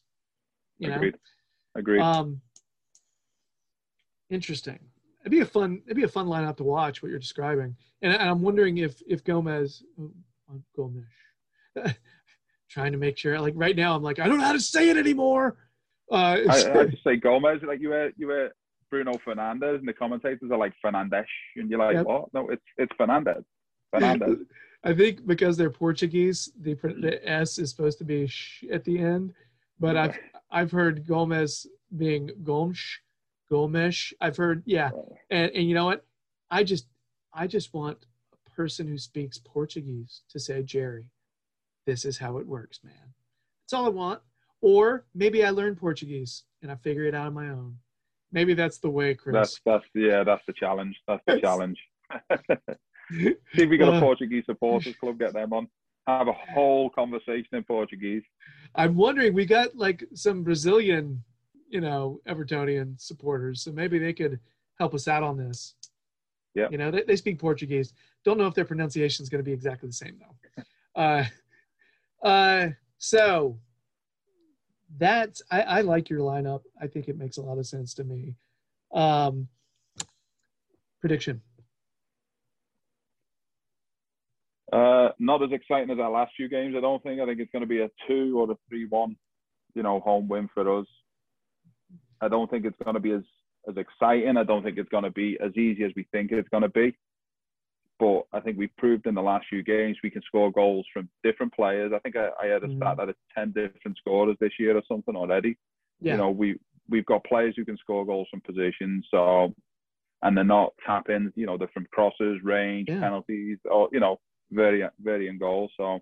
[0.80, 1.18] you know Agreed.
[1.76, 2.02] Agreed.
[2.02, 2.42] um,
[4.30, 4.80] interesting.
[5.22, 5.82] It'd be a fun.
[5.86, 7.02] It'd be a fun lineup to watch.
[7.02, 10.12] What you're describing, and, and I'm wondering if if Gomez, oh,
[10.76, 11.06] Gomes,
[12.70, 13.40] trying to make sure.
[13.40, 15.58] Like right now, I'm like I don't know how to say it anymore.
[16.12, 18.52] Uh, I, I just say Gomez, like you were you were
[18.90, 21.26] Bruno Fernandez and the commentators are like Fernandes
[21.56, 22.06] and you're like, Yep.
[22.06, 22.34] what?
[22.34, 23.44] No, it's it's Fernandez.
[23.92, 24.38] Fernandez.
[24.84, 29.00] I think because they're Portuguese, the the S is supposed to be sh at the
[29.00, 29.34] end.
[29.80, 30.18] But I've
[30.52, 31.68] I've heard Gomez
[31.98, 32.80] being Gomes,
[33.50, 34.14] Gomes.
[34.22, 34.92] I've heard, yeah,
[35.30, 36.06] and and you know what?
[36.52, 36.88] I just
[37.34, 38.06] I just want
[38.46, 41.10] a person who speaks Portuguese to say, Jerry,
[41.86, 43.14] this is how it works, man.
[43.64, 44.22] That's all I want.
[44.62, 47.78] Or maybe I learn Portuguese and I figure it out on my own.
[48.32, 49.34] Maybe that's the way, Chris.
[49.34, 50.96] That's that's yeah, that's the challenge.
[51.08, 51.78] That's the challenge.
[53.12, 55.68] See if we got a Uh, Portuguese supporters club, get them on.
[56.08, 58.24] Have a whole conversation in Portuguese.
[58.76, 61.24] I'm wondering, we got like some Brazilian,
[61.70, 64.40] you know, Evertonian supporters, so maybe they could
[64.80, 65.76] help us out on this.
[66.56, 66.68] Yeah.
[66.72, 67.94] You know, they, they speak Portuguese.
[68.24, 70.64] Don't know if their pronunciation is going to be exactly the same though.
[70.96, 71.24] Uh,
[72.24, 73.60] uh, so
[74.98, 76.62] that's I, I like your lineup.
[76.82, 78.34] I think it makes a lot of sense to me.
[78.92, 79.48] Um,
[81.00, 81.42] prediction.
[84.72, 87.22] Uh, not as exciting as our last few games, I don't think.
[87.22, 89.16] I think it's going to be a two or a three-one,
[89.76, 90.88] you know, home win for us.
[92.22, 93.24] I don't think it's going to be as
[93.70, 94.38] as exciting.
[94.38, 96.70] I don't think it's going to be as easy as we think it's going to
[96.70, 96.96] be.
[98.00, 101.10] But I think we've proved in the last few games we can score goals from
[101.24, 101.92] different players.
[101.94, 102.78] I think I, I had a Mm.
[102.78, 105.58] stat that it's ten different scorers this year or something already.
[106.00, 106.14] Yeah.
[106.14, 109.06] You know, we we've got players who can score goals from positions.
[109.12, 109.54] So,
[110.22, 111.34] and they're not tapping.
[111.36, 113.00] You know, they're from crosses, range, Yeah.
[113.00, 114.20] penalties, or you know,
[114.52, 115.72] varying varying goals.
[115.76, 116.00] So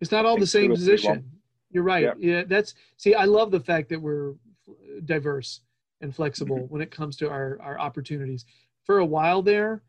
[0.00, 1.30] It's not all the same two or three position.
[1.70, 2.04] You're right.
[2.04, 2.12] Yeah.
[2.18, 3.14] Yeah, that's see.
[3.14, 4.34] I love the fact that we're
[5.04, 5.60] diverse
[6.00, 6.72] and flexible Mm-hmm.
[6.72, 8.44] when it comes to our our opportunities.
[8.84, 9.82] For a while there,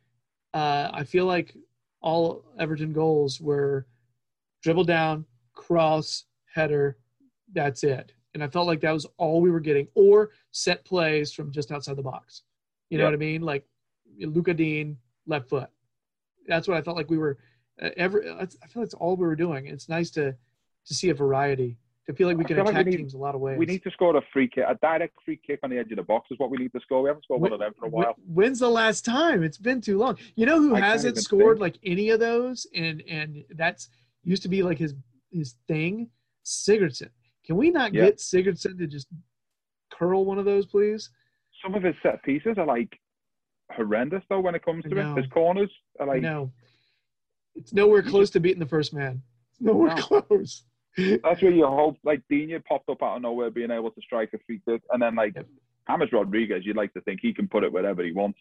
[0.53, 1.55] uh, I feel like
[2.01, 3.87] all Everton goals were
[4.63, 6.97] dribble down, cross, header.
[7.53, 8.13] That's it.
[8.33, 11.71] And I felt like that was all we were getting, or set plays from just
[11.71, 12.43] outside the box.
[12.89, 13.41] You know what I mean?
[13.41, 13.65] Like
[14.19, 14.97] Lucas Digne,
[15.27, 15.69] left foot.
[16.47, 17.37] That's what I felt like we were.
[17.81, 19.67] Uh, every I feel that's all we were doing.
[19.67, 20.35] It's nice to
[20.85, 21.77] to see a variety.
[22.09, 23.59] To feel like we can feel like we attack need- teams a lot of ways.
[23.59, 25.97] we need to score a free kick, a direct free kick on the edge of
[25.97, 27.03] the box is what we need to score.
[27.03, 28.15] We haven't scored one of them for a while.
[28.25, 29.43] When's the last time?
[29.43, 30.17] It's been too long.
[30.35, 31.61] You know who I hasn't scored think.
[31.61, 33.89] like any of those, and and that's
[34.23, 34.95] used to be like his
[35.31, 36.09] his thing.
[36.43, 37.09] Sigurdsson.
[37.45, 38.05] Can we not Yeah.
[38.05, 39.07] get Sigurdsson to just
[39.91, 41.11] curl one of those, please?
[41.61, 42.99] Some of his set pieces are like
[43.71, 45.15] horrendous though when it comes to it.
[45.15, 45.69] His corners
[45.99, 46.51] are like no,
[47.53, 49.21] it's nowhere close to beating the first man.
[49.51, 50.01] It's nowhere No.
[50.23, 50.63] close.
[50.97, 54.31] That's where you hope like Digne popped up out of nowhere being able to strike
[54.33, 54.81] a free kick.
[54.91, 55.47] And then like Yep.
[55.89, 58.39] James Rodriguez, you'd like to think he can put it wherever he wants.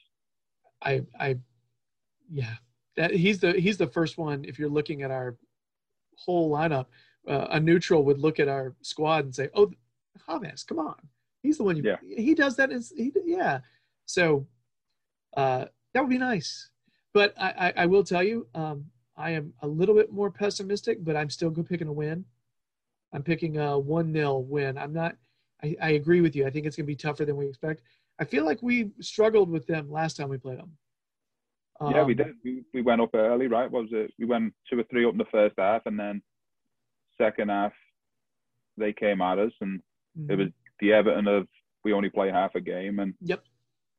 [0.83, 1.39] I I
[2.31, 2.55] yeah
[2.97, 5.37] that he's the he's the first one if you're looking at our
[6.17, 6.87] whole lineup
[7.27, 9.71] uh, a neutral would look at our squad and say oh
[10.43, 10.95] James come on
[11.43, 11.97] he's the one you Yeah.
[12.03, 13.61] he does that is he yeah
[14.05, 14.47] so
[15.37, 16.71] uh that would be nice
[17.15, 18.85] but I I, I will tell you um
[19.17, 22.25] I am a little bit more pessimistic but I'm still good picking a win
[23.13, 25.17] I'm picking a one nil win I'm not
[25.63, 27.83] I, I agree with you I think it's gonna be tougher than we expect
[28.21, 30.73] I feel like we struggled with them last time we played them.
[31.81, 32.35] yeah, we Um, did.
[32.45, 33.71] We, we went up early, right?
[33.71, 34.13] What was it?
[34.19, 36.21] We went two or three up in the first half, and then
[37.17, 37.73] second half
[38.77, 39.81] they came at us, and
[40.19, 40.31] mhm.
[40.33, 40.49] it was
[40.81, 41.47] the Everton of
[41.85, 43.45] we only play half a game, and Yep.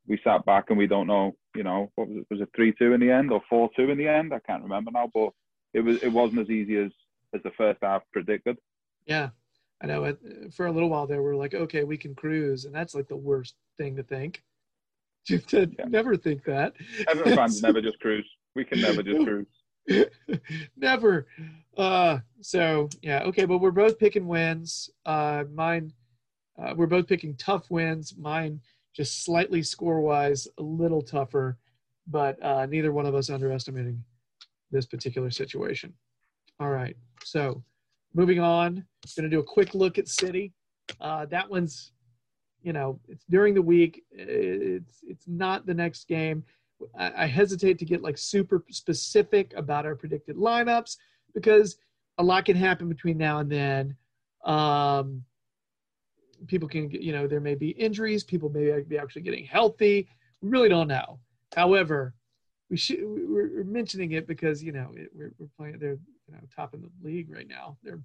[0.06, 2.28] we sat back and we don't know, you know, what was it?
[2.30, 4.34] Was it three two in the end or four two in the end?
[4.34, 5.30] I can't remember now, but
[5.74, 6.92] it was it wasn't as easy as
[7.34, 8.58] as the first half predicted.
[9.10, 9.30] Yeah,
[9.82, 10.04] I know.
[10.04, 10.20] It,
[10.54, 13.18] for a little while there, we're like, okay, we can cruise, and that's like the
[13.18, 14.44] worst thing to think.
[15.26, 15.86] to Yeah.
[15.86, 16.76] never think that.
[17.36, 18.30] Fans never just cruise.
[18.56, 20.08] We can never just cruise.
[20.78, 21.28] never.
[21.76, 24.92] Uh, so yeah, okay, but we're both picking wins.
[25.06, 25.92] Uh, mine,
[26.62, 28.16] uh, we're both picking tough wins.
[28.16, 28.62] Mine
[28.94, 31.58] just slightly score wise a little tougher,
[32.06, 34.04] but uh, neither one of us underestimating
[34.70, 35.94] this particular situation.
[36.60, 37.64] All right, so
[38.14, 40.54] moving on, going to do a quick look at City.
[41.00, 41.92] Uh, that one's,
[42.62, 44.04] you know, it's during the week.
[44.12, 46.44] It's it's not the next game.
[46.98, 50.98] I, I hesitate to get like super specific about our predicted lineups
[51.34, 51.78] because
[52.18, 53.96] a lot can happen between now and then.
[54.44, 55.24] Um,
[56.48, 58.24] people can you know, there may be injuries.
[58.24, 60.08] People may be actually getting healthy.
[60.42, 61.20] We really don't know.
[61.56, 62.14] However,
[62.70, 65.80] we should we're mentioning it because you know we're, we're playing.
[65.80, 65.98] They're
[66.30, 67.78] you know top in the league right now.
[67.84, 68.00] They're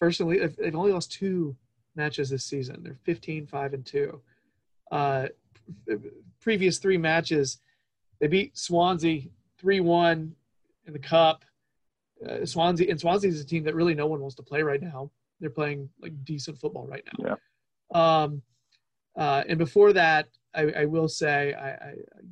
[0.00, 1.56] personally they've they've only lost two
[1.96, 2.82] matches this season.
[2.82, 4.20] They're 15, 5, and 2.
[4.90, 5.26] Uh,
[6.40, 7.58] previous three matches,
[8.20, 9.22] they beat Swansea
[9.58, 10.34] 3 1
[10.86, 11.44] in the Cup.
[12.26, 14.80] Uh, Swansea, and Swansea is a team that really no one wants to play right
[14.80, 15.10] now.
[15.40, 17.36] They're playing like decent football right now.
[17.94, 18.22] Yeah.
[18.22, 18.42] Um,
[19.16, 22.22] uh, and before that, I, I will say I, I, I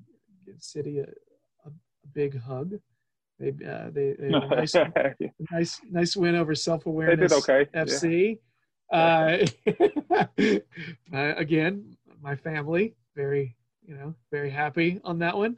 [0.45, 2.75] give City a, a, a big hug.
[3.39, 4.75] They, uh, they, they nice,
[5.51, 7.69] nice, nice win over Self did Awareness okay.
[7.75, 7.85] Yeah.
[7.85, 8.39] FC.
[8.91, 9.39] Uh,
[11.15, 13.57] uh, again, my family very
[13.87, 15.57] you know very happy on that one.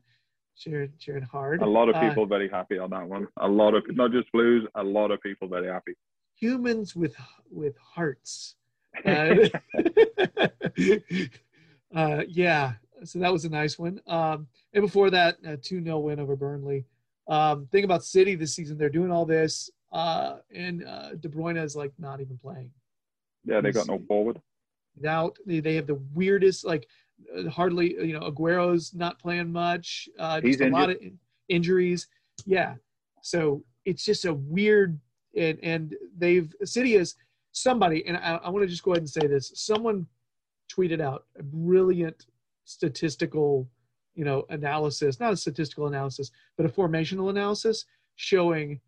[0.56, 1.62] Cheering cheering hard.
[1.62, 3.28] A lot of Uh, people very happy on that one.
[3.36, 4.66] A lot of not just Blues.
[4.74, 5.94] A lot of people very happy.
[6.34, 7.14] humans with
[7.50, 8.56] with hearts.
[9.04, 9.34] Uh,
[11.94, 12.72] uh, yeah,
[13.04, 14.00] so that was a nice one.
[14.06, 16.86] Um, and before that, a 2 0 win over Burnley.
[17.28, 21.62] Um, thing about City this season, they're doing all this, uh, and uh, De Bruyne
[21.62, 22.70] is like not even playing.
[23.44, 24.40] yeah, they got no forward.
[25.06, 26.88] Out, they, have the weirdest, like
[27.50, 30.08] hardly, you know, Aguero's not playing much.
[30.18, 31.18] Uh, He's just a lot of in-
[31.48, 32.08] injuries.
[32.46, 32.74] Yeah,
[33.22, 34.98] so it's just a weird,
[35.36, 37.14] and and they've City is
[37.52, 39.52] somebody, and I, I want to just go ahead and say this.
[39.54, 40.06] Someone
[40.72, 42.26] tweeted out a brilliant
[42.64, 43.68] statistical,
[44.18, 47.84] you know, analysis, not a statistical analysis, but a formational analysis
[48.16, 48.80] showing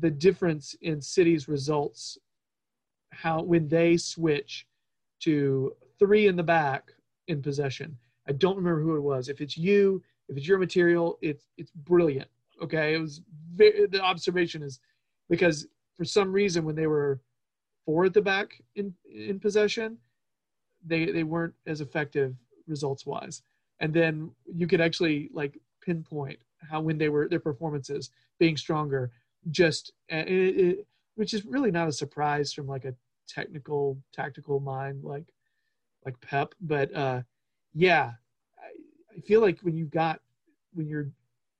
[0.00, 2.16] the difference in City's results
[3.10, 4.66] how when they switch
[5.20, 6.90] to three in the back
[7.28, 7.94] in possession.
[8.26, 9.28] I don't remember who it was.
[9.28, 12.28] If it's you, if it's your material, it's it's brilliant.
[12.62, 13.20] Okay, it was
[13.54, 14.80] very, the observation is
[15.28, 15.66] because
[15.98, 17.20] for some reason when they were
[17.84, 19.98] four at the back in in possession,
[20.82, 22.34] they they weren't as effective
[22.66, 23.42] results wise.
[23.80, 26.38] And then you could actually like pinpoint
[26.70, 29.10] how when they were their performances being stronger,
[29.50, 32.94] just it, it, which is really not a surprise from like a
[33.28, 35.32] technical tactical mind like
[36.04, 37.22] like Pep, but uh,
[37.74, 38.12] yeah,
[38.58, 40.20] I, I feel like when you've got
[40.72, 41.10] when you're,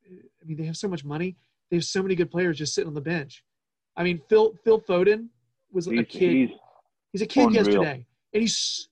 [0.06, 1.36] I mean, they have so much money.
[1.70, 3.44] They have so many good players just sitting on the bench.
[3.96, 5.28] I mean, Phil Phil Foden
[5.72, 6.32] was a kid.
[6.32, 6.50] he's
[7.12, 7.64] He's a kid Unreal.
[7.64, 8.88] yesterday, and he's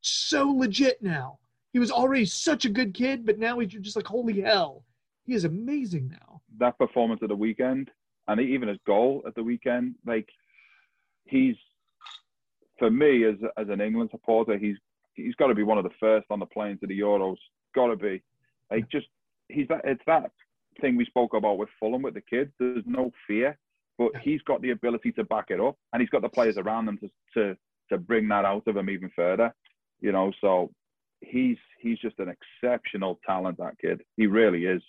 [0.00, 1.38] so legit now.
[1.78, 4.84] He was already such a good kid, but now he's just like holy hell.
[5.22, 6.42] He is amazing now.
[6.58, 7.88] that performance at the weekend,
[8.26, 10.28] and even his goal at the weekend, like
[11.26, 11.54] he's
[12.80, 14.74] for me as as an England supporter, he's
[15.14, 17.36] he's got to be one of the first on the plane to the Euros.
[17.76, 18.24] Got to be,
[18.72, 19.06] like just
[19.48, 20.32] he's that it's that
[20.80, 22.50] thing we spoke about with Fulham with the kids.
[22.58, 23.56] There's no fear,
[23.98, 26.88] but he's got the ability to back it up, and he's got the players around
[26.88, 27.56] him to to
[27.90, 29.54] to bring that out of him even further.
[30.00, 30.72] You know, so
[31.20, 33.58] he's he's just an exceptional talent.
[33.58, 34.82] That kid, he really is.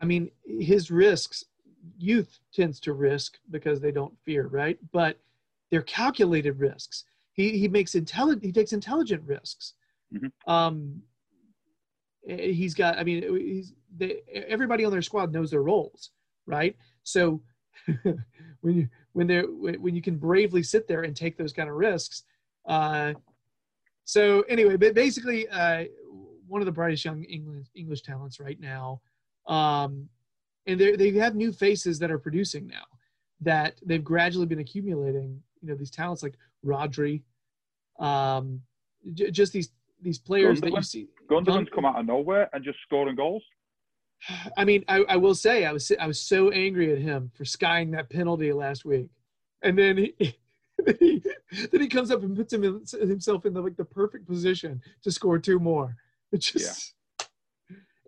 [0.00, 1.44] I mean, his risks,
[1.96, 4.78] youth tends to risk because they don't fear, right?
[4.92, 5.18] But
[5.70, 7.04] they're calculated risks.
[7.32, 8.44] He he makes intelligent.
[8.44, 9.74] He takes intelligent risks.
[10.12, 10.30] Mhm.
[10.46, 11.02] Um,
[12.28, 12.98] eh, he's got.
[12.98, 16.10] I mean, he's they, everybody on their squad knows their roles,
[16.46, 16.76] right?
[17.02, 17.42] So
[18.60, 21.68] when you when they're when when you can bravely sit there and take those kind
[21.68, 22.24] of risks.
[22.66, 23.12] Uh,
[24.04, 25.84] so anyway, but basically, uh,
[26.46, 29.00] one of the brightest young English English talents right now
[29.46, 30.08] um,
[30.66, 32.84] and they they have new faces that are producing now
[33.40, 35.40] that they've gradually been accumulating.
[35.60, 37.22] You know, these talents like Rodri,
[37.98, 38.60] um,
[39.12, 39.70] j- just these
[40.00, 40.84] these players that you Gundogan.
[40.84, 41.08] see.
[41.30, 43.42] Gundogan's come out of nowhere and just scoring goals.
[44.56, 47.44] I mean, I, I will say I was I was so angry at him for
[47.44, 49.08] skying that penalty last week,
[49.62, 50.36] and then he.
[50.86, 51.22] then he,
[51.70, 54.80] then he comes up and puts him in, himself in the like the perfect position
[55.02, 55.96] to score two more.
[56.32, 56.94] It's just,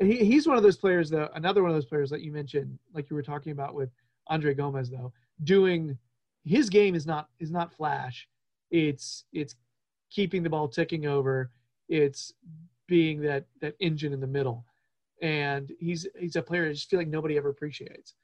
[0.00, 1.28] and he, he's one of those players though.
[1.34, 3.90] Another one of those players that you mentioned, like you were talking about with
[4.28, 5.12] Andre Gomez, though,
[5.44, 5.96] doing
[6.44, 8.28] his game is not is not flash.
[8.70, 9.54] It's it's
[10.10, 11.50] keeping the ball ticking over.
[11.88, 12.32] It's
[12.86, 14.64] being that that engine in the middle,
[15.22, 18.14] and he's he's a player I just feel like nobody ever appreciates.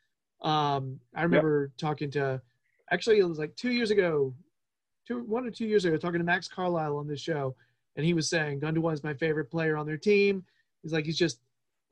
[0.42, 2.42] Um, I remember talking to,
[2.92, 4.34] actually it was like two years ago,
[5.06, 7.56] two one or two years ago, talking to Max Carlisle on this show,
[7.96, 10.44] and he was saying Gundogan is my favorite player on their team.
[10.82, 11.40] He's like he's just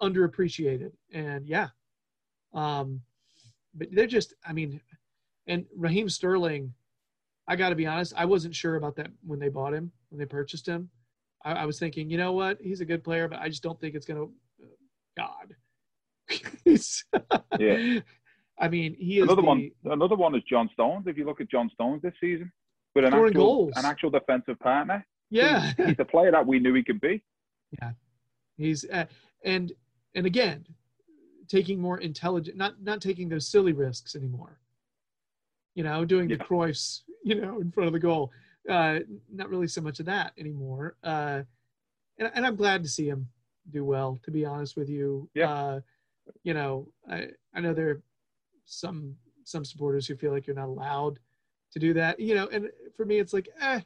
[0.02, 1.68] underappreciated, and yeah,
[2.54, 3.00] um,
[3.74, 4.80] but they're just I mean,
[5.46, 6.72] and Raheem Sterling,
[7.48, 10.18] I got to be honest, I wasn't sure about that when they bought him when
[10.18, 10.90] they purchased him.
[11.44, 13.80] I, I was thinking, you know what, he's a good player, but I just don't
[13.80, 14.26] think it's gonna.
[15.16, 15.56] God,
[17.58, 18.00] Yeah.
[18.60, 21.06] I mean, he is Another the, one, another one is John Stones.
[21.06, 22.52] If you look at John Stones this season,
[22.94, 23.72] with an actual, goals.
[23.76, 27.22] an actual defensive partner, Yeah, he's the player that we knew he could be.
[27.80, 27.92] Yeah,
[28.58, 29.06] he's uh,
[29.44, 29.72] and
[30.14, 30.66] and again,
[31.48, 34.60] taking more intelligent, not not taking those silly risks anymore.
[35.74, 36.44] You know, doing the Yeah.
[36.44, 38.30] Cruyffs, you know, in front of the goal.
[38.68, 38.98] Uh,
[39.32, 40.96] not really so much of that anymore.
[41.02, 41.42] Uh,
[42.18, 43.26] and, and I'm glad to see him
[43.70, 44.20] do well.
[44.24, 45.50] To be honest with you, Yeah.
[45.50, 45.80] Uh,
[46.44, 48.02] you know, I I know there
[48.70, 49.14] some
[49.44, 51.18] some supporters who feel like you're not allowed
[51.72, 52.20] to do that.
[52.20, 53.80] You know, and for me, it's like, eh,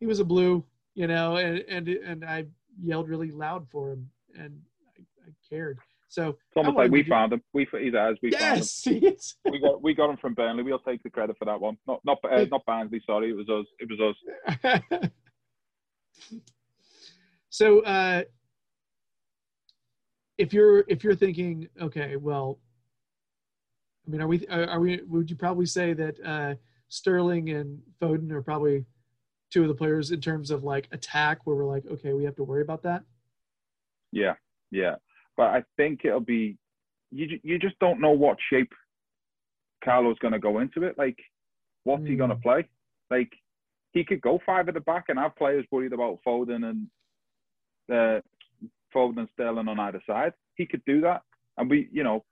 [0.00, 0.64] he was a blue,
[0.94, 2.46] you know, and and and I
[2.82, 4.08] yelled really loud for him,
[4.38, 4.60] and
[4.96, 5.78] I, I cared.
[6.08, 7.42] So It's almost like we do- found him.
[7.52, 8.16] We he's ours.
[8.22, 8.56] We found him.
[8.58, 9.34] yes, yes.
[9.50, 10.62] We got we got him from Burnley.
[10.62, 11.76] We'll take the credit for that one.
[11.86, 13.02] Not not uh, not Barnsley.
[13.04, 13.66] Sorry, it was us.
[13.80, 14.14] It was
[14.94, 15.10] us.
[17.48, 18.24] So uh,
[20.36, 22.58] if you're if you're thinking, okay, well,
[24.06, 25.00] I mean, are we are, we?
[25.08, 26.54] Would you probably say that uh,
[26.88, 28.84] Sterling and Foden are probably
[29.50, 32.36] two of the players in terms of like attack where we're like, okay, we have
[32.36, 33.02] to worry about that.
[34.12, 34.34] Yeah,
[34.70, 34.96] yeah.
[35.36, 36.56] But I think it'll be
[37.10, 37.38] you.
[37.42, 38.72] You just don't know what shape
[39.84, 40.96] Carlo's going to go into it.
[40.96, 41.18] Like,
[41.84, 42.42] what's he going to Mm.
[42.42, 42.68] play?
[43.10, 43.32] Like,
[43.92, 46.86] he could go five at the back and have players worried about Foden and
[47.90, 48.20] uh,
[48.94, 50.32] Foden and Sterling on either side.
[50.54, 51.22] He could do that,
[51.58, 52.24] and we, you know.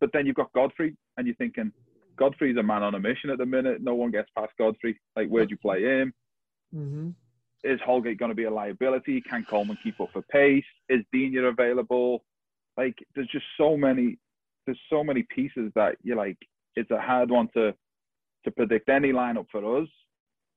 [0.00, 1.72] But then you've got Godfrey, and you're thinking
[2.16, 3.82] Godfrey's a man on a mission at the minute.
[3.82, 4.98] No one gets past Godfrey.
[5.16, 6.12] Like, where'd you play him?
[6.74, 7.10] Mm-hmm.
[7.64, 9.20] is Holgate going to be a liability?
[9.20, 10.64] Can Coleman keep up for pace?
[10.88, 12.24] Is Digne available?
[12.78, 14.18] Like, there's just so many,
[14.66, 16.38] there's so many pieces that you're like,
[16.76, 17.74] it's a hard one to
[18.44, 19.88] to predict any lineup for us.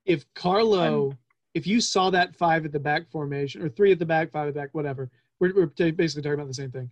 [0.06, 1.14] If Carlo,
[1.53, 4.48] if you saw that five at the back formation or three at the back, five
[4.48, 5.10] at the back, whatever,
[5.40, 6.90] we're, we're basically talking about the same thing.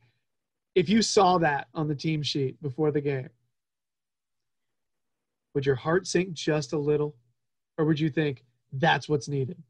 [0.76, 3.30] If you saw that on the team sheet before the game,
[5.54, 7.16] would your heart sink just a little,
[7.78, 9.62] or would you think that's what's needed?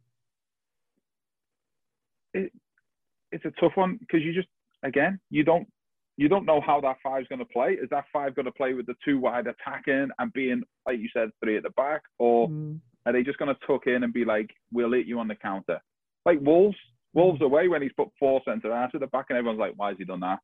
[2.34, 4.48] It's a tough one because you just,
[4.84, 5.68] again, you don't
[6.18, 7.72] you don't know how that five's going to play.
[7.72, 11.10] Is that five going to play with the two wide attacking and being, like you
[11.12, 14.14] said, three at the back, or Mm, Are they just going to tuck in and
[14.14, 15.80] be like, we'll hit you on the counter?
[16.26, 16.78] Like Wolves,
[17.14, 19.90] Wolves away when he's put four centre halves at the back and everyone's like, why
[19.90, 20.40] has he done that?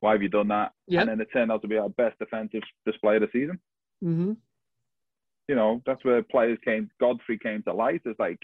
[0.00, 0.72] Why have you done that?
[0.86, 1.00] Yep.
[1.00, 3.58] And then it turned out to be our best defensive display of the season.
[4.04, 4.32] mm-hmm.
[5.48, 8.02] You know, that's where players came, Godfrey came to light.
[8.04, 8.38] It's like,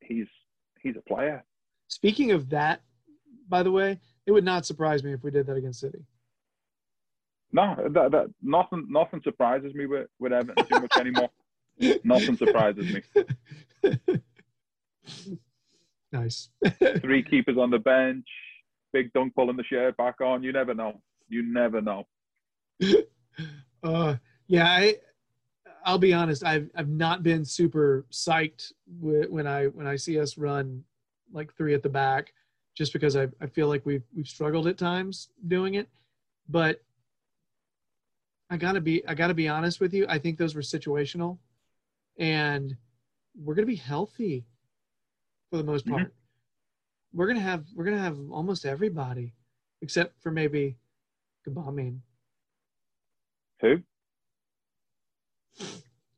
[0.00, 0.26] he's
[0.80, 1.44] he's a player.
[1.88, 2.82] Speaking of that,
[3.48, 6.04] by the way, it would not surprise me if we did that against City.
[7.52, 11.30] No, that, that nothing nothing surprises me with, with Everton too much anymore.
[12.04, 13.02] Nothing surprises me.
[16.12, 16.50] nice.
[17.00, 18.26] Three keepers on the bench,
[18.92, 20.42] big Dunc pulling the shirt back on.
[20.42, 21.00] You never know.
[21.28, 22.06] You never know.
[23.82, 24.16] uh,
[24.46, 24.96] yeah, I,
[25.84, 26.44] I'll be honest.
[26.44, 30.84] I've I've not been super psyched wh- when I when I see us run
[31.32, 32.32] like three at the back,
[32.74, 35.88] just because I I feel like we've we've struggled at times doing it.
[36.48, 36.82] But
[38.50, 40.06] I gotta be I gotta be honest with you.
[40.08, 41.38] I think those were situational,
[42.18, 42.76] and
[43.34, 44.44] we're gonna be healthy
[45.50, 45.90] for the most Mhm.
[45.90, 46.14] part.
[47.12, 49.32] We're gonna have we're gonna have almost everybody,
[49.80, 50.76] except for maybe
[51.46, 52.00] Gbamin.
[53.60, 53.82] Who?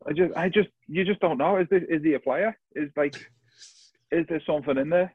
[0.06, 1.56] I just, I just, you just don't know.
[1.59, 2.56] Is this, is he a player?
[2.74, 3.15] Is like,
[4.11, 5.15] is there something in there?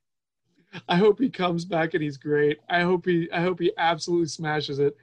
[0.88, 2.60] I hope he comes back and he's great.
[2.70, 4.96] I hope he I hope he absolutely smashes it.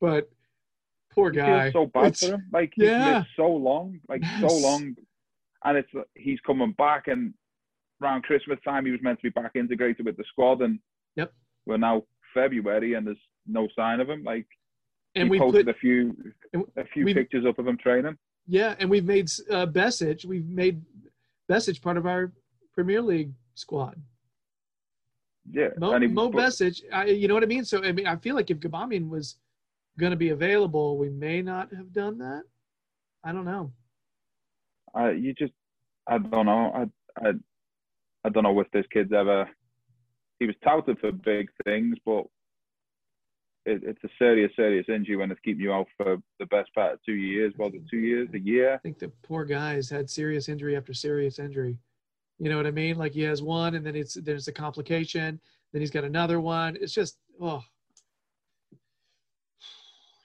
[0.00, 0.28] But
[1.12, 1.70] poor guy.
[1.70, 2.46] so bad It's- for him.
[2.52, 3.22] Like he's yeah.
[3.36, 4.96] so long, like so long,
[5.64, 7.06] and it's he's coming back.
[7.08, 7.34] And
[8.02, 10.80] around Christmas time, he was meant to be back integrated with the squad, and
[11.16, 11.32] Yep.
[11.66, 12.02] we're now
[12.34, 13.16] February, and there's
[13.46, 14.24] no sign of him.
[14.24, 14.46] Like
[15.14, 16.16] and he we posted put a few,
[16.76, 18.16] a few we- pictures up of him training.
[18.46, 20.24] Yeah, and we've made uh, Besic.
[20.24, 20.82] We've made
[21.50, 22.32] Besic part of our
[22.74, 24.00] Premier League squad.
[25.50, 26.62] Yeah, Mo, he, Mo but-.
[26.92, 27.64] I, you know what I mean?
[27.64, 29.36] So I mean, I feel like if Gbamin was
[29.98, 32.42] going to be available, we may not have done that.
[33.24, 33.72] I don't know.
[34.94, 35.52] I, you just,
[36.06, 36.72] I don't know.
[36.74, 37.32] I, I,
[38.24, 39.48] I don't know if this kid's ever.
[40.38, 42.24] He was touted for big things, but
[43.64, 46.94] it, it's a serious, serious injury when it's keeping you out for the best part
[46.94, 47.54] of two years.
[47.58, 48.28] Was it two years?
[48.34, 48.74] A year?
[48.74, 51.78] I think the poor guy has had serious injury after serious injury.
[52.38, 52.96] You know what I mean?
[52.96, 55.40] Like he has one, and then it's there's a complication.
[55.72, 56.76] Then he's got another one.
[56.80, 57.62] It's just oh,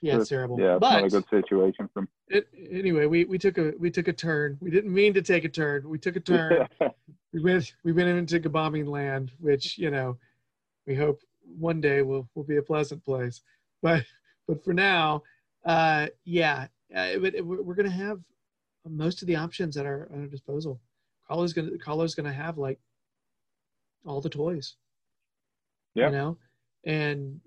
[0.01, 0.59] yeah, it's terrible.
[0.59, 2.07] Yeah, it's but not a good situation for him.
[2.27, 4.57] it, anyway, we we took a we took a turn.
[4.61, 5.87] We didn't mean to take a turn.
[5.87, 6.67] We took a turn.
[7.33, 10.17] we went we went into bombing land, which you know,
[10.87, 11.21] we hope
[11.57, 13.41] one day will will be a pleasant place.
[13.81, 14.05] But
[14.47, 15.23] but for now,
[15.65, 18.19] uh, yeah, uh, but we're, we're gonna have
[18.87, 20.79] most of the options at our at our disposal.
[21.27, 22.79] Carlo's gonna Carlo's gonna have like
[24.05, 24.75] all the toys.
[25.93, 26.07] Yeah.
[26.07, 26.37] You know,
[26.85, 27.39] and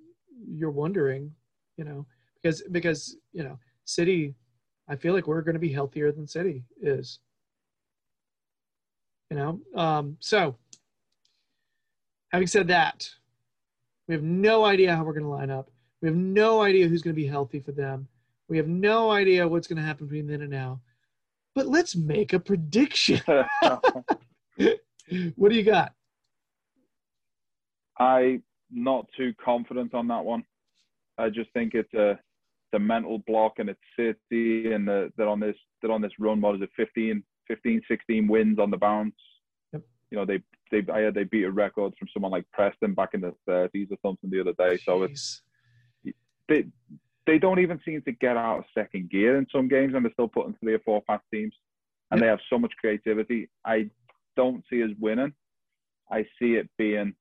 [0.46, 1.32] you're wondering,
[1.76, 2.06] you know,
[2.42, 4.34] because because you know, City,
[4.88, 7.20] I feel like we're going to be healthier than City is.
[9.30, 10.56] You know, um, so
[12.32, 13.08] having said that,
[14.10, 15.70] we have no idea how we're going to line up.
[16.02, 18.08] We have no idea who's going to be healthy for them.
[18.48, 20.80] We have no idea what's going to happen between then and now.
[21.54, 23.20] But let's make a prediction.
[23.60, 24.02] what
[24.56, 25.92] do you got?
[28.00, 28.42] I'm
[28.72, 30.42] not too confident on that one.
[31.16, 32.18] I just think it's a
[32.72, 36.40] the mental block and it's City and the, they're on this they're on this run.
[36.40, 36.70] What is it?
[36.76, 39.14] 15, 15, 16 wins on the bounce.
[39.72, 39.82] Yep.
[40.10, 43.10] You know they they I heard they beat a record from someone like Preston back
[43.14, 44.78] in the 30s or something the other day.
[44.78, 45.42] So it's
[46.48, 46.64] they
[47.26, 50.12] they don't even seem to get out of second gear in some games, and they're
[50.12, 51.54] still putting three or four past teams,
[52.10, 52.24] and Yep.
[52.24, 53.48] they have so much creativity.
[53.64, 53.90] I
[54.36, 55.32] don't see us winning.
[56.10, 57.14] I see it being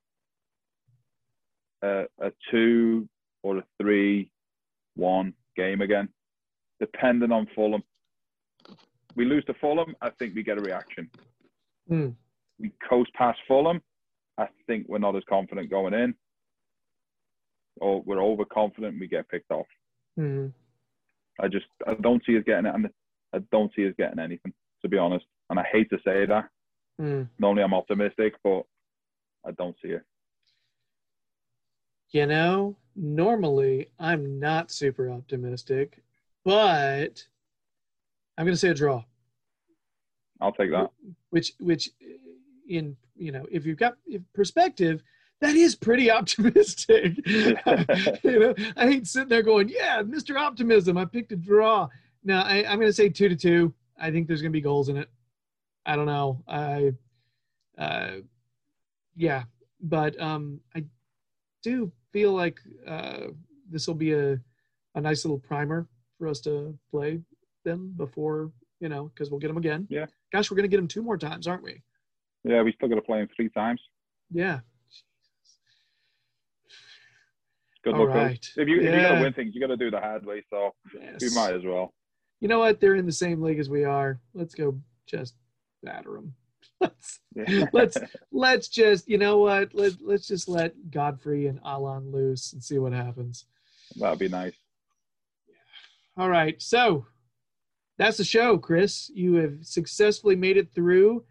[1.84, 3.08] a, a two
[3.44, 4.32] or a three
[4.96, 6.10] one game again,
[6.80, 7.84] depending on Fulham.
[9.16, 11.10] We lose to Fulham, I think we get a reaction.
[11.88, 12.10] Hmm.
[12.60, 13.82] We coast past Fulham,
[14.38, 16.14] I think we're not as confident going in,
[17.78, 19.68] or we're overconfident, we get picked off.
[20.18, 20.54] Mhm.
[21.40, 22.90] I just I don't see us getting it, and
[23.34, 25.26] I don't see us getting anything to be honest.
[25.50, 26.50] And I hate to say that.
[27.00, 27.30] Mm.
[27.38, 28.64] Normally I'm optimistic, but
[29.46, 30.04] I don't see it.
[32.12, 36.02] You know, normally I'm not super optimistic,
[36.44, 37.26] but
[38.38, 39.04] I'm going to say a draw.
[40.42, 40.90] I'll take that.
[41.30, 41.90] which which
[42.70, 43.96] in you know if you've got
[44.34, 45.02] perspective
[45.42, 47.18] that is pretty optimistic.
[48.24, 51.88] You know i hate sitting there going yeah mr optimism i picked a draw.
[52.24, 53.74] Now I, i'm going to say two to two.
[54.00, 55.10] I think there's going to be goals in it.
[55.86, 56.42] I don't know.
[56.48, 56.94] I
[57.78, 58.18] uh
[59.16, 59.44] yeah
[59.82, 60.84] but um i
[61.64, 63.28] do feel like uh
[63.70, 64.40] this will be a
[64.96, 65.88] a nice little primer
[66.18, 67.20] for us to play
[67.64, 69.88] them before you know because we'll get them again.
[69.90, 70.06] Yeah.
[70.32, 71.82] gosh we're going to get them two more times aren't we
[72.44, 73.82] Yeah, we still got to play him three times.
[74.32, 74.60] yeah
[77.84, 78.16] Good All luck.
[78.16, 78.50] right.
[78.58, 80.44] If you if you got to win things, you got to do the hard way.
[80.50, 81.22] So Yes.
[81.22, 81.94] we might as well.
[82.42, 82.80] You know what?
[82.82, 84.20] They're in the same league as we are.
[84.34, 85.36] Let's go just
[85.82, 86.34] batter them.
[86.82, 87.66] Let's Yeah.
[87.74, 87.98] let's
[88.34, 89.74] let's just you know what?
[89.74, 93.46] Let let's just let Godfrey and Allan loose and see what happens.
[93.96, 94.54] That'd be nice.
[96.18, 97.06] All right, so
[97.98, 99.10] that's the show, Chris.
[99.14, 101.24] You have successfully made it through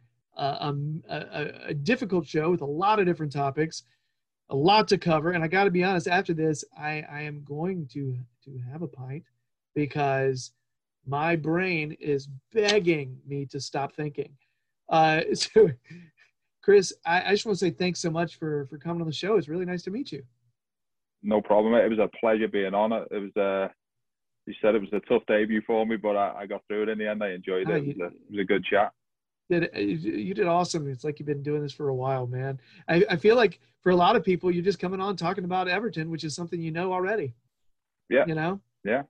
[0.61, 3.83] um, a, a, a difficult show with a lot of different topics,
[4.51, 5.33] a lot to cover.
[5.33, 8.83] And I got to be honest, after this, I, I am going to to have
[8.83, 9.25] a pint
[9.75, 10.53] because
[11.07, 14.31] my brain is begging me to stop thinking.
[14.89, 15.71] Uh, so,
[16.63, 19.13] Chris, I, I just want to say thanks so much for for coming on the
[19.13, 19.37] show.
[19.37, 20.23] It's really nice to meet you.
[21.23, 21.75] No problem.
[21.75, 23.09] It was a pleasure being on it.
[23.11, 23.73] It was uh
[24.47, 26.89] you said it was a tough debut for me, but I, I got through it
[26.89, 27.23] in the end.
[27.23, 27.77] I enjoyed Ah, it.
[27.79, 28.93] It you- was, a, it was a good chat.
[29.49, 30.91] Did you did awesome.
[30.91, 32.61] It's like you've been doing this for a while, man.
[32.89, 35.69] I, I feel like for a lot of people, you're just coming on talking about
[35.69, 37.35] Everton, which is something you know already.
[38.11, 38.25] Yeah.
[38.27, 38.61] You know.
[38.85, 39.03] Yeah.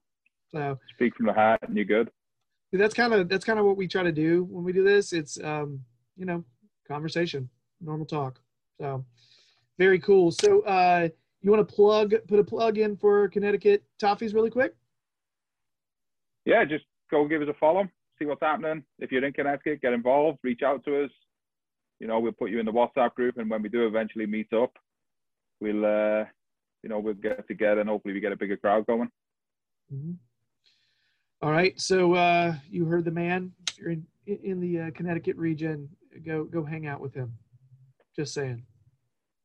[0.50, 2.10] So Speak from the heart, and you're good.
[2.72, 5.12] that's kind of that's kind of what we try to do when we do this.
[5.12, 5.80] It's um,
[6.16, 6.44] you know,
[6.86, 7.48] conversation,
[7.80, 8.40] normal talk.
[8.80, 9.04] So
[9.78, 10.30] very cool.
[10.30, 11.08] So uh,
[11.42, 14.74] you want to plug put a plug in for Connecticut Toffees really quick?
[16.44, 17.88] Yeah, just go give us a follow.
[18.18, 18.82] See what's happening.
[18.98, 20.38] If you're in Connecticut, get involved.
[20.42, 21.10] Reach out to us.
[22.00, 24.52] You know, we'll put you in the WhatsApp group, and when we do eventually meet
[24.52, 24.72] up,
[25.60, 26.24] we'll uh,
[26.82, 29.10] you know we'll get together and hopefully we get a bigger crowd going.
[29.92, 30.16] Mhm.
[31.42, 31.78] All right.
[31.80, 33.52] So uh, you heard the man.
[33.68, 35.88] If you're in in the uh, Connecticut region,
[36.24, 37.32] go go hang out with him.
[38.16, 38.64] Just saying.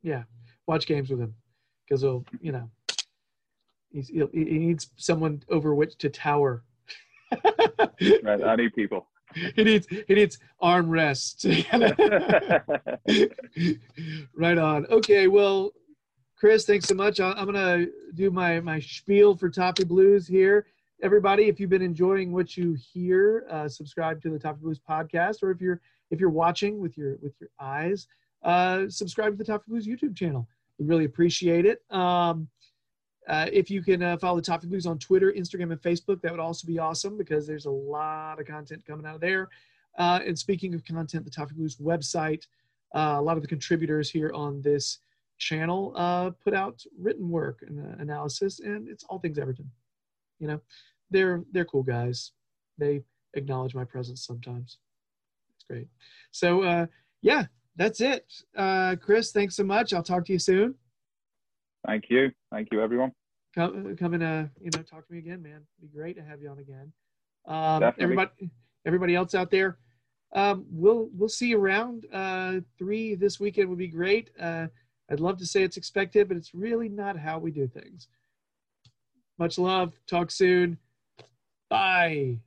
[0.02, 0.24] Yeah,
[0.68, 1.36] watch games with him
[1.86, 2.70] because he'll you know
[3.91, 6.64] he's he needs someone over which to tower.
[8.23, 9.07] Right, I need people.
[9.55, 11.45] he needs he needs armrests.
[14.35, 14.85] right on.
[14.88, 15.27] Okay.
[15.27, 15.72] Well,
[16.38, 17.19] Chris, thanks so much.
[17.19, 17.85] I'm gonna
[18.15, 20.68] do my my spiel for Toffee Blues here.
[21.01, 25.43] Everybody, if you've been enjoying what you hear, uh, subscribe to the Toffee Blues podcast,
[25.43, 25.81] or if you're
[26.11, 28.07] if you're watching with your with your eyes,
[28.43, 30.47] uh, subscribe to the Toffee Blues YouTube channel.
[30.77, 31.81] We really appreciate it.
[31.89, 32.47] Um,
[33.28, 36.32] uh, if you can uh, follow the Toffee Blues on Twitter, Instagram, and Facebook, that
[36.32, 39.50] would also be awesome because there's a lot of content coming out of there.
[39.98, 42.48] Uh, and speaking of content, the Toffee Blues website,
[42.95, 45.00] uh, a lot of the contributors here on this
[45.38, 49.70] channel uh, put out written work and uh, analysis, and it's all things Everton.
[50.40, 50.62] You know,
[51.10, 52.32] they're they're cool guys.
[52.78, 53.04] They
[53.36, 54.78] acknowledge my presence sometimes.
[55.56, 55.88] It's great.
[56.32, 56.88] So
[57.22, 57.45] yeah,
[57.78, 58.32] that's it.
[59.02, 59.94] Chris, thanks so much.
[59.94, 60.76] I'll talk to you soon.
[61.85, 63.11] Thank you, thank you, everyone.
[63.55, 65.65] Come come and uh, you know talk to me again, man.
[65.77, 66.91] It'd be great to have you on again.
[67.45, 68.03] Um, Definitely.
[68.03, 68.51] everybody,
[68.85, 69.77] everybody else out there,
[70.34, 72.07] um, we'll we'll see you around.
[72.11, 74.31] Uh, three this weekend would be great.
[74.39, 74.68] Uh,
[75.11, 78.07] I'd love to say it's expected, but it's really not how we do things.
[79.38, 79.93] Much love.
[80.07, 80.77] Talk soon.
[81.69, 82.38] Bye.